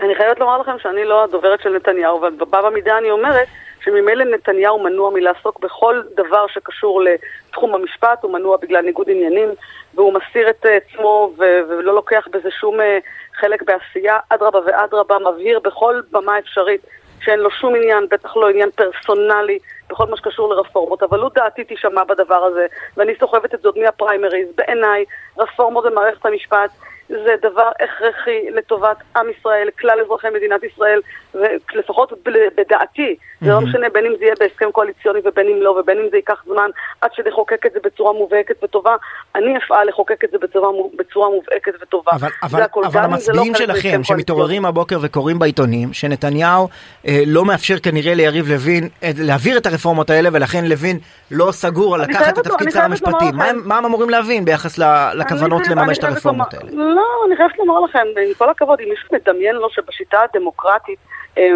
[0.00, 3.48] אני חייבת לומר לכם שאני לא הדוברת של נתניהו, אבל בבא במידה אני אומרת
[3.84, 9.48] שממילא נתניהו מנוע מלעסוק בכל דבר שקשור לתחום המשפט, הוא מנוע בגלל ניגוד עניינים,
[9.94, 12.98] והוא מסיר את עצמו ו- ולא לוקח בזה שום אה,
[13.34, 16.80] חלק בעשייה, אדרבה ואדרבה, מבהיר בכל במה אפשרית
[17.20, 19.58] שאין לו שום עניין, בטח לא עניין פרסונלי,
[19.90, 22.66] בכל מה שקשור לרפורמות, אבל לו דעתי תישמע בדבר הזה,
[22.96, 24.48] ואני סוחבת את זאת מהפריימריז.
[24.54, 25.04] בעיניי,
[25.38, 26.70] רפורמות במערכת המשפט
[27.10, 31.00] זה דבר הכרחי לטובת עם ישראל, כלל אזרחי מדינת ישראל,
[31.34, 35.70] ולפחות ב- בדעתי, זה לא משנה בין אם זה יהיה בהסכם קואליציוני ובין אם לא,
[35.70, 38.96] ובין אם זה ייקח זמן עד שנחוקק את זה בצורה מובהקת וטובה,
[39.34, 42.12] אני אפעל לחוקק את זה בצורה, בצורה מובהקת וטובה.
[42.12, 44.04] אבל, אבל, הכל, אבל לא המצביעים מהסכם שלכם.
[44.04, 46.68] שמתעוררים הבוקר וקוראים בעיתונים שנתניהו
[47.06, 50.98] אה, לא מאפשר כנראה ליריב לוין אה, להעביר את הרפורמות האלה ולכן לוין
[51.30, 53.36] לא סגור על לקחת את תפקיד שר המשפטים.
[53.36, 54.78] מה מה הם אמורים להבין ביחס
[55.14, 56.70] לכוונות לממש את הרפורמות האלה?
[57.00, 60.98] לא, אני חייבת לומר לכם, עם כל הכבוד, אם מישהו מדמיין לו שבשיטה הדמוקרטית,
[61.38, 61.50] אה,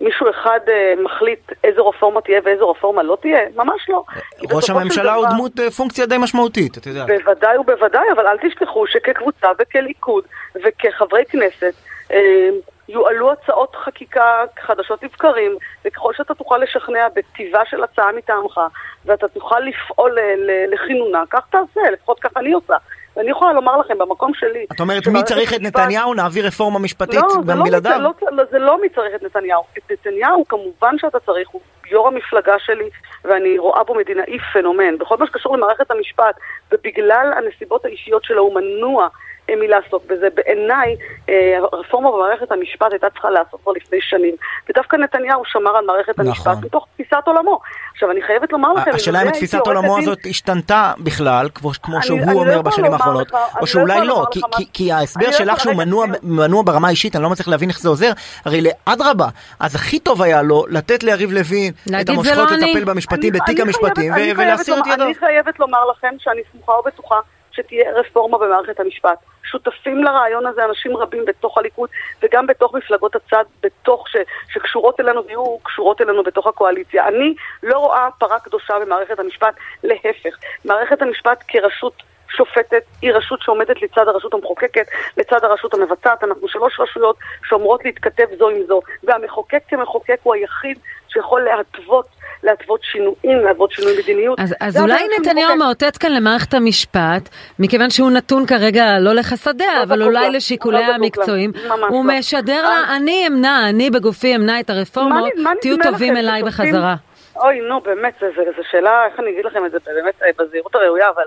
[0.00, 3.40] מישהו אחד אה, מחליט איזו רפורמה תהיה ואיזו רפורמה לא תהיה?
[3.56, 4.04] ממש לא.
[4.52, 7.06] ראש הממשלה הוא דמות אה, פונקציה די משמעותית, את יודעת.
[7.06, 10.24] בוודאי ובוודאי, אבל אל תשכחו שכקבוצה וכליכוד
[10.64, 11.74] וכחברי כנסת
[12.12, 12.48] אה,
[12.88, 18.60] יועלו הצעות חקיקה חדשות לבקרים, וככל שאתה תוכל לשכנע בטיבה של הצעה מטעמך,
[19.04, 22.76] ואתה תוכל לפעול ל- לכינונה, כך תעשה, לפחות כך אני עושה.
[23.18, 24.66] ואני יכולה לומר לכם, במקום שלי...
[24.72, 28.00] את אומרת, מי צריך את נתניהו, נעביר רפורמה משפטית לא, גם לא בלעדיו?
[28.32, 29.62] לא, זה לא מי צריך את נתניהו.
[29.78, 31.60] את נתניהו כמובן שאתה צריך, הוא
[31.90, 32.88] יו"ר המפלגה שלי,
[33.24, 34.98] ואני רואה בו מדינאי פנומן.
[34.98, 36.34] בכל מה שקשור למערכת המשפט,
[36.72, 39.08] ובגלל הנסיבות האישיות שלו הוא מנוע
[39.50, 40.28] מלעסוק בזה.
[40.34, 40.96] בעיניי,
[41.28, 41.34] אה,
[41.72, 44.34] הרפורמה במערכת המשפט הייתה צריכה לעשות כבר לפני שנים.
[44.68, 46.26] ודווקא נתניהו שמר על מערכת נכון.
[46.26, 47.60] המשפט מתוך תפיסת עולמו.
[47.92, 48.90] עכשיו, אני חייבת לומר לכם...
[48.94, 52.32] השאלה אם תפיסת עולמו עורכת דין- הזאת השתנתה בכלל, כמו כמו אני- שהוא אני לא
[52.32, 53.28] אומר יכולה בשנים האחרונות,
[53.60, 56.88] או שאולי לא, לומר כי- כי- כי ההסבר לא שלך שהוא רגע, מנוע- מנוע ברמה
[56.88, 58.10] האישית, אני לא מצליח להבין איך זה עוזר,
[58.44, 59.26] הרי לאדרבה,
[59.60, 62.74] אז הכי טוב היה לו לתת ליריב לוין את להגיד, "זה המושכות לא אני".
[62.74, 65.04] לטפל במשפטים, בתיק המשפטים, ולהסיר את ידו.
[65.04, 67.20] אני חייבת לומר לכם שאני סמוכה ובטוחה
[67.52, 69.18] שתהיה רפורמה במערכת המשפט.
[69.44, 71.88] שותפים לרעיון הזה אנשים רבים בתוך הליכוד
[72.22, 74.16] וגם בתוך מפלגות הצד, בתוך ש,
[74.52, 77.08] שקשורות אלינו ויהיו קשורות אלינו בתוך הקואליציה.
[77.08, 79.54] אני לא רואה פרה קדושה במערכת המשפט,
[79.84, 80.36] להפך.
[80.64, 82.02] מערכת המשפט כרשות
[82.36, 86.24] שופטת היא רשות שעומדת לצד הרשות המחוקקת, לצד הרשות המבצעת.
[86.24, 87.16] אנחנו שלוש רשויות
[87.48, 92.06] שאומרות להתכתב זו עם זו, והמחוקק כמחוקק הוא היחיד שיכול להתוות,
[92.42, 94.40] להתוות שינויים, להתוות שינוי מדיניות.
[94.40, 95.56] אז, אז אולי נתניהו.
[95.56, 100.94] מאותת כאן למערכת המשפט, מכיוון שהוא נתון כרגע לא לחסדיה, אבל זקוק אולי לשיקוליה לא
[100.94, 101.52] המקצועיים,
[101.88, 102.18] הוא לא.
[102.18, 106.42] משדר לה, אני אמנע, אני בגופי אמנע את הרפורמות, מה- מה תהיו נדמה טובים אליי
[106.42, 106.94] בחזרה.
[107.36, 111.08] אוי, נו, באמת, זו שאלה, איך אני אגיד לכם את זה באמת אה, בזהירות הראויה,
[111.08, 111.22] אבל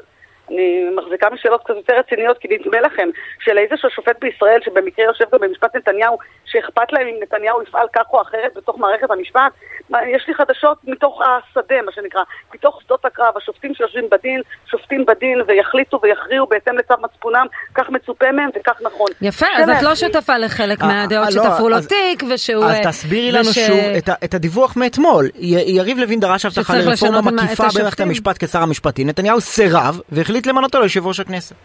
[0.52, 5.40] אני מחזיקה משאלות קצת יותר רציניות, כי נדמה לכם שלאיזשהו שופט בישראל, שבמקרה יושב גם
[5.42, 9.52] במשפט נתניהו, שאכפת להם אם נתניהו יפעל כך או אחרת בתוך מערכת המשפט,
[10.16, 12.22] יש לי חדשות מתוך השדה, מה שנקרא,
[12.56, 17.46] מתוך שדות הקרב, השופטים שיושבים בדין, שופטים בדין ויחליטו ויכריעו בהתאם לצו מצפונם,
[17.76, 19.08] כך מצופה מהם וכך נכון.
[19.22, 19.96] יפה, אז את לא.
[19.96, 22.66] שותפה לחלק אה, מהדעות אה, לא, שתפרו לו תיק, ושהוא...
[22.66, 23.78] אז אה, תסבירי לנו שוב
[24.24, 25.30] את הדיווח מאתמול.
[25.36, 28.00] יריב לוין דרש הבטחה לרפורמה מקיפה במערכת.
[28.00, 29.08] המשפט כשר המשפטים.
[29.08, 31.56] נתניהו סירב והחליט למנותו ליושב ראש הכנסת.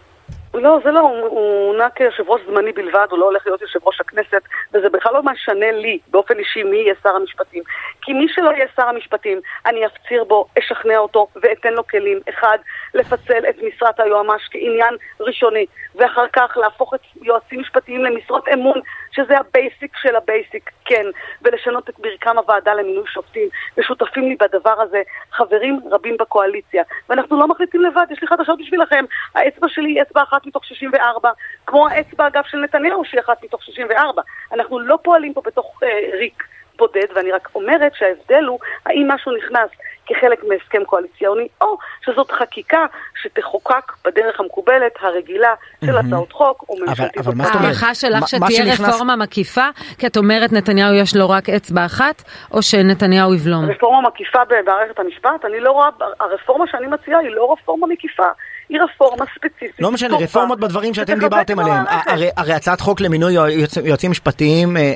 [0.53, 4.01] לא, זה לא, הוא מונה כיושב ראש זמני בלבד, הוא לא הולך להיות יושב ראש
[4.01, 4.41] הכנסת,
[4.73, 7.63] וזה בכלל לא משנה לי, באופן אישי, מי יהיה שר המשפטים.
[8.01, 12.19] כי מי שלא יהיה שר המשפטים, אני אפציר בו, אשכנע אותו, ואתן לו כלים.
[12.29, 12.57] אחד,
[12.93, 15.65] לפצל את משרת היועמ"ש כעניין ראשוני,
[15.95, 18.79] ואחר כך להפוך את יועצים משפטיים למשרות אמון,
[19.17, 21.05] שזה ה basic של ה basic, כן,
[21.41, 25.01] ולשנות את מרקם הוועדה למינוי שופטים, ושותפים לי בדבר הזה
[25.31, 26.83] חברים רבים בקואליציה.
[27.09, 29.05] ואנחנו לא מחליטים לבד, יש לי חדשות בשבילכם,
[29.35, 31.31] האצבע שלי היא אצבע אחת מתוך 64,
[31.65, 34.21] כמו האצבע אגב של נתניהו שהיא אחת מתוך 64.
[34.53, 36.43] אנחנו לא פועלים פה בתוך אה, ריק.
[36.77, 39.69] בודד, ואני רק אומרת שההבדל הוא האם משהו נכנס
[40.07, 42.85] כחלק מהסכם קואליציוני, או שזאת חקיקה
[43.21, 45.53] שתחוקק בדרך המקובלת, הרגילה,
[45.85, 45.97] של.
[45.97, 47.17] הצעות חוק או ממשלתית.
[47.17, 47.65] אבל מה זאת אומרת?
[47.65, 49.67] ההערכה מה- שלך מה שתהיה רפורמה מקיפה?
[49.99, 53.65] כי את אומרת נתניהו יש לו רק אצבע אחת, או שנתניהו יבלום?
[53.69, 58.27] רפורמה מקיפה במערכת המשפט, אני לא רואה, הרפורמה שאני מציעה היא לא רפורמה מקיפה,
[58.69, 59.71] היא רפורמה ספציפית.
[59.79, 61.83] לא משנה, טובה, רפורמות בדברים שאתם דיברתם את עליהם.
[62.07, 64.87] הרי, הרי הצעת חוק למינוי יועצ- יועצים משפטיים אה, אה,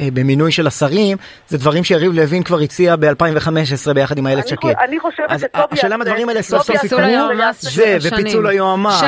[0.00, 1.16] אה, במינוי של השרים,
[1.48, 4.68] זה דברים שיריב לוין כבר הציע ב-2015 ביחד עם איילת שקד.
[4.84, 7.98] אני חושבת אז שטוב השאלה אם יעשה- הדברים האלה סוף סוף יעשה יקרו, היועמ"ש זה.
[8.12, 9.02] ופיצול היועמ"ש.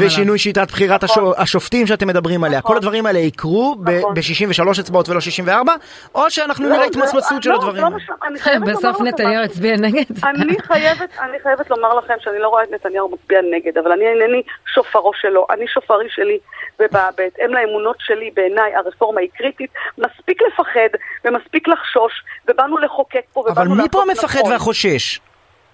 [0.00, 2.68] ושינוי שיטת בחירת השו- השופטים שאתם מדברים עליה, נכון.
[2.70, 5.72] כל הדברים האלה יקרו ב-63 אצבעות ולא 64,
[6.14, 7.90] או שאנחנו לא, נראה זה- התמצמצות של לא, הדברים לא
[8.38, 9.44] חייבת לומר בסוף נתניהו.
[9.44, 10.04] הצביע נגד.
[10.24, 14.06] אני חייבת, אני חייבת לומר לכם שאני לא רואה את נתניהו מצביע נגד, אבל אני
[14.06, 14.42] אינני
[14.74, 16.38] שופרו שלו, אני שופרי שלי,
[16.80, 19.70] ובהתאם לאמונות שלי, בעיניי הרפורמה היא קריטית.
[19.98, 22.12] מספיק לפחד ומספיק לחשוש,
[22.48, 24.52] ובאנו לחוקק פה, ובאנו אבל מי לעשות פה המפחד נכון.
[24.52, 25.20] והחושש?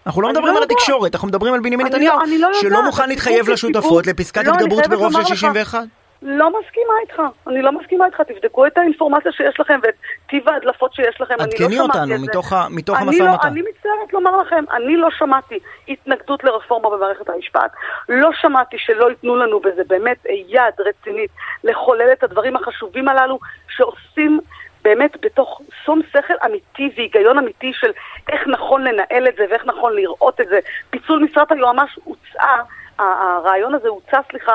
[0.07, 0.63] אנחנו לא מדברים לא על.
[0.63, 4.45] התקשורת, אנחנו מדברים על בנימין אני נתניהו, לא- לא שלא יודעת, מוכן להתחייב לשותפות לפסקת
[4.45, 5.79] לא, התגברות ברוב של לומר לך.
[6.23, 6.39] 61.
[6.39, 9.95] לא מסכימה איתך, אני לא מסכימה איתך, תבדקו את האינפורמציה שיש לכם ואת
[10.27, 12.23] טיב ההדלפות שיש לכם, אני לא עדכני שמעתי אותנו.
[12.25, 13.49] מתוך ה- מתוך אני המשא לא- ומתן.
[13.49, 15.59] אני מצטערת לומר לכם, אני לא שמעתי
[15.89, 17.73] התנגדות לרפורמה במערכת המשפט,
[18.09, 20.17] לא שמעתי שלא ייתנו לנו בזה באמת
[20.49, 21.31] יד רצינית
[21.65, 24.41] לחולל את הדברים החשובים הללו שעושים
[24.85, 27.91] באמת בתוך שום שכל אמיתי והיגיון אמיתי של
[28.33, 30.59] איך נכון לנהל את זה ואיך נכון לראות את זה.
[30.91, 32.63] פיצול משרת היועמ"ש הוצעה,
[32.99, 34.53] הרעיון הזה הוצע, סליחה,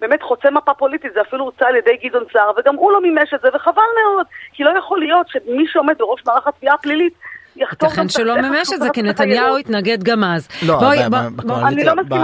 [0.00, 3.34] באמת חוצה מפה פוליטית, זה אפילו הוצע על ידי גדעון סער, וגם הוא לא מימש
[3.34, 3.72] את זה, וחבל
[4.04, 7.12] מאוד, כי לא יכול להיות שמי שעומד בראש מערך התביעה הפלילית
[7.56, 9.56] ייתכן לא תחת מימש את זה, כי נתניהו.
[9.56, 10.48] התנגד גם אז.
[10.66, 10.80] לא,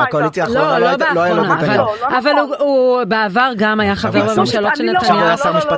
[0.05, 0.59] בקואליציה לא.
[0.59, 1.85] האחרונה לא, לא לא הייתה- לא היה לו נתניהו.
[1.85, 2.57] אבל- לא, לא אבל נכון.
[2.59, 5.15] הוא- בעבר גם היה חבר בממשלות של לא- נתניהו.
[5.15, 5.27] לא, לא,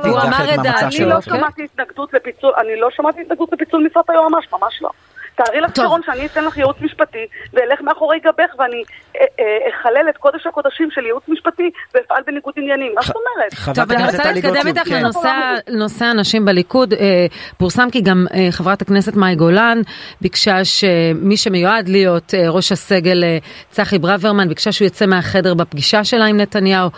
[0.02, 1.20] לא, הוא אמר את לא.
[1.20, 2.16] כן?
[2.16, 4.90] לפיצול, אני לא שמעתי התנגדות לפיצול משרת היועמ"ש, ממש לא.
[5.34, 5.76] תארי לך.
[5.76, 8.82] שרון שאני אתן לך ייעוץ משפטי ואלך מאחורי גבך ואני
[9.16, 13.76] אה, אה, אחלל את קודש הקודשים של ייעוץ משפטי ואפעל בניגוד עניינים, מה זאת אומרת?
[13.76, 14.94] טוב, אני רוצה להתקדם איתך כן.
[15.02, 16.92] לנושא נושא הנשים בליכוד.
[16.94, 17.26] אה,
[17.58, 19.80] פורסם כי גם חברת הכנסת מאי גולן
[20.20, 23.24] ביקשה שמי שמיועד להיות ראש הסגל,
[23.70, 26.88] צחי ברוורמן, ביקשה שהוא יצא מהחדר בפגישה שלה עם נתניהו.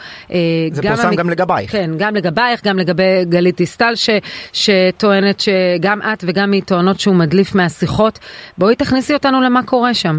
[0.72, 1.72] זה פורסם המק- גם לגבייך.
[1.72, 4.10] כן, גם לגבייך, גם לגבי גלית דיסטל, ש,
[4.52, 8.18] שטוענת שגם את וגם היא טוענות שהוא מדליף מהשיחות.
[8.58, 10.16] בואי תכניסי אותנו למה קורה שם.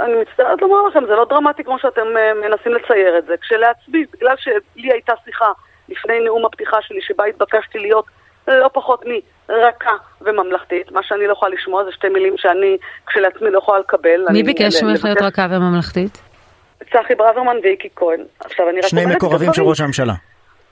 [0.00, 3.34] אני מצטערת לומר לכם, זה לא דרמטי כמו שאתם אה, מנסים לצייר את זה.
[3.42, 4.52] כשלעצמי, בגלל שלי
[4.92, 5.52] הייתה שיחה
[5.88, 8.04] לפני נאום הפתיחה שלי, שבה התבקשתי להיות
[8.48, 9.04] לא פחות
[9.48, 12.76] מרכה וממלכתית, מה שאני לא יכולה לשמוע זה שתי מילים שאני
[13.06, 14.20] כשלעצמי לא יכולה לקבל.
[14.20, 16.22] מי אני- ביקש ממך להיות רכה וממלכתית?
[16.92, 18.20] צחי ברוורמן ואיקי כהן.
[18.44, 19.62] עכשיו, אני רק שני אומרת את מקורבים של.
[19.62, 20.12] ראש הממשלה.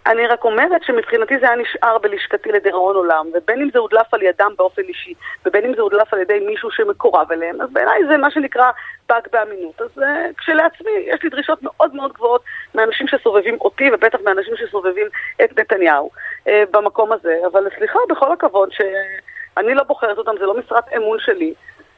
[0.06, 4.22] אני רק אומרת שמבחינתי זה היה נשאר בלשכתי לדיראון עולם, ובין אם זה הודלף על
[4.22, 5.14] ידם באופן אישי,
[5.46, 8.70] ובין אם זה הודלף על ידי מישהו שמקורב אליהם, אז בעיניי זה מה שנקרא
[9.08, 9.80] באג באמינות.
[9.80, 10.02] אז uh,
[10.38, 12.42] כשלעצמי יש לי דרישות מאוד מאוד גבוהות
[12.74, 15.06] מאנשים שסובבים אותי, ובטח מאנשים שסובבים
[15.44, 16.10] את נתניהו
[16.46, 17.36] uh, במקום הזה.
[17.52, 21.54] אבל סליחה, בכל הכבוד, שאני לא בוחרת אותם, זה לא משרת אמון שלי.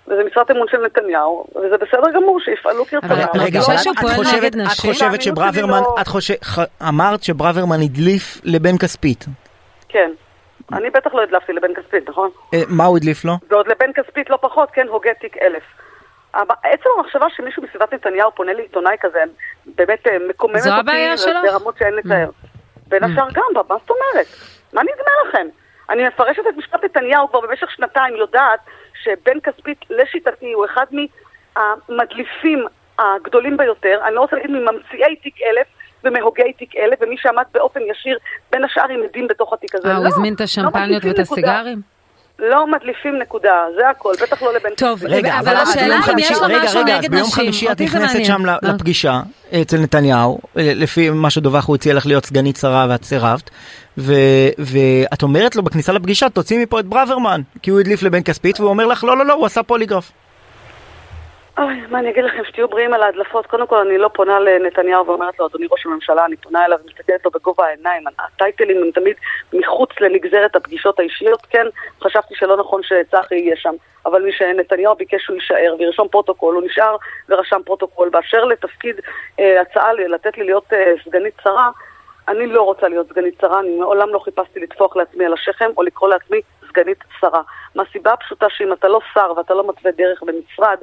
[0.08, 3.12] וזה משרת אמון של נתניהו, וזה בסדר גמור, שיפעלו כרצונם.
[3.34, 4.68] רגע, אבל את חושבת- נגד את?
[4.80, 6.08] חושבת שברוורמן, לא- את
[6.88, 9.24] אמרת שברוורמן הדליף לבן כספית.
[9.88, 10.10] כן.
[10.72, 12.30] אני בטח לא הדלפתי לבן כספית, נכון?
[12.54, 13.32] אה, מה הוא הדליף לו?
[13.50, 15.62] ועוד לבן כספית לא פחות, כן, הוגה תיק אלף.
[16.34, 19.22] אבל עצם המחשבה שמישהו מסביבת נתניהו פונה לעיתונאי כזה,
[19.66, 21.36] באמת אה, מקוממת זו אותי הבעיה שלך?
[21.44, 22.30] ברמות שאין לתאר.
[22.86, 24.26] בין השאר גם, מה זאת אומרת?
[24.72, 25.46] מה נדמה לכם?
[25.90, 28.60] אני מפרשת את משפט נתניהו כבר במשך שנתיים, יודעת
[29.02, 30.86] שבן כספית, לשיטתי, הוא אחד
[31.56, 32.66] מהמדליפים
[32.98, 35.66] הגדולים ביותר, אני לא רוצה להגיד מממציאי תיק אלף
[36.04, 38.18] ומהוגי תיק אלף, ומי שעמד באופן ישיר
[38.52, 39.88] בין השאר עם עדים בתוך התיק הזה.
[39.88, 41.18] אה, הוא לא, הזמין את לא השמפניות ואת.
[41.18, 41.93] הסיגרים?
[42.38, 45.04] לא מדליפים נקודה, זה הכל, בטח לא לבן טוב.
[45.04, 47.44] רגע, אבל השאלה ביום אם חמישי, יש לו רגע, משהו רגע, נגד אז ביום נשים.
[47.44, 48.24] חמישי את נכנסת.
[48.24, 48.42] שם.
[48.62, 49.20] לפגישה
[49.62, 53.50] אצל נתניהו, אה, לפי מה שדווח הוא הציע לך להיות סגנית שרה ואת סירבת,
[53.98, 54.14] ו-
[54.58, 58.70] ואת אומרת לו בכניסה לפגישה, תוציא מפה את ברוורמן, כי הוא הדליף לבן כספית, והוא
[58.70, 60.12] אומר לך, לא, לא, לא, הוא עשה פוליגרף.
[61.58, 63.46] אוי, מה אני אגיד לכם, שתהיו בריאים על ההדלפות.
[63.46, 67.24] קודם כל, אני לא פונה לנתניהו ואומרת לו, אדוני ראש הממשלה, אני פונה אליו ומסתכלת
[67.24, 68.04] לו בגובה העיניים.
[68.18, 69.16] הטייטלים הם תמיד
[69.52, 71.46] מחוץ לנגזרת הפגישות האישיות.
[71.50, 71.66] כן,
[72.02, 73.74] חשבתי שלא נכון שצחי יהיה שם,
[74.06, 76.96] אבל משנתניהו ביקש שהוא יישאר וירשום פרוטוקול, הוא נשאר
[77.28, 78.08] ורשם פרוטוקול.
[78.08, 78.96] באשר לתפקיד,
[79.40, 81.70] אה, הצעה לתת לי להיות אה, סגנית שרה,
[82.28, 85.82] אני לא רוצה להיות סגנית שרה, אני מעולם לא חיפשתי לטפוח לעצמי על השכם או
[85.82, 87.42] לקרוא לעצמי סגנית שרה.
[87.74, 90.78] מהסיבה הפשוטה שאם אתה לא שר ואתה לא מתווה דרך במשרד,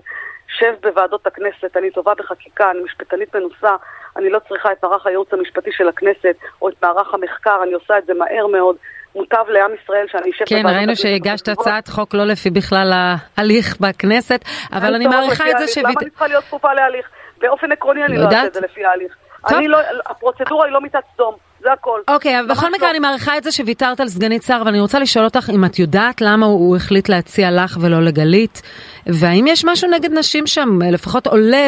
[0.60, 3.76] שב בוועדות הכנסת, אני טובה בחקיקה, אני משפטנית מנוסה,
[4.18, 7.98] אני לא צריכה את מערך הייעוץ המשפטי של הכנסת או את מערך המחקר, אני עושה
[7.98, 8.76] את זה מהר מאוד.
[9.16, 11.68] מוטב לעם ישראל שאני אשב כן, בוועדות ראינו הכנסת שהגשת החשובות.
[11.68, 14.42] הצעת חוק לא לפי בכלל ההליך בכנסת,
[14.74, 15.70] אבל אני מעריכה את זה ההליך.
[15.70, 15.86] שווית...
[15.86, 17.10] למה אני צריכה להיות כפופה להליך?
[17.38, 18.46] באופן עקרוני אני לא אעשה.
[18.46, 19.16] את זה לפי ההליך.
[19.50, 22.00] אני לא, הפרוצדורה היא לא מיטת סדום, זה הכל.
[22.08, 22.92] אוקיי, אבל בכל מקרה לא.
[22.92, 26.22] אני מעריכה את זה שוויתרת על סגנית שר, ואני רוצה לשאול אותך אם את יודעת
[26.22, 28.62] למה הוא החליט להציע לך ולא לגלית,
[29.08, 31.68] והאם יש משהו נגד נשים שם, לפחות עולה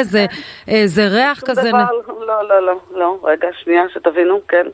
[0.68, 1.72] איזה, ריח כזה.
[1.72, 4.68] לא, לא, לא, לא, רגע, שנייה, שתבינו, כן.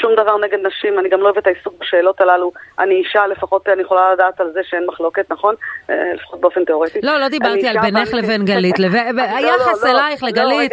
[0.00, 2.52] שום דבר נגד נשים, אני גם לא אוהבת את העיסוק בשאלות הללו.
[2.78, 5.54] אני אישה, לפחות אני יכולה לדעת על זה שאין מחלוקת, נכון?
[5.90, 6.98] אה, לפחות באופן תיאורטי.
[7.02, 8.86] לא, לא דיברתי אני על בינך לבין גלית, לא,
[9.16, 10.72] היחס לא, לא, אלייך, לגלית,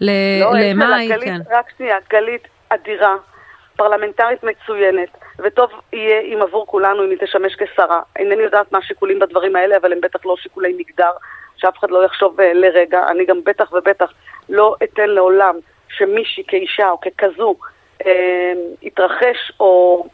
[0.00, 1.38] למאי, כן.
[1.50, 3.16] רק שנייה, גלית אדירה,
[3.76, 8.02] פרלמנטרית מצוינת, וטוב יהיה אם עבור כולנו אם היא תשמש כשרה.
[8.16, 11.10] אינני יודעת מה השיקולים בדברים האלה, אבל הם בטח לא שיקולי מגדר,
[11.56, 13.06] שאף אחד לא יחשוב אה, לרגע.
[13.08, 14.12] אני גם בטח ובטח
[14.48, 17.54] לא אתן לעולם שמישהי כאישה או ככזו
[18.06, 18.52] אה,
[18.82, 20.06] יתרחש או...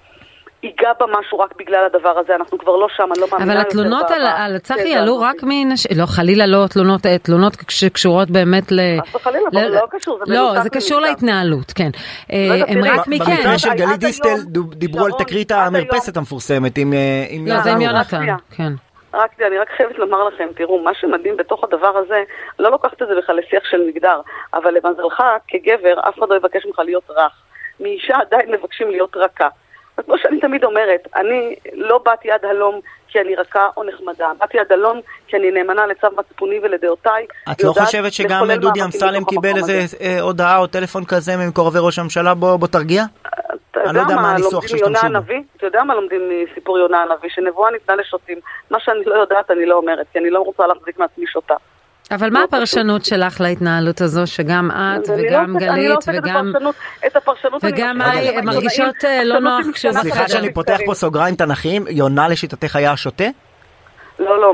[0.62, 3.60] ייגע בה משהו רק בגלל הדבר הזה, אנחנו כבר לא שם, אני לא מאמינה אבל
[3.60, 5.20] התלונות על, ב- על צחי תזה עלו.
[5.20, 8.80] רק מנשים, לא חלילה לא תלונות, אה, תלונות שקשורות באמת ל...
[9.00, 11.00] חס וחלילה, ל- לא קשור, זה לא, זה קשור.
[11.00, 11.90] להתנהלות, כן.
[12.32, 13.24] אה, יודעת, הם רק מכן.
[13.24, 14.36] במקרה של גלית דיסטל
[14.74, 18.26] דיברו על תקרית המרפסת המפורסמת עם אה, לא, זה עם יונתן.
[18.56, 18.72] כן.
[19.14, 22.22] רק אני רק חייבת לומר לכם, תראו, מה שמדהים בתוך הדבר הזה,
[22.58, 24.20] לא לוקחת את זה בכלל לשיח של מגדר,
[24.54, 27.32] אבל למזלך, כגבר, אף אחד לא יבקש ממך להיות רך.
[27.80, 29.48] מאישה עדיין מבקשים להיות רכה.
[30.00, 34.32] אז כמו שאני תמיד אומרת, אני לא באתי עד הלום כי אני רכה או נחמדה,
[34.38, 37.26] באתי עד הלום כי אני נאמנה לצו מצפוני ולדעותיי.
[37.52, 39.80] את לא חושבת שגם דודי אמסלם קיבל איזה.
[40.00, 43.04] אה, הודעה או טלפון כזה ממקורבי ראש הממשלה בוא תרגיע?
[43.76, 45.34] אני לא יודע מה הניסוח שהשתמשו בו.
[45.56, 47.30] אתה יודע מה לומדים מסיפור יונה הנביא?
[47.30, 48.38] שנבואה ניתנה לשוטים.
[48.70, 51.54] מה שאני לא יודעת אני לא אומרת, כי אני לא רוצה להחזיק מעצמי שוטה.
[52.10, 56.52] אבל מה הפרשנות שלך להתנהלות הזו, שגם את אני לא וגם לא גלית וגם...
[57.62, 58.44] וגם מאי, בעיתונאים.
[58.44, 60.28] מרגישות, אה, לא נוח כשזה סליחה.
[60.28, 63.24] שאני פותח פה סוגריים תנכיים, יונה לשיטתך היה שוטה?
[64.18, 64.52] לא, לא,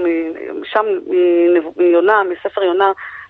[0.65, 0.85] שם,
[1.77, 2.85] מיונה, מספר יונה,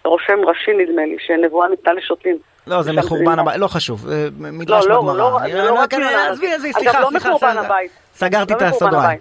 [0.05, 2.37] רושם ראשי נדמה לי, שנבואה ניתנה לשוטים.
[2.67, 5.17] לא, זה מחורבן הבית, לא חשוב, אה, מדרש לא, לא, בגמרא.
[5.19, 6.29] לא, אני- זה לא רק אני- מיונה.
[6.31, 7.67] עזבי, עזבי, אגב, סליחה, לא סליחה, מחורבן סליחה.
[7.67, 7.91] הבית.
[8.15, 9.19] סגרתי לא את מחורבן הסוגריים.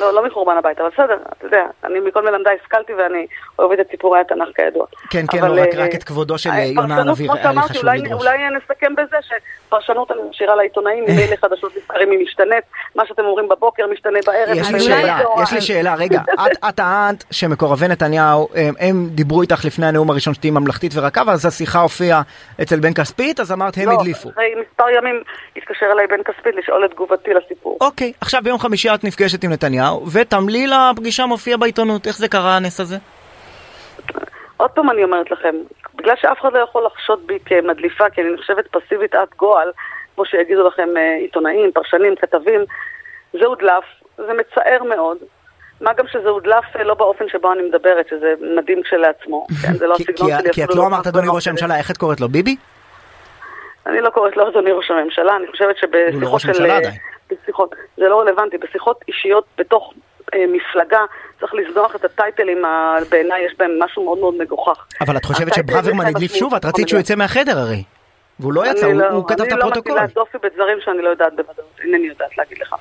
[0.00, 3.26] לא, לא מחורבן הבית, אבל בסדר, אתה יודע, אני מכל מלמדיי השכלתי ואני
[3.58, 4.86] אוהבת את סיפורי התנ"ך כידוע.
[5.10, 7.52] כן, כן, אבל, לא, רק- אה, רק את כבודו של אה, יונה פרשנות, הנביא היה
[7.52, 8.22] לי חשוב אולי- לדרוש.
[8.26, 12.64] אולי נסכם בזה שפרשנות אני משאירה לעיתונאים, ממילא חדשות לבקרים היא משתנית,
[12.94, 14.56] מה שאתם אומרים בבוקר משתנה בערב.
[14.56, 15.18] יש לי משתנה שאלה.
[15.42, 16.20] יש לי שאלה, רגע,
[16.68, 21.46] את- טענת שמקורבי נתניהו, הם- הם דיברו איתך לפני הנאום הראשון שתהיי ממלכתית ורכה, ואז
[21.46, 22.22] השיחה הופיעה
[22.62, 24.28] אצל בן כספית, אז אמרת הם לא, הדליפו.
[24.30, 25.22] אחרי מספר ימים
[25.56, 27.78] התקשר אליי בן כספית לשאול את תגובתי לסיפור.
[27.80, 32.56] אוקיי, עכשיו ביום חמישי את נפגשת עם נתניהו, ותמליל הפגישה מופיע בעיתונות, איך זה קרה
[32.56, 32.96] הנס הזה?
[34.56, 35.54] עוד פעם אני אומרת לכם,
[35.94, 39.68] בגלל שאף אחד לא יכול לחשוד בי כמדליפה, כי אני נחשבת פסיבית עד גועל,
[40.14, 42.60] כמו שיגידו לכם אה, עיתונאים, פרשנים, כתבים,
[43.32, 43.84] זה הודלף,
[44.16, 45.18] זה מצער מאוד.
[45.80, 49.46] מה גם שזה הודלף אה, לא באופן שבו אני מדברת, שזה מדהים כשלעצמו.
[49.62, 50.52] כן, זה לא הסגנון שלי.
[50.52, 51.48] כי את אפילו לא אמרת אדוני ראש.
[51.48, 52.56] הממשלה, איך את קוראת לו, ביבי?
[53.86, 56.48] אני לא קוראת לו אדוני ראש הממשלה, אני חושבת הוא לא שבשיחות ראש של...
[56.48, 56.94] הממשלה אה, עדיין.
[57.30, 59.92] בשיחות, זה לא רלוונטי, בשיחות אישיות בתוך
[60.34, 60.98] אה, מפלגה
[61.40, 64.86] צריך לזנוח את הטייטלים, ה- בעיניי יש בהם משהו מאוד מאוד מגוחך.
[65.00, 66.54] אבל את חושבת שברוורמן הדליף שוב?
[66.54, 67.82] את רצית שהוא יצא מהחדר הרי.
[68.40, 69.92] והוא לא יצא, אני הוא- לא- הוא כתב את אני לא הפרוטוקול.
[69.92, 72.74] מטילה דופי בדברים שאני לא יודעת בוודאות, אינני יודעת להגיד לך.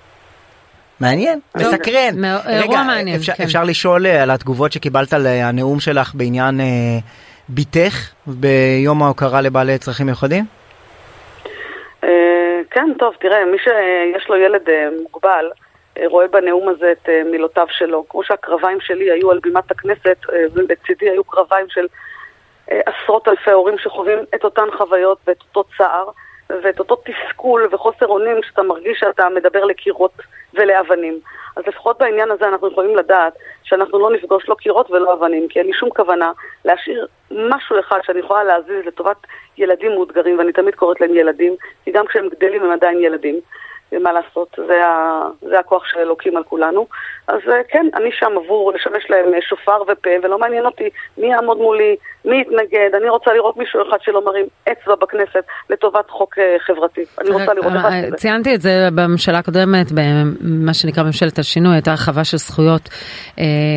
[1.00, 1.40] מעניין.
[1.58, 2.26] מסקרן.
[2.26, 3.44] רגע, אירוע מעניין, אפשר- כן.
[3.44, 6.66] אפשר לשאול אה, על התגובות שקיבלת על אה, הנאום שלך בעניין אה,
[7.50, 10.46] בתך ביום ההוקרה לבעלי צרכים מיוחדים?
[12.04, 15.52] אה, כן, טוב, תראה, מי שיש לו ילד אה, מוגבל,
[15.98, 18.06] אה, רואה בנאום הזה את מילותיו שלו.
[18.10, 20.18] כמו שהקרביים שלי היו על בימת הכנסת,
[20.54, 21.88] ולצידי היו קרביים של
[22.68, 26.10] עשרות אלפי הורים שחווים את אותן חוויות ואת אותו צער
[26.50, 30.14] ואת אותו תסכול וחוסר אונים שאתה מרגיש שאתה מדבר לקירות
[30.54, 31.20] ולאבנים.
[31.56, 35.60] אז לפחות בעניין הזה אנחנו יכולים לדעת שאנחנו לא נפגוש לא קירות ולא אבנים, כי
[35.60, 36.32] אין לי שום כוונה
[36.66, 39.18] להשאיר משהו אחד שאני יכולה להזיז לטובת
[39.58, 41.56] ילדים מאותגרים, ואני תמיד קוראת להם ילדים,
[41.86, 43.40] כי גם כשהם גדלים הם עדיין ילדים.
[43.94, 46.88] ומה לעשות, זה, ה, זה הכוח של אלוקים על כולנו.
[47.28, 51.28] אז אה, כן, אני שם עבור לשמש להם אה, שופר ופה, ולא מעניין אותי מי
[51.28, 51.96] יעמוד מולי,
[52.26, 52.96] מי יתנגד.
[52.96, 57.06] אני רוצה לראות מישהו אחד שלא מרים אצבע בכנסת לטובת חוק אה, חברתי.
[57.22, 58.16] אני רוצה לראות אחד כזה.
[58.16, 62.90] ציינתי את זה בממשלה הקודמת, במה שנקרא ממשלת השינוי, הייתה הרחבה של זכויות,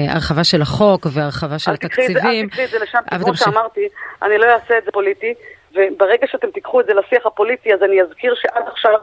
[0.09, 2.45] הרחבה של החוק והרחבה של התקציבים.
[2.45, 3.35] אל תקחי את זה לשם, כמו.
[3.35, 3.89] שאמרתי,
[4.23, 5.35] אני לא אעשה את זה פוליטי,
[5.73, 8.95] וברגע שאתם תיקחו את זה לשיח הפוליטי, אז אני אזכיר שעד עכשיו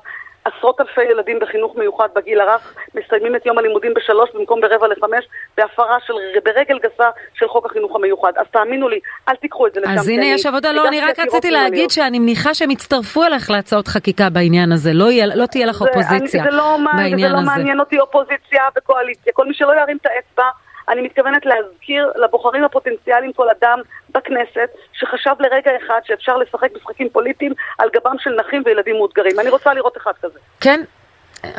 [0.45, 5.25] עשרות אלפי ילדים בחינוך מיוחד בגיל הרך מסיימים את יום הלימודים בשלוש במקום ברבע לחמש,
[5.57, 6.13] בהפרה של,
[6.45, 8.31] ברגל גסה של חוק החינוך המיוחד.
[8.37, 8.99] אז תאמינו לי,
[9.29, 9.91] אל תיקחו את זה לשם.
[9.91, 11.51] אז הנה אני יש עבודה, לא, אני רק רציתי.
[11.51, 15.77] להגיד שאני מניחה שהם יצטרפו אליך להצעות חקיקה בעניין הזה, לא יהיה- לא תהיה לך
[15.77, 17.45] זה- אופוזיציה אני, זה לא, מעניין- בעניין זה לא הזה.
[17.49, 19.33] מעניין אותי אופוזיציה וקואליציה.
[19.33, 20.43] כל מי שלא ירים את האצבע,
[20.89, 23.79] אני מתכוונת להזכיר לבוחרים הפוטנציאליים כל אדם
[24.09, 29.39] בכנסת שחשב לרגע אחד שאפשר לשחק משחקים פוליטיים על גבם של נכים וילדים מאותגרים.
[29.39, 30.39] אני רוצה לראות אחד כזה.
[30.61, 30.81] כן,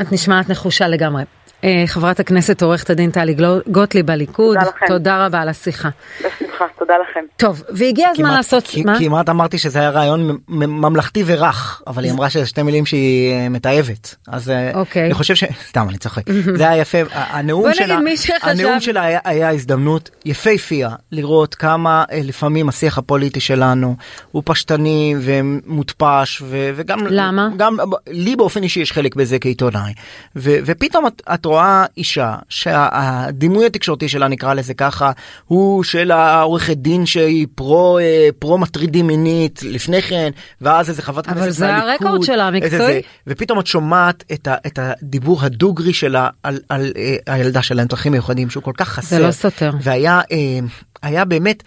[0.01, 1.23] את נשמעת נחושה לגמרי.
[1.65, 3.37] אה, חברת הכנסת עורכת הדין טלי
[3.69, 4.87] גוטליב בליכוד, תודה לכם.
[4.87, 5.89] תודה רבה על השיחה.
[6.21, 7.21] בשמחה, תודה לכם.
[7.37, 8.99] טוב, והגיע הזמן כמעט- לעשות, כ- מה?
[8.99, 13.49] כמעט אמרתי שזה היה רעיון ממלכתי ורך, אבל היא אמרה שזה שתי מילים שהיא אה,
[13.49, 14.15] מתעבת.
[14.29, 15.05] אז אה, אוקיי.
[15.07, 15.45] אני חושב ש...
[15.69, 16.23] סתם, אני צוחק.
[16.57, 16.99] זה היה יפה.
[17.13, 22.69] הנאום בוא נגיד, שלה, מי שחשב- הנאום שלה היה- היה הזדמנות יפהפייה לראות כמה לפעמים
[22.69, 23.97] השיח הפוליטי שלנו
[24.33, 27.49] הוא פשטני ומוטפש ו- וגם למה?
[27.57, 27.77] גם
[28.11, 29.93] לי באופן אישי יש חלק בזה כעיתונאי
[30.37, 31.54] ו- ופתאום את, את רואה
[31.97, 35.13] אישה שהדימוי התקשורתי שלה נקרא לזה ככה
[35.47, 41.29] הוא של העורכת דין שהיא פרו אה, פרו מטרידים מינית לפני כן ואז איזה חברת
[41.29, 42.79] אבל כנסת זה מהליכוד, הרקורד שלה, המקצועי.
[42.79, 47.83] זה, ופתאום את שומעת את, ה, את הדיבור הדוגרי שלה על, על אה, הילדה שלה
[47.83, 49.71] עם צרכים מיוחדים שהוא כל כך חסר זה לא סותר.
[49.81, 50.59] והיה אה,
[51.03, 51.63] היה באמת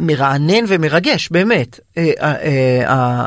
[0.00, 1.80] מרענן ומרגש באמת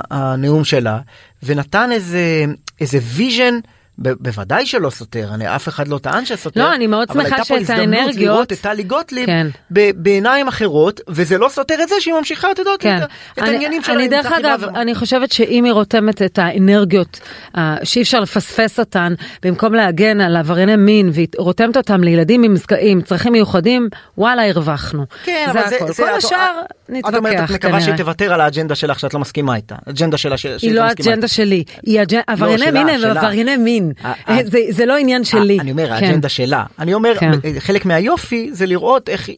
[0.09, 0.99] הנאום שלה
[1.43, 2.45] ונתן איזה
[2.81, 3.59] איזה vision
[3.99, 6.61] בוודאי שלא סותר, אני, אף אחד לא טען שסותר.
[6.69, 9.47] לא, אני מאוד אבל שמחה הייתה פה שאת הזדמנות האנרגיות- לראות את טלי גוטליב כן.
[9.95, 12.97] בעיניים אחרות, וזה לא סותר את זה שהיא ממשיכה, את יודעת, כן.
[12.97, 13.03] את,
[13.33, 13.95] את אני- העניינים שלה.
[13.95, 14.79] אני דרך אגב, ברוורמן.
[14.79, 17.19] אני חושבת שאם היא רותמת את האנרגיות
[17.57, 19.13] אה, שאי אפשר לפספס אותן,
[19.43, 25.05] במקום להגן על עברייני מין, והיא רותמת אותם לילדים עם עם צרכים מיוחדים, וואלה הרווחנו.
[25.23, 25.87] כן, זה אבל זה, הכל.
[25.87, 26.61] זה, כל את- השאר
[26.99, 27.97] את אומרת, נתווכח את מקווה שהיא כנראה.
[27.97, 29.75] תוותר על האג'נדה שלך שאת לא מסכימה איתה.
[29.89, 33.17] אג'נדה שלה ש- היא לא מסכימה האג'נדה שלי, היא אג'נ- עברייני מין הם.
[33.17, 34.13] עברייני מין, אה.
[34.45, 35.59] זה- זה לא עניין שלי.
[35.59, 35.93] אני אומר, כן.
[35.93, 36.63] האג'נדה שלה.
[36.79, 37.31] אני אומר, כן.
[37.59, 39.29] חלק מהיופי זה לראות איך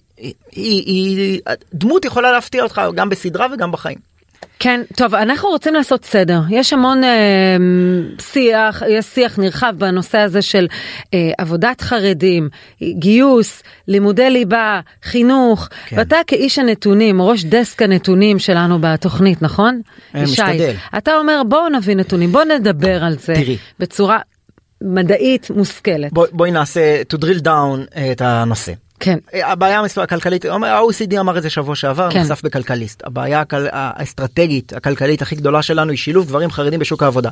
[0.52, 1.40] היא,
[1.74, 3.98] דמות יכולה להפתיע אותך גם בסדרה וגם בחיים.
[4.62, 6.42] כן, טוב, אנחנו רוצים לעשות סדר.
[6.50, 7.58] יש המון אה,
[8.22, 10.68] שיח, יש שיח נרחב בנושא הזה של
[11.14, 12.50] אה, עבודת חרדים,
[12.84, 15.98] גיוס, לימודי ליבה, חינוך, כן.
[15.98, 19.82] ואתה כאיש הנתונים, ראש דסק הנתונים שלנו בתוכנית, נכון?
[20.16, 20.74] אה, ישי, משתדל.
[20.98, 23.58] אתה אומר בואו נביא נתונים, בואו נדבר על זה תראי.
[23.80, 24.20] בצורה
[24.82, 26.14] מדעית מושכלת.
[26.14, 28.72] בוא, בואי נעשה to drill down אה, את הנושא.
[29.00, 29.18] כן.
[29.34, 32.20] אה, הבעיה המספר הכלכלית, ה-OECD אמר את זה שבוע שעבר, כן.
[32.22, 33.02] נחשף בכלכליסט.
[33.06, 37.30] הבעיה הכל- האסטרטגית הכלכלית הכי גדולה שלנו היא שילוב גברים חרדים בשוק העבודה.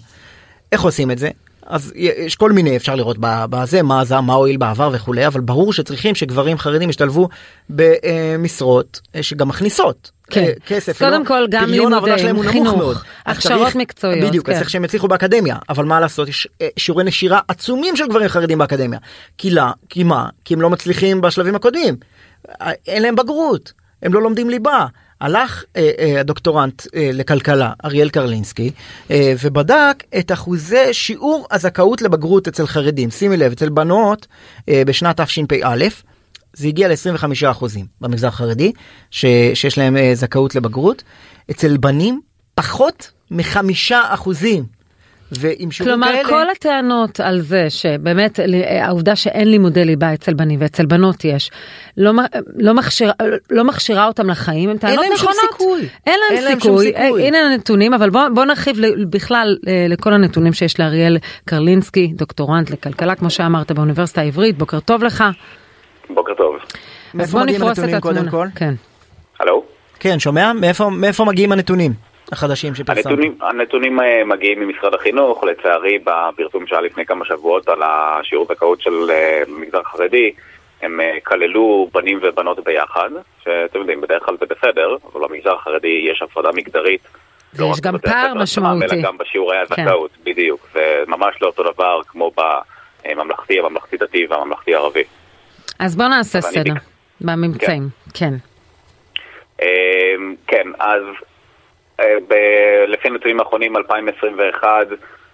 [0.72, 1.30] איך עושים את זה?
[1.65, 5.74] אז יש כל מיני אפשר לראות בזה מה עזר מה הועיל בעבר וכולי אבל ברור
[5.74, 7.30] שצריכים שגברים חרדים ישתלבו
[7.69, 10.44] במשרות אה, שגם מכניסות כן.
[10.44, 10.99] אה, כסף.
[10.99, 14.60] קודם כל, גם לימודים, חינוך, הכשרות מקצועיות, בדיוק, אז כן.
[14.60, 18.58] צריך שהם יצליחו באקדמיה אבל מה לעשות יש אה, שיעורי נשירה עצומים של גברים חרדים
[18.58, 18.99] באקדמיה.
[19.38, 20.30] כי לא, כי מה?
[20.45, 21.95] כי הם לא מצליחים בשלבים הקודמים.
[22.62, 23.74] אה, אין להם בגרות,
[24.04, 24.86] הם לא לומדים ליבה.
[25.22, 28.72] הלך אה, אה, הדוקטורנט אה, לכלכלה אריאל קרלינסקי
[29.12, 34.28] אה, ובדק את אחוזי שיעור הזכאות לבגרות אצל חרדים שימי לב אצל בנות
[34.70, 35.86] אה, בשנת תשפ"א
[36.57, 37.63] זה הגיע ל-25%
[38.01, 38.71] במגזר החרדי
[39.11, 41.03] ש, שיש להם אה, זכאות לבגרות
[41.51, 42.21] אצל בנים
[42.55, 44.77] פחות מחמישה אחוזים.
[45.31, 50.34] ועם שיעורים כלומר, כאלה כל הטענות על זה שבאמת ל- העובדה שאין לימודי ליבה אצל
[50.34, 51.51] בנים ואצל בנות יש,
[51.97, 52.19] לא, מ-
[52.55, 53.13] לא, מכשירה,
[53.51, 55.51] לא מכשירה אותם לחיים, הן טענות להם שום נכונות.
[55.51, 55.88] סיכוי.
[56.07, 56.85] אין להם אין להם שום סיכוי.
[57.05, 57.21] סיכוי.
[57.23, 58.75] אה, הנה הנתונים, אבל בוא, בוא נרחיב
[59.09, 64.57] בכלל אה, לכל הנתונים שיש לאריאל קרלינסקי, דוקטורנט לכלכלה, כמו שאמרת, באוניברסיטה העברית.
[64.57, 65.23] בוקר טוב לך.
[66.09, 66.55] בוקר טוב.
[66.55, 68.51] אז מאיפה בוא מגיעים נפרוס את הנתונים קודם התמונה.
[68.51, 68.59] כל?
[68.59, 68.73] כן.
[69.39, 69.63] הלו?
[69.99, 71.91] כן שומע מאיפה מאיפה מגיעים הנתונים
[72.31, 73.05] החדשים שפרסמת.
[73.05, 78.81] הנתונים, הנתונים אה, מגיעים ממשרד החינוך, לצערי בפרסום שהיה לפני כמה שבועות על השיעור זכאות
[78.81, 80.31] של אה, מגזר חרדי,
[80.81, 83.09] הם אה, כללו בנים ובנות ביחד,
[83.43, 87.01] שאתם יודעים, בדרך כלל זה בסדר, אבל במגזר החרדי יש הפרדה מגדרית.
[87.59, 88.85] לא גם פער משמעותי.
[88.85, 89.81] אלא גם בשיעורי כן.
[89.81, 90.67] הזכאות, בדיוק.
[90.73, 92.31] זה ממש לא אותו דבר כמו
[93.05, 95.03] בממלכתי, הממלכתי דתי והממלכתי ערבי.
[95.80, 96.74] אז בוא נעשה אני סדר
[97.22, 97.84] בממצאים.
[98.14, 98.34] כן.
[99.62, 101.04] אמ, כן, אז
[101.99, 104.88] אה, ב- לפי הנתונים האחרונים 2021,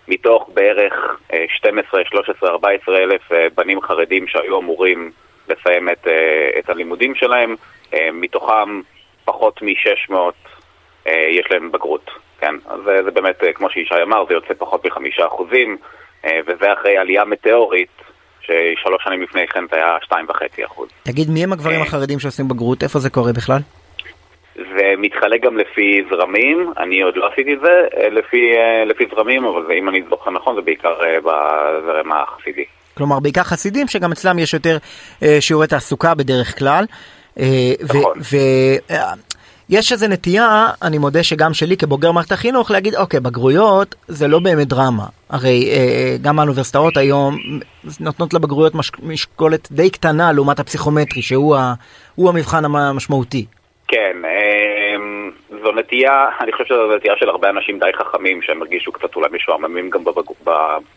[0.08, 0.94] מתוך בערך
[1.34, 5.12] אה, 12, 13, 14 אלף אה, בנים חרדים שהיו אמורים
[5.50, 7.56] לסיים את, אה, את הלימודים שלהם,
[8.14, 8.82] מתוכם
[9.26, 10.16] פחות מ-600
[11.06, 12.56] יש להם בגרות, כן?
[12.66, 15.78] אז זה, זה באמת, כמו שישי אמר, זה יוצא פחות מחמישה אחוזים,
[16.46, 17.90] וזה אחרי עלייה מטאורית,
[18.44, 20.90] ששלוש שנים לפני כן זה היה 2.5 אחוז.
[21.04, 23.60] תגיד מי הם הגברים החרדים שעושים בגרות איפה זה קורה בכלל?
[24.56, 29.04] זה מתחלק גם לפי זרמים, אני עוד לא עשיתי את זה אה, לפי, אה, לפי
[29.16, 32.66] זרמים, אבל זה, אם אני זוכר נכון זה בעיקר אה, בזרם החסידי.
[32.98, 34.78] כלומר בעיקר חסידים שגם אצלם יש יותר
[35.24, 36.86] אה, שיעורי תעסוקה בדרך כלל.
[37.84, 38.14] נכון.
[39.70, 44.40] ויש איזה נטייה, אני מודה שגם שלי כבוגר מערכת החינוך, להגיד אוקיי בגרויות זה לא
[44.40, 45.06] באמת דרמה.
[45.30, 47.38] הרי אה, גם האוניברסיטאות היום
[48.00, 51.74] נותנות לבגרויות מש, משקולת די קטנה לעומת הפסיכומטרי שהוא ה,
[52.18, 53.46] המבחן המשמעותי.
[53.88, 54.73] כן, אמ,
[55.64, 59.28] זו נטייה, אני חושב שזו נטייה של הרבה אנשים די חכמים שהם הרגישו קצת אולי
[59.32, 60.24] משועממים גם בבג...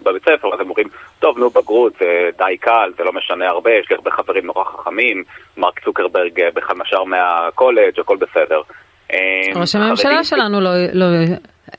[0.03, 0.89] בבית ספר, אז הם אומרים,
[1.19, 4.65] טוב נו בגרות זה די קל, זה לא משנה הרבה, יש לי הרבה חברים נורא
[4.65, 5.25] חכמים,
[5.57, 8.61] מרק צוקרברג אה, בכלל נשר מהקולג', הכל בסדר.
[9.13, 11.07] אמ, ראש הממשלה שלנו לא, לא,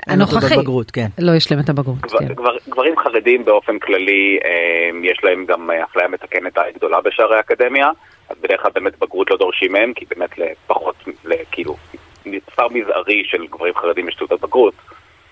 [0.07, 0.55] הנוכחי,
[0.93, 1.07] כן.
[1.19, 2.25] לא השלים את הבגרות, גבר, כן.
[2.25, 7.89] גבר, גברים חרדים באופן כללי, אמ, יש להם גם אה, אפליה מתקנת גדולה בשערי האקדמיה,
[8.29, 10.95] אז בדרך כלל באמת בגרות לא דורשים מהם, כי באמת לפחות,
[11.51, 11.75] כאילו,
[12.31, 14.73] מספר מזערי של גברים חרדים יש תעודת בגרות,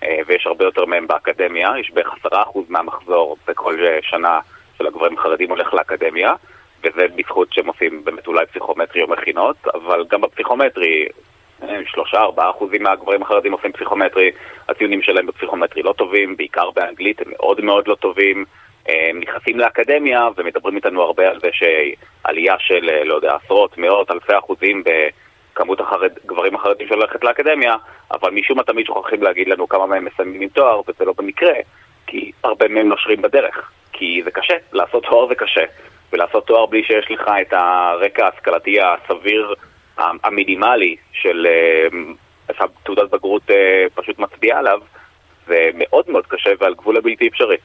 [0.02, 4.40] אה, ויש הרבה יותר מהם באקדמיה, יש בערך עשרה אחוז מהמחזור בכל שנה
[4.78, 6.34] של הגברים החרדים הולך לאקדמיה,
[6.80, 11.06] וזה בזכות שהם עושים באמת אולי פסיכומטרי או מכינות, אבל גם בפסיכומטרי,
[11.62, 14.30] אה, שלושה, ארבעה אחוזים מהגברים החרדים עושים פסיכומטרי,
[14.68, 18.44] הציונים שלהם בפסיכומטרי לא טובים, בעיקר באנגלית הם מאוד מאוד לא טובים.
[18.88, 24.10] הם נכנסים לאקדמיה ומדברים איתנו הרבה על זה שעלייה של, אה, לא יודע, עשרות, מאות,
[24.10, 24.82] אלפי אחוזים
[25.56, 27.76] בכמות החרד, גברים החרדים שהולכת לאקדמיה,
[28.10, 31.54] אבל משום מה תמיד שוכחים להגיד לנו כמה מהם מסיימים עם תואר, וזה לא במקרה.
[32.06, 33.70] כי הרבה מהם נושרים בדרך.
[33.92, 35.64] כי זה קשה, לעשות תואר זה קשה.
[36.12, 39.54] ולעשות תואר בלי שיש לך את הרקע ההשכלתי הסביר
[39.98, 44.80] המינימלי של אה, תעודת בגרות אה, פשוט מצביעה עליו,
[45.46, 47.56] זה מאוד מאוד קשה ועל גבול הבלתי אפשרי.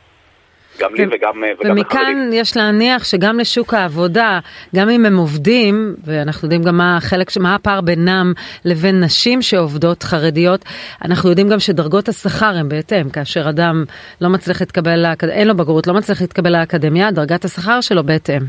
[0.80, 2.30] גם לי וגם, אה, וגם ומכאן.
[2.34, 4.40] יש להניח שגם לשוק העבודה,
[4.76, 8.34] גם אם הם עובדים, ואנחנו יודעים גם מה החלק, מה הפער בינם
[8.66, 10.66] לבין נשים שעובדות חרדיות,
[11.06, 13.84] אנחנו יודעים גם שדרגות השכר הם בהתאם, כאשר אדם
[14.22, 15.30] לא מצליח להתקבל, לאקד...
[15.30, 18.42] אין לו בגרות, לא מצליח להתקבל לאקדמיה, דרגת השכר שלו בהתאם.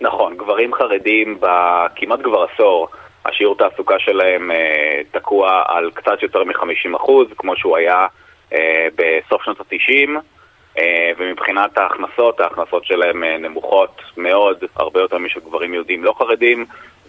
[0.00, 2.88] נכון, גברים חרדים בכמעט כבר עשור,
[3.24, 8.06] השיעור תעסוקה שלהם אה, תקוע על קצת יותר מ-50%, כמו שהוא היה
[8.52, 10.10] אה, בסוף שנות ה-90.
[10.78, 16.66] אה, ומבחינת ההכנסות, ההכנסות שלהם אה, נמוכות מאוד, הרבה יותר משל גברים יהודים לא חרדים,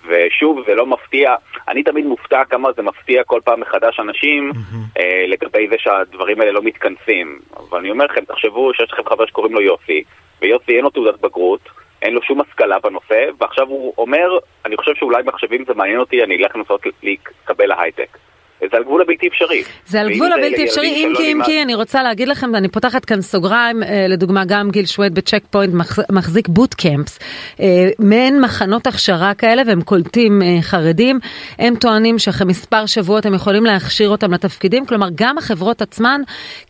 [0.08, 1.36] ושוב, זה לא מפתיע,
[1.68, 5.00] אני תמיד מופתע כמה זה מפתיע כל פעם מחדש אנשים mm-hmm.
[5.00, 7.40] אה, לגבי זה שהדברים האלה לא מתכנסים.
[7.58, 10.04] אבל אני אומר לכם, תחשבו שיש לכם חבר שקוראים לו יוסי,
[10.42, 11.70] ויוסי אין לו תעודת בגרות,
[12.02, 16.24] אין לו שום השכלה בנושא, ועכשיו הוא אומר, אני חושב שאולי מחשבים זה מעניין אותי,
[16.24, 18.18] אני אלך לנסות להתקבל להייטק.
[18.62, 19.64] זה על גבול הבלתי אפשרי.
[19.86, 23.06] זה על גבול הבלתי אפשרי, אם כי אם כי אני רוצה להגיד לכם, אני פותחת
[23.06, 25.74] כאן סוגריים, אה, לדוגמה גם גיל שווייד בצ'ק פוינט
[26.12, 27.20] מחזיק boot camps,
[27.60, 31.20] אה, מעין מחנות הכשרה כאלה והם קולטים אה, חרדים,
[31.60, 36.22] הם טוענים שאחרי מספר שבועות הם יכולים להכשיר אותם לתפקידים, כלומר גם החברות עצמן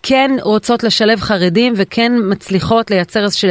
[0.03, 3.47] כן רוצות לשלב חרדים וכן מצליחות לייצר איזשהם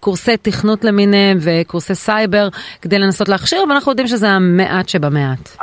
[0.00, 2.48] קורסי תכנות למיניהם וקורסי סייבר
[2.82, 5.56] כדי לנסות להכשיר, אבל אנחנו יודעים שזה המעט שבמעט.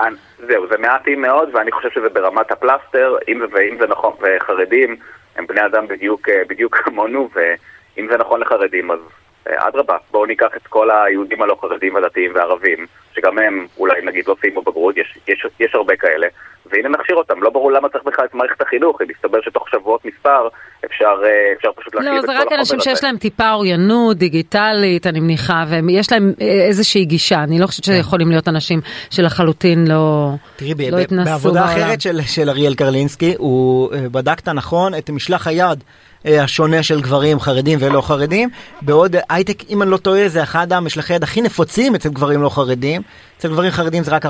[0.47, 4.95] זהו, זה מעטים מאוד, ואני חושב שזה ברמת הפלסטר, אם ואם זה נכון, וחרדים
[5.35, 8.99] הם בני אדם בדיוק, אה, כמונו, ואם זה נכון לחרדים, אז
[9.47, 14.27] אה, אדרבה, בואו ניקח את כל היהודים הלא חרדים, הדתיים והערבים, שגם הם אולי נגיד
[14.27, 16.27] לא סיימו בגרות, יש, יש, יש הרבה כאלה,
[16.71, 17.43] והנה נכשיר אותם.
[17.43, 20.47] לא ברור למה צריך בכלל את מערכת החינוך, אם מסתבר שתוך שבועות מספר
[20.85, 22.41] אפשר, אה, אפשר פשוט להכיר לא, את כל החומר הזה.
[22.41, 27.05] לא, זה רק אנשים שיש להם טיפה אוריינות דיגיטלית, אני מניחה, ויש להם אה, איזושהי
[27.05, 27.43] גישה.
[27.43, 27.91] אני לא חושבת כן.
[27.91, 31.83] שיכולים להיות אנשים שלחלוטין לא, תראי, לא התנסו בעבודה בעולם.
[31.83, 35.83] אחרת של, של אריאל קרלינסקי, הוא אה, בדק נכון את משלח היד.
[36.25, 38.49] השונה של גברים חרדים ולא חרדים,
[38.81, 42.49] בעוד הייטק, אם אני לא טועה, זה אחד המשלחי יד הכי נפוצים אצל גברים לא
[42.49, 43.01] חרדים,
[43.37, 44.29] אצל גברים חרדים זה רק 4%.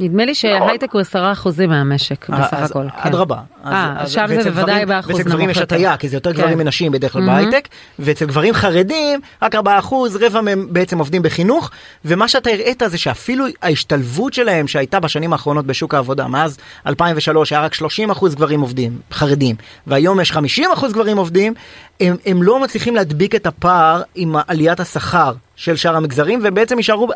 [0.00, 2.90] נדמה לי שהייטק הוא עשרה אחוזים מהמשק אה, בסך הכל.
[2.90, 3.08] כן.
[3.08, 3.36] אדרבה.
[3.66, 5.18] אה, שם זה בוודאי באחוז נמוך.
[5.18, 6.58] ואצל גברים יש הטיה, כי זה יותר גברים כן.
[6.58, 7.68] מנשים בדרך כלל בהייטק,
[7.98, 11.70] ואצל גברים חרדים רק ארבעה אחוז, רבע מהם בעצם עובדים בחינוך,
[12.04, 17.64] ומה שאתה הראית זה שאפילו ההשתלבות שלהם שהייתה בשנים האחרונות בשוק העבודה, מאז 2003 היה
[17.64, 19.56] רק 30 אחוז גברים עובדים, חרדים,
[19.86, 21.54] והיום יש 50 אחוז גברים עובדים,
[22.00, 27.08] הם, הם לא מצליחים להדביק את הפער עם עליית השכר של שאר המגזרים, ובעצם יישארו,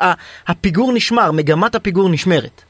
[0.49, 2.68] הפיגור נשמר, מגמת הפיגור נשמרת.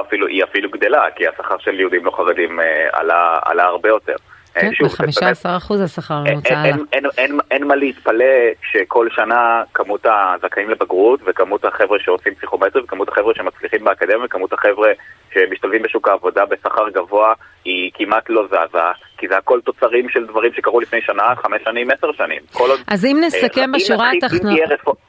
[0.00, 4.16] אפילו, היא אפילו גדלה, כי השכר של יהודים לא חרדים אה, עלה, עלה הרבה יותר.
[4.56, 6.64] אה, כן, ב-15% אחוז השכר הממוצע עלה.
[6.64, 8.24] אין, אין, אין, אין מה להתפלא
[8.72, 14.88] שכל שנה כמות הזכאים לבגרות וכמות החבר'ה שעושים פסיכומטרי וכמות החבר'ה שמצליחים באקדמיה וכמות החבר'ה
[15.34, 18.78] שמשתלבים בשוק העבודה בשכר גבוה היא כמעט לא זזה,
[19.18, 22.42] כי זה הכל תוצרים של דברים שקרו לפני שנה, חמש שנים, עשר שנים.
[22.88, 24.52] אז אם נסכם אה, בשורה התחתונה...
[24.52, 24.58] אם,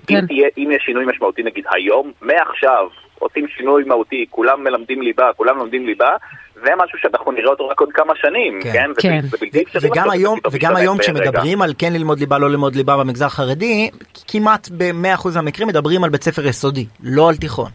[0.07, 0.25] כן.
[0.57, 2.87] אם יהיה שינוי משמעותי נגיד היום, מעכשיו
[3.19, 6.09] עושים שינוי מהותי, כולם מלמדים ליבה, כולם לומדים ליבה,
[6.53, 8.71] זה משהו שאנחנו נראה אותו רק עוד כמה שנים, כן?
[8.71, 8.91] כן?
[9.01, 9.21] כן.
[9.21, 12.97] זה בלתי אפשרי וגם היום, וגם היום כשמדברים על כן ללמוד ליבה, לא ללמוד ליבה
[12.97, 13.89] במגזר החרדי,
[14.27, 17.69] כמעט ב-100% מהמקרים מדברים על בית ספר יסודי, לא על תיכון.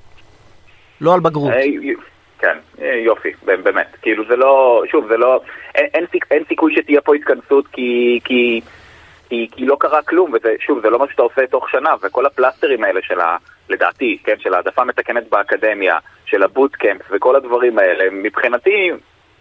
[1.00, 1.52] לא על בגרות.
[1.52, 1.62] אה,
[2.38, 3.86] כן, אה, יופי, באמת.
[4.02, 5.40] כאילו זה לא, שוב, זה לא,
[5.74, 8.20] אין, אין, אין סיכוי שתהיה פה התכנסות כי...
[8.24, 8.60] כי
[9.32, 12.26] כי, כי לא קרה כלום, וזה, שוב, זה לא מה שאתה עושה תוך שנה, וכל
[12.26, 13.36] הפלסטרים האלה של ה...
[13.72, 18.90] לדעתי, כן, של העדפה מתקנת באקדמיה, של הבוטקאמפ וכל הדברים האלה, מבחינתי,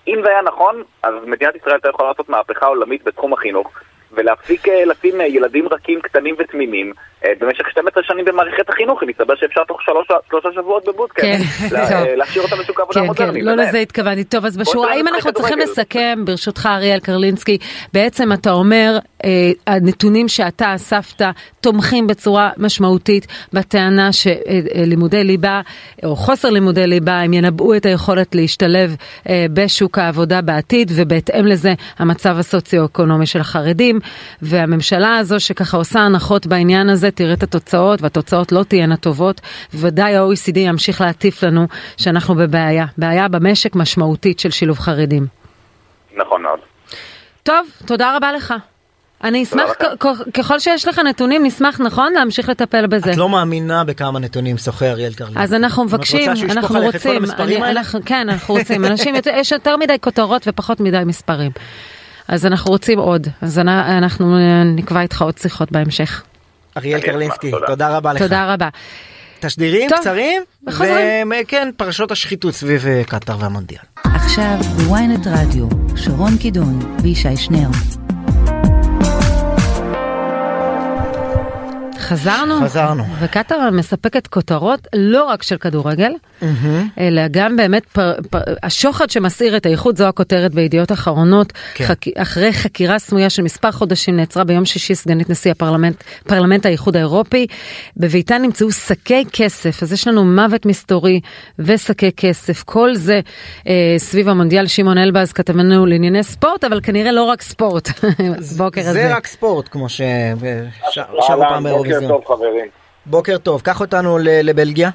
[0.07, 3.79] אם זה היה נכון, אז מדינת ישראל הייתה יכולה לעשות מהפכה עולמית בתחום החינוך,
[4.13, 6.93] ולהפסיק אה, לשים אה, ילדים רכים, קטנים ותמימים
[7.25, 9.81] אה, במשך 12 שנים במערכת החינוך, אם מסתבר שאפשר תוך
[10.29, 13.31] שלושה שבועות בבוטקאמפ, כן, להשאיר אותם לשוק העבודה המודרני.
[13.33, 14.23] כן, כן, לא לזה התכוונתי.
[14.23, 17.57] טוב, אז בשורה, אם אנחנו צריכים לסכם, ברשותך אריאל קרלינסקי,
[17.93, 18.97] בעצם אתה אומר,
[19.67, 21.21] הנתונים שאתה אספת
[21.61, 25.61] תומכים בצורה משמעותית בטענה שלימודי ליבה,
[26.03, 28.95] או חוסר לימודי ליבה, הם ינבאו את היכולת להשתלב
[29.53, 33.99] בשוק העבודה בעתיד, ובהתאם לזה המצב הסוציו-אקונומי של החרדים.
[34.41, 39.41] והממשלה הזו שככה עושה הנחות בעניין הזה, תראה את התוצאות, והתוצאות לא תהיינה טובות.
[39.73, 41.67] ודאי ה-OECD ימשיך להטיף לנו
[41.97, 45.27] שאנחנו בבעיה, בעיה במשק משמעותית של שילוב חרדים.
[46.17, 46.59] נכון מאוד.
[47.43, 48.53] טוב, תודה רבה לך.
[49.23, 49.69] אני אשמח,
[50.33, 53.11] ככל שיש לך נתונים, נשמח, נכון, להמשיך לטפל בזה.
[53.11, 55.37] את לא מאמינה בכמה נתונים שוחה אריאל קרלין.
[55.37, 57.23] אז אנחנו מבקשים, אנחנו רוצים,
[58.05, 61.51] כן, אנחנו רוצים, אנשים, יש יותר מדי כותרות ופחות מדי מספרים.
[62.31, 66.23] אז אנחנו רוצים עוד, אז אנ- אנחנו אה, נקבע איתך עוד שיחות בהמשך.
[66.77, 67.67] אריאל קרלינסקי, תודה.
[67.67, 68.21] תודה רבה לך.
[68.21, 68.69] תודה רבה.
[69.39, 70.43] תשדירים טוב, קצרים.
[71.41, 73.81] וכן, פרשות השחיתות סביב אה, קטאר והמונדיאל.
[74.03, 77.67] עכשיו בוויינט רדיו, שרון קידון וישי שנר.
[81.99, 83.03] חזרנו, חזרנו.
[83.19, 86.11] וקטאר מספקת כותרות לא רק של כדורגל,
[86.99, 91.53] אלא גם באמת פר, פר, השוחד שמסעיר את האיחוד זו הכותרת בידיעות אחרונות.
[91.73, 91.85] כן.
[91.85, 95.95] חק, אחרי חקירה סמויה של מספר חודשים נעצרה ביום שישי סגנית נשיא הפרלמנט,
[96.27, 97.47] פרלמנט האיחוד האירופי.
[97.97, 101.19] בביתה נמצאו שקי כסף, אז יש לנו מוות מסתורי
[101.59, 102.63] ושקי כסף.
[102.63, 103.19] כל זה
[103.67, 107.89] אה, סביב המונדיאל שמעון אלבז כתבנו לענייני ספורט, אבל כנראה לא רק ספורט
[108.57, 108.93] בוקר הזה.
[108.93, 110.03] זה רק ספורט, כמו ששרו
[111.17, 112.07] פעם אהלן, בוקר באירוויזיון.
[112.07, 112.65] טוב חברים.
[113.05, 114.89] בוקר טוב, קח אותנו ל- לבלגיה.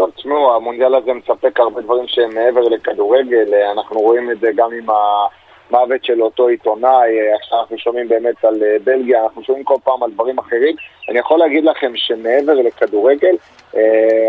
[0.00, 4.50] טוב, תשמעו, המונדיאל הזה מספק הרבה דברים שהם מעבר לכדורגל, אה, אנחנו רואים את זה
[4.56, 9.42] גם עם המוות של אותו עיתונאי, אה, עכשיו אנחנו שומעים באמת על אה, בלגיה, אנחנו
[9.42, 10.76] שומעים כל פעם על דברים אחרים.
[11.08, 13.36] אני יכול להגיד לכם שמעבר לכדורגל,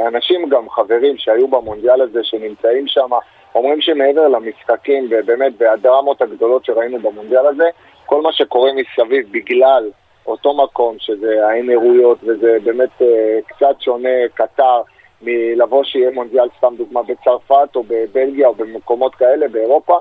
[0.07, 3.09] אנשים גם חברים שהיו במונדיאל הזה, שנמצאים שם,
[3.55, 7.69] אומרים שמעבר למשחקים ובאמת והדרמות הגדולות שראינו במונדיאל הזה,
[8.05, 9.89] כל מה שקורה מסביב בגלל
[10.25, 13.01] אותו מקום, שזה האמירויות, וזה באמת
[13.47, 14.81] קצת שונה, קטר,
[15.23, 19.97] מלבוא שיהיה מונדיאל, סתם דוגמה, בצרפת או בבלגיה או במקומות כאלה, באירופה.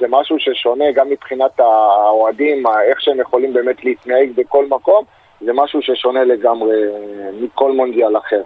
[0.00, 5.04] זה משהו ששונה גם מבחינת האוהדים, איך שהם יכולים באמת להתנהג בכל מקום,
[5.40, 8.42] זה משהו ששונה לגמרי אה, מכל מונדיאל אחר.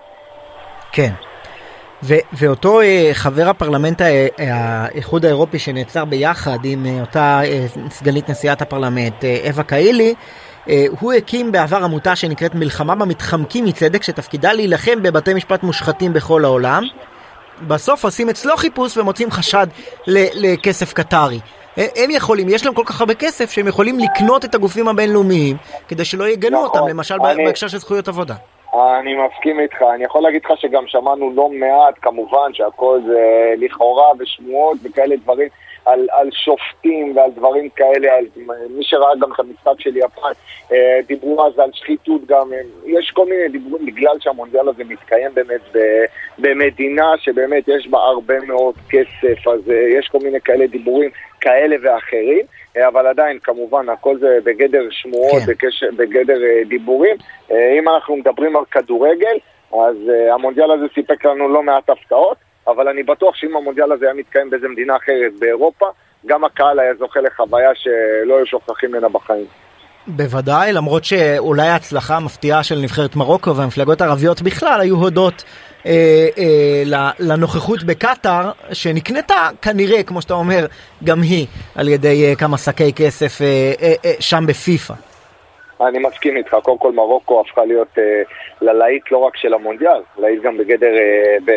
[0.92, 1.10] כן.
[2.02, 4.04] ו- ואותו אה, חבר הפרלמנט ה-
[4.38, 10.14] האיחוד האירופי שנעצר ביחד עם אה, אותה אה, סגנית נשיאת הפרלמנט, אה, אווה קאילי, אה,
[11.00, 16.82] הוא הקים בעבר עמותה שנקראת מלחמה במתחמקים מצדק, שתפקידה להילחם בבתי משפט מושחתים בכל העולם.
[17.68, 19.66] בסוף עושים אצלו חיפוש ומוצאים חשד
[20.06, 21.38] לכסף קטרי.
[21.78, 25.56] אה, הם יכולים, יש להם כל כך הרבה כסף שהם יכולים לקנות את הגופים הבינלאומיים
[25.88, 28.34] כדי שלא יגנו נכון, אותם, למשל אני- בהקשר של זכויות עבודה.
[29.00, 33.20] אני מסכים איתך, אני יכול להגיד לך שגם שמענו לא מעט, כמובן שהכל זה
[33.66, 35.48] לכאורה ושמועות וכאלה דברים
[35.84, 38.24] על, על שופטים ועל דברים כאלה, על,
[38.70, 40.32] מי שראה גם את המשחק של יפן,
[40.72, 42.50] אה, דיברו אז על שחיתות גם,
[42.86, 45.78] יש כל מיני דיבורים בגלל שהמונדיאל הזה מתקיים באמת ב,
[46.38, 51.76] במדינה שבאמת יש בה הרבה מאוד כסף, אז אה, יש כל מיני כאלה דיבורים כאלה
[51.82, 52.46] ואחרים.
[52.76, 55.52] אה, אבל עדיין, כמובן, הכל זה בגדר שמועות, כן.
[55.52, 56.38] בקשר, בגדר
[56.68, 57.16] דיבורים.
[57.50, 59.38] אם אנחנו מדברים על כדורגל,
[59.72, 59.96] אז
[60.32, 62.36] המונדיאל הזה סיפק לנו לא מעט הפתעות,
[62.70, 65.86] אבל אני בטוח שאם המונדיאל הזה היה מתקיים באיזה מדינה אחרת באירופה,
[66.26, 69.46] גם הקהל היה זוכה לחוויה שלא היו שוכחים ממנה בחיים.
[70.06, 75.44] בוודאי, למרות שאולי ההצלחה המפתיעה של נבחרת מרוקו והמפלגות הערביות בכלל היו הודות
[75.86, 80.66] אה, אה, לנוכחות בקטאר, שנקנתה כנראה, כמו שאתה אומר,
[81.04, 85.09] גם היא על ידי אה, כמה שקי כסף אה, אה, אה, שם בפיפ"א.
[85.88, 88.22] אני מסכים איתך, קודם כל מרוקו הפכה להיות אה,
[88.62, 91.52] ללהיט לא רק של המונדיאל, להיט גם בגדר, אה, ב,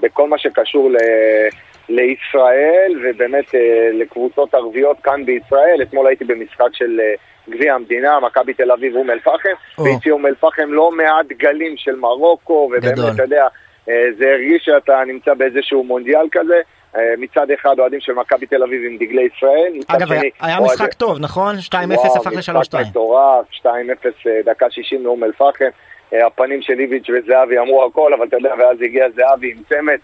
[0.00, 0.96] בכל מה שקשור ל,
[1.88, 5.82] לישראל ובאמת אה, לקבוצות ערביות כאן בישראל.
[5.82, 7.14] אתמול הייתי במשחק של אה,
[7.50, 9.84] גביע המדינה, מכבי תל אביב אום אל-פחם, או.
[9.84, 13.10] והציעו אום אל-פחם לא מעט גלים של מרוקו, ובאמת, גדול.
[13.14, 13.46] אתה יודע,
[13.88, 16.60] אה, זה הרגיש שאתה נמצא באיזשהו מונדיאל כזה.
[16.96, 20.30] אה, מצד אחד אוהדים של מכבי תל אביב עם דגלי ישראל, אגב, שני...
[20.40, 21.54] היה משחק טוב, נכון?
[21.68, 22.88] 2-0 וואו, הפך משחק ל-3-2.
[22.88, 25.64] מטורף, 2-0 אה, דקה 60 מאום אל-פחם.
[26.14, 29.98] אה, הפנים של איביץ' וזהבי אמרו הכל, אבל אתה יודע, ואז הגיע זהבי עם צמד,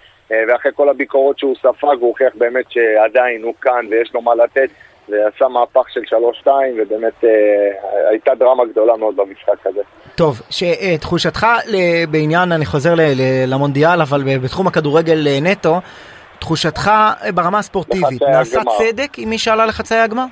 [0.48, 4.68] ואחרי כל הביקורות שהוא ספג, הוא הוכיח באמת שעדיין הוא כאן ויש לו מה לתת,
[5.08, 6.00] ועשה מהפך של
[6.44, 6.48] 3-2,
[6.78, 7.24] ובאמת
[8.10, 9.80] הייתה דרמה גדולה מאוד במשחק הזה.
[10.14, 11.46] טוב, שתחושתך
[12.10, 12.94] בעניין, אני חוזר
[13.46, 15.80] למונדיאל, אבל בתחום הכדורגל נטו,
[16.40, 18.72] תחושתך אה, ברמה הספורטיבית, נעשה הגמר.
[18.78, 20.24] צדק עם מי שעלה לחצאי הגמר?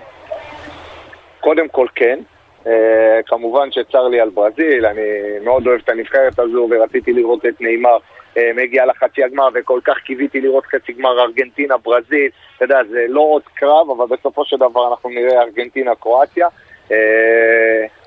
[1.41, 2.19] קודם כל כן.
[2.65, 2.69] Uh,
[3.27, 5.01] כמובן שצר לי על ברזיל, אני
[5.45, 9.99] מאוד אוהב את הנבחרת הזו ורציתי לראות את נאמר uh, מגיע לחצי הגמר וכל כך
[9.99, 14.57] קיוויתי לראות חצי גמר ארגנטינה, ברזיל, אתה יודע, זה לא עוד קרב, אבל בסופו של
[14.57, 16.49] דבר אנחנו נראה ארגנטינה, קרואטיה.
[16.89, 16.93] Uh,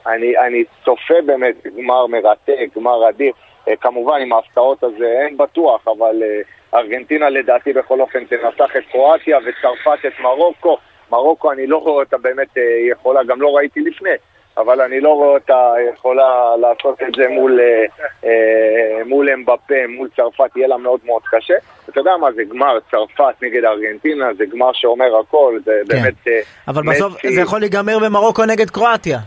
[0.07, 3.31] אני, אני צופה באמת גמר מרתק, גמר אדיר.
[3.69, 8.83] Uh, כמובן עם ההפתעות הזה אין בטוח, אבל uh, ארגנטינה לדעתי בכל אופן תנצח את
[8.91, 10.77] קרואטיה וצרפת את מרוקו.
[11.11, 14.09] מרוקו אני לא רואה אותה באמת אה, יכולה, גם לא ראיתי לפני,
[14.57, 17.85] אבל אני לא רואה אותה יכולה לעשות את זה מול, אה,
[18.29, 21.53] אה, מול אמבפה, מול צרפת, יהיה לה מאוד מאוד קשה.
[21.89, 26.27] אתה יודע מה, זה גמר צרפת נגד ארגנטינה, זה גמר שאומר הכל, זה באמת...
[26.27, 29.17] אה, אבל בסוף מסי- זה יכול להיגמר במרוקו נגד קרואטיה.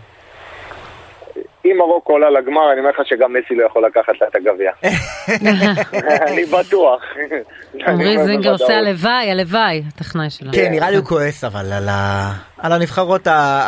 [1.64, 4.72] אם מרוקו עולה לגמר, אני אומר לך שגם מסי לא יכול לקחת לה את הגביע.
[6.32, 7.02] אני בטוח.
[7.86, 10.52] עמרי זינגר עושה הלוואי, הלוואי, הטכנאי שלנו.
[10.52, 11.66] כן, נראה לי הוא כועס אבל
[12.62, 13.20] על הנבחרות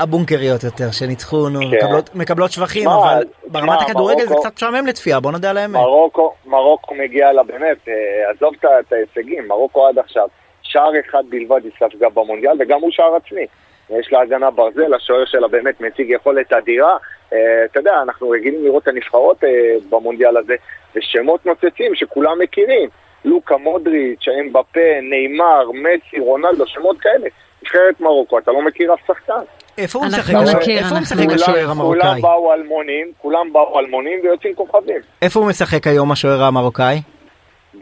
[0.02, 1.86] הבונקריות יותר, שניצחו, נו, כן.
[2.14, 5.74] מקבלות- שבחים, אבל ברמת הכדורגל זה קצת משעמם לצפייה, בוא נודה על האמת.
[5.74, 7.94] מרוקו, מרוקו מגיעה לה באמת, אה,
[8.30, 10.28] עזוב את ההישגים, מרוקו עד עכשיו,
[10.62, 13.46] שער אחד בלבד היא ספגה במונדיאל, וגם הוא שער עצמי.
[13.90, 16.96] יש לה הגנה ברזל, השוער שלה באמת מציג יכולת אדירה.
[17.34, 19.48] אה, אתה יודע, אנחנו רגילים לראות את הנבחרות אה,
[19.90, 20.54] במונדיאל הזה,
[20.96, 22.88] ושמות נוצצים שכולם מכירים.
[23.24, 27.28] לוקה מודריץ', אמבפה, נאמר, מסי, רונלדו, שמות כאלה.
[27.62, 29.32] נבחרת מרוקו, אתה לא מכיר אף שחקן.
[29.78, 30.68] איפה הוא אנחנו משחק?
[30.68, 31.30] איפה הוא משחק.
[31.34, 32.20] השוער כולם המרוקאי?
[32.20, 35.00] באו אלמונים, כולם באו אלמונים ויוצאים כוכבים.
[35.22, 37.02] איפה הוא משחק היום השוער המרוקאי?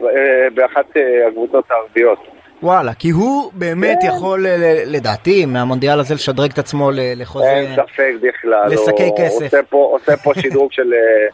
[0.01, 0.07] אה,
[0.53, 0.85] באחת
[1.27, 2.19] הקבוצות הערביות.
[2.63, 7.45] וואלה, כי הוא באמת יכול אה, ל- לדעתי מהמונדיאל הזה לשדרג את עצמו ל- לחוזה.
[7.45, 8.67] אין ספק בכלל.
[8.69, 9.41] לשקי הוא כסף.
[9.43, 11.27] עושה פה, עושה פה שדרוג של אה,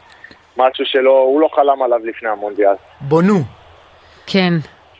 [0.56, 2.74] משהו שלא, הוא לא חלם עליו לפני המונדיאל.
[3.00, 3.42] בונו.
[4.26, 4.52] כן.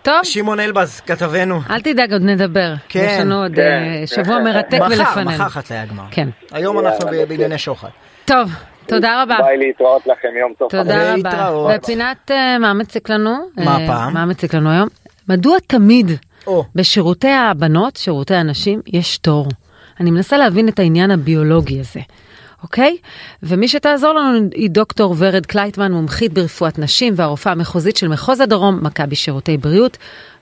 [0.03, 1.61] טוב, שמעון אלבז, כתבנו.
[1.71, 2.73] אל תדאג, עוד נדבר.
[2.89, 3.63] כן, יש לנו עוד כן.
[4.01, 5.31] אה, שבוע מרתק מחר, ולפנינו.
[5.31, 6.03] מחר חצי הגמר.
[6.11, 6.29] כן.
[6.53, 7.25] היום יאללה, אנחנו בסדר.
[7.29, 7.89] בענייני שוחד.
[8.25, 8.51] טוב,
[8.87, 9.37] תודה רבה.
[9.43, 10.71] ביי להתראות לכם, יום טוב.
[10.71, 11.17] תודה רבה.
[11.17, 11.73] להתראות.
[11.83, 12.31] ופינת
[12.61, 13.37] מה מציק לנו?
[13.57, 14.15] מה הפעם?
[14.15, 14.89] מה מציק לנו היום?
[15.31, 16.11] מדוע תמיד
[16.47, 19.49] או, בשירותי הבנות, שירותי הנשים, יש תור?
[20.01, 22.01] אני מנסה להבין את העניין הביולוגי הזה.
[22.63, 22.97] אוקיי?
[23.43, 28.79] ומי שתעזור לנו היא דוקטור ורד קלייטמן, מומחית ברפואת נשים והרופאה המחוזית של מחוז הדרום,
[28.83, 29.99] מכבי שירותי בריאות.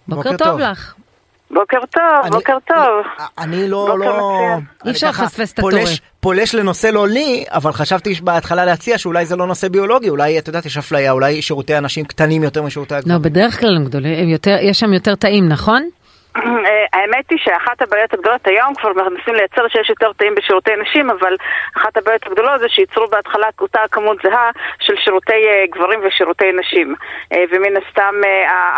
[0.09, 0.61] בוקר, בוקר טוב טוב.
[0.61, 0.95] לך.
[1.51, 3.27] בוקר טוב, אני- בוקר טוב.
[3.39, 4.39] אני לא, בוקר לא...
[4.87, 5.83] אי אפשר אני לפספס את התורם.
[6.21, 10.49] פולש לנושא לא לי, אבל חשבתי בהתחלה להציע שאולי זה לא נושא ביולוגי, אולי, את
[10.49, 13.17] יודעת, יש אפליה, אולי שירותי הנשים קטנים יותר משירותי הגברים.
[13.17, 14.29] לא, בדרך כלל הם גדולים,
[14.63, 15.89] יש שם יותר תאים, נכון?
[16.37, 21.11] אה, האמת היא שאחת הבעיות הגדולות היום כבר מנסים לייצר שיש יותר תאים בשירותי נשים,
[21.11, 21.37] אבל
[21.77, 24.51] אחת הבעיות הגדולות זה שייצרו בהתחלה אותה כמות זהה
[24.81, 26.95] של שירותי אה, גברים ושירותי נשים.
[27.33, 28.15] אה, ומן הסתם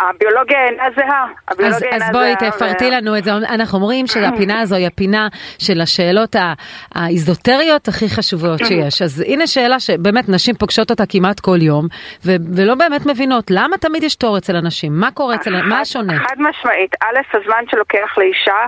[0.09, 1.25] הביולוגיה אינה זהה.
[1.47, 3.31] אז, הביולוגיה אז אינה בואי זהה, תפרטי ו- לנו את זה.
[3.33, 5.27] אנחנו אומרים שהפינה הזו היא הפינה
[5.59, 6.35] של השאלות
[6.95, 9.01] האיזוטריות הכי חשובות שיש.
[9.01, 11.87] אז הנה שאלה שבאמת נשים פוגשות אותה כמעט כל יום,
[12.25, 16.19] ו- ולא באמת מבינות למה תמיד יש תור אצל הנשים, מה קורה אצל, מה השונה?
[16.19, 18.65] חד משמעית, א', הזמן שלוקח לאישה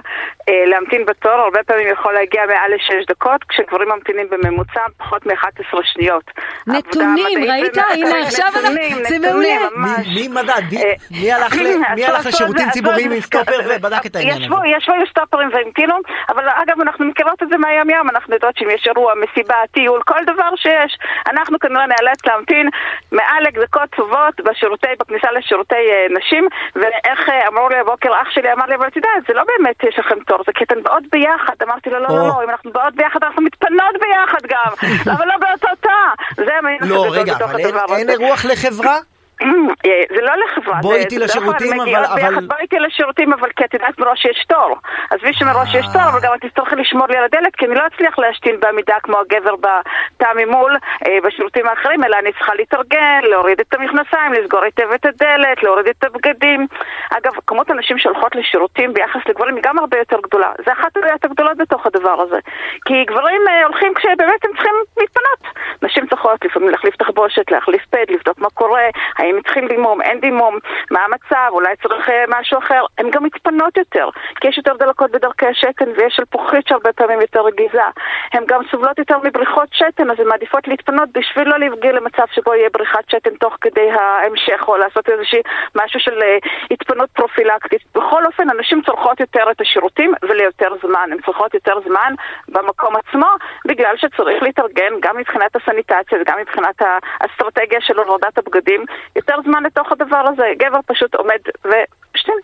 [0.50, 5.80] אה, להמתין בתור הרבה פעמים יכול להגיע מעל לשש דקות, כשגברים ממתינים בממוצע פחות מ-11
[5.84, 6.24] שניות.
[6.68, 7.78] נתונים, ראית?
[7.78, 9.78] הנה עכשיו אנחנו- נתונים, זה נתונים, מעולה.
[9.78, 10.08] ממש.
[10.16, 10.62] מי מי מדד?
[10.72, 10.94] מי- אה,
[11.96, 14.44] מי הלך לשירותים ציבוריים עם סטופר ובדק את העניין הזה?
[14.46, 15.96] ישבו, ישבו עם סטופרים והמתינו,
[16.30, 20.02] אבל אגב אנחנו מכירות את זה מהיום יום, אנחנו יודעות שאם יש אירוע, מסיבה, טיול,
[20.06, 20.98] כל דבר שיש,
[21.32, 22.70] אנחנו כנראה נאלץ להמתין
[23.12, 28.54] מעל דקות טובות בשירותי, בכניסה לשירותי אה, נשים, ואיך אה, אמרו לי הבוקר, אח שלי
[28.54, 31.04] אמר לי, אבל את יודעת, זה לא באמת יש לכם תור, זה כי אתן באות
[31.12, 32.16] ביחד, אמרתי לו, לא, לא.
[32.28, 34.72] לא, אם אנחנו באות ביחד אנחנו מתפנות ביחד גם,
[35.16, 35.90] אבל לא באותו תא,
[36.46, 38.24] זה המינוס לא, הגדול רגע, בתוך אבל אין- הדבר אין הזה.
[38.24, 38.98] אירוח לחברה?
[39.42, 39.48] אה,
[40.16, 43.74] זה לא לחברה, בואי איתי כלל לשירותים, אבל- אבל- בואי איתי לשירותים, אבל כי את
[43.74, 44.76] יודעת מראש יש תור.
[45.10, 47.84] עזבי שמראש יש תור, אבל גם את תצטרכי לשמור לי על הדלת, כי אני לא
[47.88, 50.76] אצליח להשתין בעמידה כמו הגבר בתא ממול,
[51.08, 55.88] אה, בשירותים האחרים, אלא אני צריכה להתארגן, להוריד את המכנסיים, לסגור היטב את הדלת, להוריד
[55.88, 56.68] את הבגדים.
[57.18, 60.52] אגב, כמות הנשים שהולכות לשירותים ביחס לגברים היא גם הרבה יותר גדולה.
[60.66, 62.40] זה אחת הבעיות הגדולות בתוך הדבר הזה.
[62.86, 65.40] כי גברים אה, הולכים כשבאמת הם צריכים להתפנות.
[65.82, 68.84] נשים צריכות לפעמים להחליף תחבושת, להחליף פד, לבדוק מה קורה,
[69.24, 70.58] האם צריכים דימום, אין דימום,
[70.92, 72.86] מה המצב, אולי צריך אה, משהו אחר.
[72.98, 74.10] הן גם מתפנות יותר,
[74.42, 77.82] כי יש יותר דלקות בדרכי השתן ויש שלפוחית שהרבה פעמים יותר רגיזה.
[78.34, 82.54] הן גם סובלות יותר מבריחות שתן, אז הן מעדיפות להתפנות בשביל לא להגיע למצב שבו
[82.54, 85.42] יהיה בריחת שתן תוך כדי ההמשך, או לעשות איזושהי
[85.76, 86.38] משהו של אה,
[86.72, 87.82] התפנות פרופילקטית.
[87.96, 91.10] בכל אופן, הנשים צורכות יותר את השירותים וליותר זמן.
[91.12, 92.14] הן צריכות יותר זמן
[92.48, 93.28] במקום עצמו,
[93.66, 98.86] בגלל שצריך להתארגן גם מבחינת הסניטציה וגם מבחינת האסטרטגיה של הורדת הבגדים.
[99.16, 100.48] יותר זמן לתוך הדבר הזה.
[100.58, 101.40] גבר פשוט עומד
[102.16, 102.36] ושתים.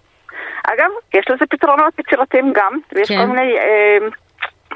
[0.64, 3.18] אגב, יש לזה פתרונות יצירתיים גם, ויש כן.
[3.18, 3.58] כל מיני...
[3.58, 3.98] אה,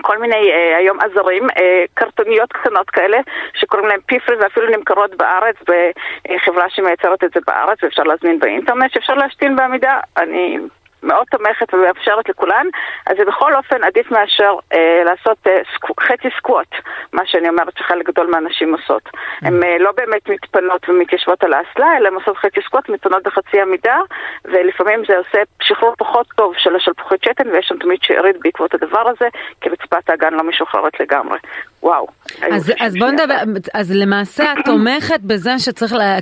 [0.02, 3.18] כל מיני אה, היום עזרים, אה, קרטוניות קטנות כאלה,
[3.54, 9.14] שקוראים להם פיפרי ואפילו נמכרות בארץ בחברה שמייצרת את זה בארץ ואפשר להזמין באינטרנט, שאפשר
[9.14, 10.00] להשתין בעמידה.
[10.18, 10.58] אני
[11.04, 12.68] מאוד תומכת ומאפשרת לכולן,
[13.06, 16.72] אז זה בכל אופן עדיף מאשר אה, לעשות אה, סקו, חצי סקווט,
[17.14, 19.10] מה שאני אומרת שחלק גדול מהנשים עושות.
[19.42, 23.62] הן אה, לא באמת מתפנות ומתיישבות על האסלה, אלא הן עושות חצי סקווט, מתפנות בחצי
[23.62, 24.00] עמידה,
[24.46, 29.10] ולפעמים זה עושה שחרור פחות טוב של השלפוחית שתן, ויש שם תמיד שארית בעקבות הדבר
[29.10, 29.28] הזה,
[29.62, 31.38] כי רצפת האגן לא משוחררת לגמרי.
[31.84, 32.08] וואו.
[32.52, 33.36] אז, אז בוא נדבר,
[33.74, 36.20] אז למעשה את תומכת בזה שצריך ל,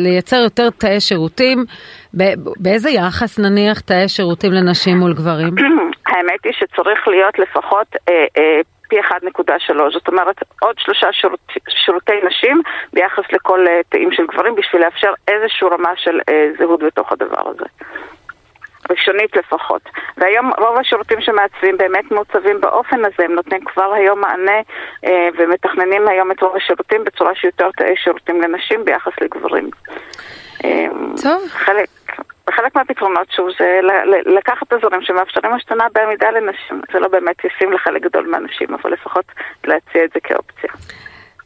[0.00, 1.64] לייצר יותר תאי שירותים,
[2.56, 5.54] באיזה יחס נניח תאי שירותים לנשים מול גברים?
[6.10, 12.12] האמת היא שצריך להיות לפחות אה, אה, פי 1.3, זאת אומרת עוד שלושה שירות, שירותי
[12.26, 12.62] נשים
[12.92, 16.18] ביחס לכל אה, תאים של גברים בשביל לאפשר איזושהי רמה של
[16.58, 17.64] זהות בתוך הדבר הזה.
[18.90, 19.82] ראשונית לפחות.
[20.16, 24.60] והיום רוב השירותים שמעצבים באמת מעוצבים באופן הזה, הם נותנים כבר היום מענה
[25.06, 29.70] אה, ומתכננים היום את רוב השירותים בצורה שיותר תאי שירותים לנשים ביחס לגברים.
[30.64, 30.86] אה,
[31.22, 31.42] טוב.
[31.48, 31.88] חלק,
[32.50, 33.80] חלק מהפתרונות, שוב, זה
[34.26, 36.82] לקחת אזורים שמאפשרים השתנה בעמידה לנשים.
[36.92, 39.24] זה לא באמת ישים לחלק גדול מהנשים, אבל לפחות
[39.64, 40.70] להציע את זה כאופציה.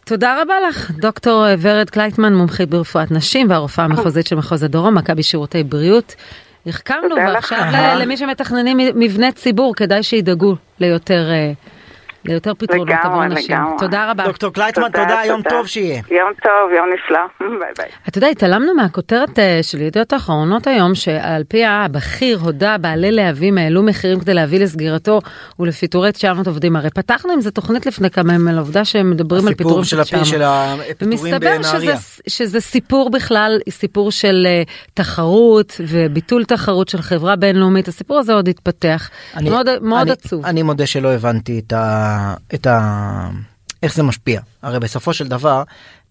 [0.05, 5.23] תודה רבה לך, דוקטור ורד קלייטמן, מומחית ברפואת נשים והרופאה המחוזית של מחוז הדרום, מכבי
[5.23, 6.15] שירותי בריאות.
[6.67, 7.17] החכמנו.
[7.17, 7.59] ועכשיו
[8.01, 11.53] למי שמתכננים מבני ציבור, כדאי שידאגו ליותר, אה,
[12.25, 13.57] ליותר פתרונות עבור לגמרי, נשים.
[13.57, 13.79] לגמרי.
[13.79, 14.25] תודה רבה.
[14.27, 16.03] דוקטור קלייטמן, תודה, יום טוב שיהיה.
[16.11, 17.19] יום טוב, יום נפלא.
[17.61, 17.87] ביי ביי.
[18.09, 23.59] אתה יודע, התעלמנו מהכותרת אה, של ידיעות האחרונות היום, שעל פי הבכיר הודה בעלי להבים
[23.59, 25.21] העלו מחירים כדי להביא לסגירתו
[25.61, 26.77] ולפיטורי 900 עובדים.
[26.77, 29.85] הרי פתחנו עם זה תוכנית לפני כמה ימים על העובדה שהם מדברים על הסיפור פיטורים
[29.85, 31.97] של הפי- של הפיטורים ומסתבר בנהריה.
[31.97, 31.97] שזה,
[32.29, 34.63] שזה סיפור בכלל, סיפור של אה,
[34.95, 37.89] תחרות וביטול תחרות של חברה בינלאומית.
[37.89, 39.11] הסיפור הזה עוד התפתח.
[39.37, 40.47] אני- מאוד, מאוד אני- עצוב.
[40.47, 42.14] אני מודה שלא הבנתי את ה...
[42.55, 43.29] את ה...
[43.83, 44.41] איך זה משפיע.
[44.63, 45.63] הרי בסופו של דבר,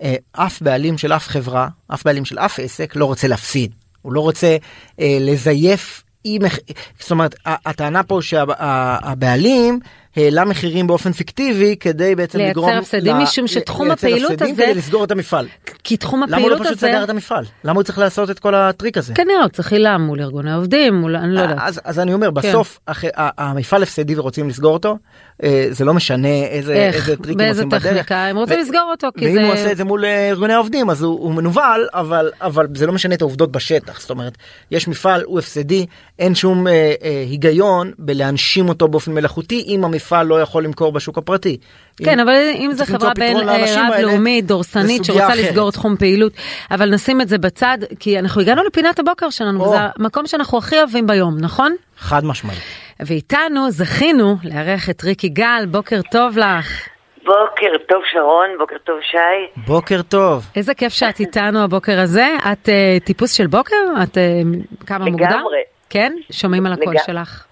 [0.01, 3.71] אה, אף בעלים של אף חברה, אף בעלים של אף עסק לא רוצה להפסיד.
[4.01, 4.57] הוא לא רוצה
[4.99, 6.57] אה, לזייף מח...
[6.99, 9.79] זאת אומרת, הטענה פה שהבעלים
[10.17, 12.69] העלה מחירים באופן פיקטיבי כדי בעצם לייצר לגרום...
[12.77, 15.47] הפסדים, ל- משום שתחום לייצר הפעילות הפסדים הזה- כדי לסגור את המפעל.
[15.83, 16.87] כי תחום למה הוא לא הפעילות פשוט הזה...
[16.87, 17.45] סגר את המפעל?
[17.63, 19.13] למה הוא צריך לעשות את כל הטריק הזה?
[19.13, 21.15] כנראה הוא צריך הילה מול ארגוני העובדים, מול...
[21.15, 21.57] אני לא יודעת.
[21.61, 22.33] אז, אז אני אומר כן.
[22.33, 24.97] בסוף אח, ה- המפעל הפסדי ורוצים לסגור אותו
[25.43, 27.83] אה, זה לא משנה איזה, איך, איזה טריקים באיזה עושים בדרך.
[27.83, 30.53] טכניקה, הם רוצים לסגור אותו, כי ואם זה- הוא עושה את זה מול אה, ארגוני
[30.53, 34.37] העובדים אז הוא, הוא מנוול אבל אבל זה לא משנה את העובדות בשטח זאת אומרת
[34.71, 35.85] יש מפעל הוא הפסדי
[36.19, 36.71] אין שום אה,
[37.03, 41.57] אה, היגיון בלהנשים אותו באופן מלאכותי אם המפעל לא יכול למכור בשוק הפרטי.
[41.97, 45.27] כן, אם- אבל אם זו חברה בין פתרון לאנשים רב האלה, לאומית, זה דורסנית, שרוצה
[45.27, 45.37] אחרת.
[45.37, 46.33] לסגור תחום פעילות,
[46.71, 49.67] אבל נשים את זה בצד, כי אנחנו הגענו לפינת הבוקר שלנו, או.
[49.69, 51.75] וזה המקום שאנחנו הכי אוהבים ביום, נכון?
[51.97, 52.59] חד משמעית.
[52.99, 56.87] ואיתנו זכינו לארח את ריקי גל, בוקר טוב לך.
[57.25, 59.61] בוקר טוב שרון, בוקר טוב שי.
[59.67, 60.45] בוקר טוב.
[60.55, 62.27] איזה כיף שאת איתנו הבוקר הזה.
[62.51, 63.75] את אה, טיפוס של בוקר?
[64.03, 64.41] את אה,
[64.85, 65.27] כמה מוקדם?
[65.29, 65.57] לגמרי.
[65.89, 66.13] כן?
[66.31, 66.99] שומעים על הקול לגמרי.
[67.05, 67.43] שלך.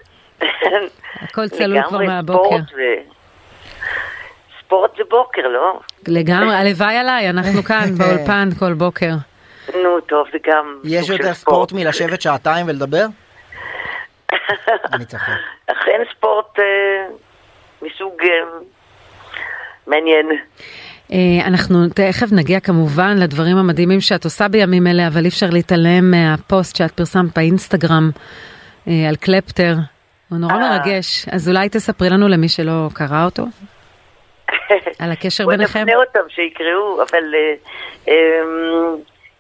[1.22, 2.58] הכל צלול כבר מהבוקר.
[4.60, 5.80] ספורט זה בוקר, לא?
[6.08, 9.12] לגמרי, הלוואי עליי, אנחנו כאן באולפן כל בוקר.
[9.84, 13.06] נו, טוב, זה גם יש סוג של יותר ספורט מלשבת שעתיים ולדבר?
[14.94, 15.34] אני צוחק.
[15.68, 16.64] אכן ספורט אה,
[17.82, 18.28] מסוג אה,
[19.88, 20.26] מעניין.
[21.12, 26.12] אה, אנחנו תכף נגיע כמובן לדברים המדהימים שאת עושה בימים אלה, אבל אי אפשר להתעלם
[26.12, 28.12] מהפוסט שאת פרסמת באינסטגרם
[28.88, 29.76] על קלפטר.
[30.32, 30.60] הוא נורא אה.
[30.70, 33.44] מרגש, אז אולי תספרי לנו למי שלא קרא אותו,
[35.02, 35.80] על הקשר ביניכם.
[35.80, 37.54] נפנה אותם שיקראו, אבל אה,
[38.08, 38.42] אה,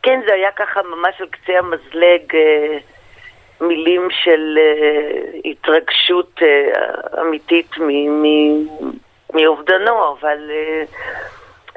[0.04, 2.78] כן, זה היה ככה ממש על קצה המזלג, אה,
[3.68, 4.58] מילים של
[5.46, 6.40] התרגשות
[7.22, 8.68] אמיתית מ- מ-
[9.34, 10.38] מאובדנו, אבל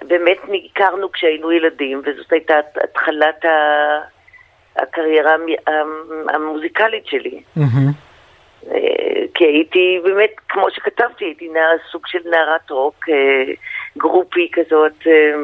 [0.02, 0.38] באמת
[0.70, 2.54] הכרנו כשהיינו ילדים, וזאת הייתה
[2.84, 4.00] התחלת ה-
[4.76, 7.42] הקריירה המ- המ- המוזיקלית שלי.
[7.58, 7.62] אה,
[9.34, 13.52] כי הייתי באמת, כמו שכתבתי, הייתי נער, סוג של נערת רוק, אה,
[13.98, 15.34] גרופי כזאת, אה,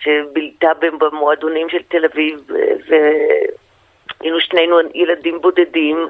[0.00, 0.68] שבילתה
[1.00, 2.56] במועדונים של תל אביב, אה,
[2.88, 6.08] והיינו שנינו ילדים בודדים.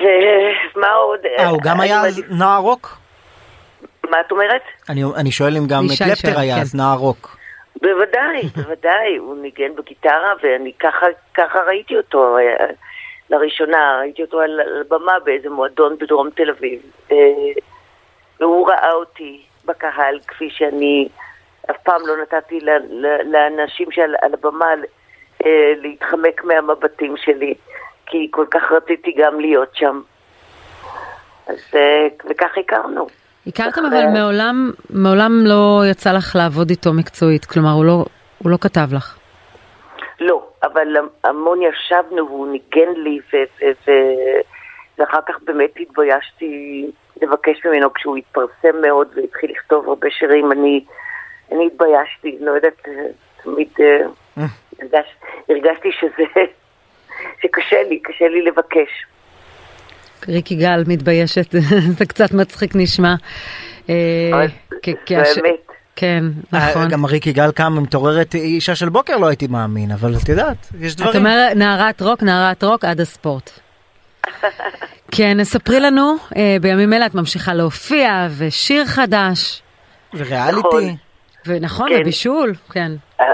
[0.00, 1.20] ומה עוד?
[1.38, 2.98] אה, הוא גם היה אז נער רוק?
[4.10, 4.62] מה את אומרת?
[4.88, 6.60] אני, אני שואל אם גם קלפטר היה כן.
[6.60, 7.36] אז נער רוק.
[7.82, 12.66] בוודאי, בוודאי, הוא ניגן בגיטרה ואני ככה, ככה ראיתי אותו אה,
[13.32, 16.80] לראשונה, ראיתי אותו על על הבמה באיזה מועדון בדרום תל אביב.
[17.12, 17.16] אה,
[18.40, 21.08] והוא ראה אותי בקהל כפי שאני
[21.70, 22.58] אף פעם לא נתתי
[23.24, 24.66] לאנשים שעל על הבמה
[25.46, 27.54] אה, להתחמק מהמבטים שלי,
[28.06, 30.00] כי כל כך רציתי גם להיות שם.
[31.46, 33.06] אז אה, וכך הכרנו.
[33.46, 38.04] הכרתם אבל מעולם, מעולם לא יצא לך לעבוד איתו מקצועית, כלומר הוא לא,
[38.38, 39.18] הוא לא כתב לך.
[40.20, 44.40] לא, אבל המון ישבנו והוא ניגן לי, ו- ו- ו-
[44.98, 46.86] ואחר כך באמת התביישתי
[47.22, 50.84] לבקש ממנו כשהוא התפרסם מאוד והתחיל לכתוב הרבה שירים, אני,
[51.52, 52.88] אני התביישתי, לא יודעת,
[53.42, 54.46] תמיד אה,
[54.82, 55.06] הרגש,
[55.48, 56.44] הרגשתי שזה,
[57.42, 59.06] שקשה לי, קשה לי לבקש.
[60.28, 61.52] ריקי גל מתביישת,
[61.98, 63.14] זה קצת מצחיק נשמע.
[63.90, 64.30] אה,
[65.42, 65.71] באמת.
[65.96, 66.82] כן, נכון.
[66.82, 70.56] אה, גם ריקי גל קם מתעוררת אישה של בוקר לא הייתי מאמין אבל את יודעת
[70.80, 71.16] יש את דברים.
[71.16, 73.50] אומרת נערת רוק, נערת רוק עד הספורט.
[75.16, 79.62] כן, ספרי לנו, אה, בימים אלה את ממשיכה להופיע, ושיר חדש.
[80.14, 80.96] וריאליטי.
[81.46, 82.00] ונכון, כן.
[82.00, 82.92] ובישול, כן.
[83.20, 83.26] אה,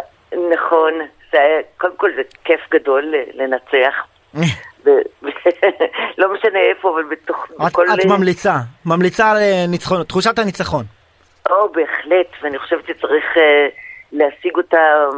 [0.54, 0.92] נכון,
[1.32, 3.94] זה היה, קודם כל זה כיף גדול לנצח.
[6.18, 7.46] לא משנה איפה, אבל בתוך...
[7.66, 8.00] את.
[8.00, 8.56] את ממליצה,
[8.86, 10.84] ממליצה על ניצחון, תחושת הניצחון.
[11.50, 13.68] או, בהחלט, ואני חושבת שצריך אה,
[14.12, 15.08] להשיג אותה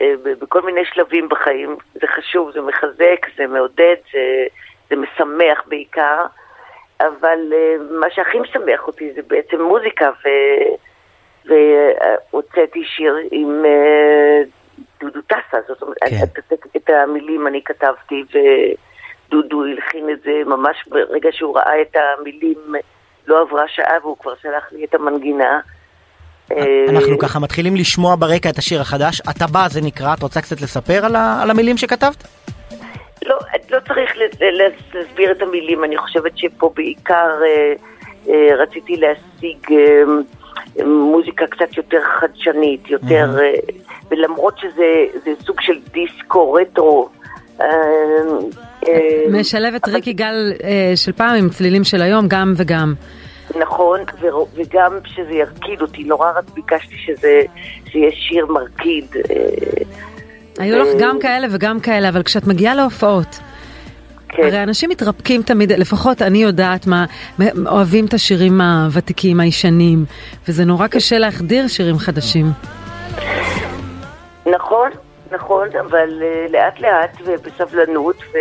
[0.00, 1.76] אה, בכל מיני שלבים בחיים.
[1.94, 4.46] זה חשוב, זה מחזק, זה מעודד, זה,
[4.90, 6.26] זה משמח בעיקר,
[7.00, 10.28] אבל אה, מה שהכי משמח אותי זה בעצם מוזיקה, ו...
[11.46, 14.42] והוצאתי שיר עם אה,
[15.00, 16.16] דודו טסה, זאת אומרת, כן.
[16.24, 18.24] את, את, את המילים אני כתבתי,
[19.28, 22.74] ודודו הלחין את זה ממש ברגע שהוא ראה את המילים,
[23.26, 25.60] לא עברה שעה והוא כבר שלח לי את המנגינה.
[26.52, 30.40] אה, אנחנו ככה מתחילים לשמוע ברקע את השיר החדש, אתה בא זה נקרא, את רוצה
[30.40, 32.24] קצת לספר על, ה, על המילים שכתבת?
[33.26, 33.38] לא,
[33.70, 34.12] לא צריך
[34.94, 37.72] להסביר את המילים, אני חושבת שפה בעיקר אה,
[38.28, 43.52] אה, רציתי להשיג אה, מוזיקה קצת יותר חדשנית, יותר, אה,
[44.10, 47.08] ולמרות שזה זה סוג של דיסקו רטרו.
[48.88, 52.94] אה, אה, משלב את ריק יגאל אה, של פעם עם צלילים של היום, גם וגם.
[53.60, 54.00] נכון,
[54.54, 57.42] וגם שזה ירקיד אותי, נורא רק ביקשתי שזה
[57.90, 59.04] שיהיה שיר מרקיד.
[59.30, 59.44] אה,
[60.58, 63.40] היו לך גם כאלה וגם כאלה, אבל כשאת מגיעה להופעות,
[64.38, 67.04] הרי אנשים מתרפקים תמיד, לפחות אני יודעת מה,
[67.66, 70.04] אוהבים את השירים הוותיקים, הישנים,
[70.48, 72.46] וזה נורא קשה להחדיר שירים חדשים.
[74.46, 74.90] נכון,
[75.34, 78.38] נכון, אבל uh, לאט לאט ובסבלנות ו...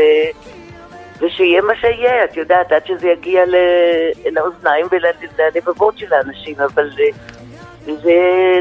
[1.21, 3.41] ושיהיה מה שיהיה, את יודעת, עד שזה יגיע.
[4.31, 8.19] לאוזניים וללבבות של האנשים, אבל uh, זה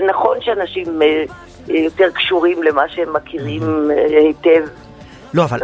[0.09, 4.65] נכון שאנשים uh, יותר קשורים למה שהם מכירים היטב.
[5.35, 5.59] לא, אבל,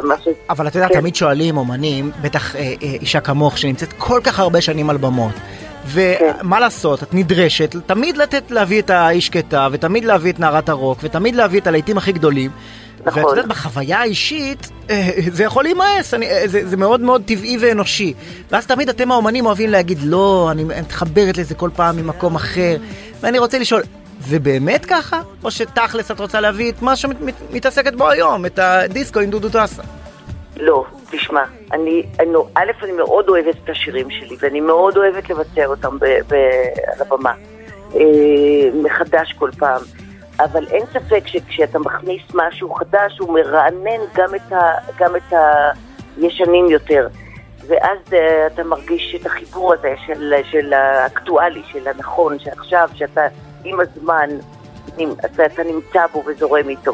[0.51, 1.01] אבל את יודעת, כן.
[1.01, 5.35] תמיד שואלים אומנים, בטח אה, אה, אישה כמוך שנמצאת כל כך הרבה שנים על במות.
[5.95, 6.33] כן.
[6.43, 10.99] ומה לעשות, את נדרשת תמיד לתת להביא את האיש שקטה, ותמיד להביא את נערת הרוק,
[11.03, 12.51] ותמיד להביא את הלהיטים הכי גדולים.
[13.07, 13.23] נכון.
[13.25, 17.57] ואת יודעת, בחוויה האישית, אה, זה יכול להימאס, אני- אה, זה, זה מאוד מאוד טבעי
[17.61, 18.15] ואנושי.
[18.53, 22.77] ואז תמיד אתם האומנים אוהבים להגיד, לא, אני מתחברת לזה כל פעם ממקום אחר.
[23.21, 23.83] ואני רוצה לשאול,
[24.29, 25.21] זה באמת ככה?
[25.45, 29.83] או שתכלס את רוצה להביא את מה שמתעסקת בו היום, את הדיסקו עם דודו טסה?
[30.59, 35.67] לא, תשמע, אני, אני, א', אני מאוד אוהבת את השירים שלי, ואני מאוד אוהבת לבצע
[35.67, 36.35] אותם ב, ב,
[36.87, 37.33] על הבמה,
[37.95, 38.01] אה,
[38.83, 39.81] מחדש כל פעם.
[40.41, 45.33] אבל אין ספק שכשאתה מכניס משהו חדש, הוא מרענן גם את, ה, גם את
[46.17, 47.09] הישנים יותר.
[47.67, 53.27] ואז אה, אתה מרגיש את החיבור הזה של, של האקטואלי, של הנכון, שעכשיו, שאתה
[53.65, 54.29] עם הזמן,
[55.25, 56.93] אתה, אתה נמצא בו וזורם איתו.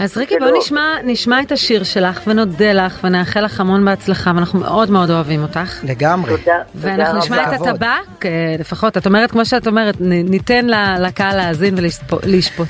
[0.00, 4.32] אז ריקי, בואי לא- נשמע, נשמע את השיר שלך ונודה לך ונאחל לך המון בהצלחה,
[4.34, 5.84] ואנחנו מאוד מאוד אוהבים אותך.
[5.84, 6.36] לגמרי.
[6.36, 10.66] תודה, ואנחנו נשמע את הטבק, אה, לפחות, את אומרת, כמו שאת אומרת, ניתן
[11.00, 11.74] לקהל להאזין
[12.22, 12.68] ולשפוט.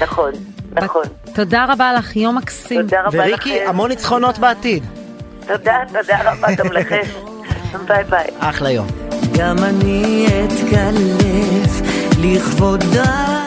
[0.00, 0.30] נכון,
[0.72, 1.02] נכון.
[1.34, 2.82] תודה רבה לך, יום מקסים.
[2.82, 3.68] תודה רבה וריקי, לכם.
[3.68, 4.84] המון ניצחונות בעתיד.
[5.46, 7.00] תודה, תודה רבה גם לכם.
[7.86, 8.26] ביי ביי.
[8.38, 8.86] אחלה יום.
[9.38, 11.80] גם אני אתקלף
[12.22, 13.38] לכבודה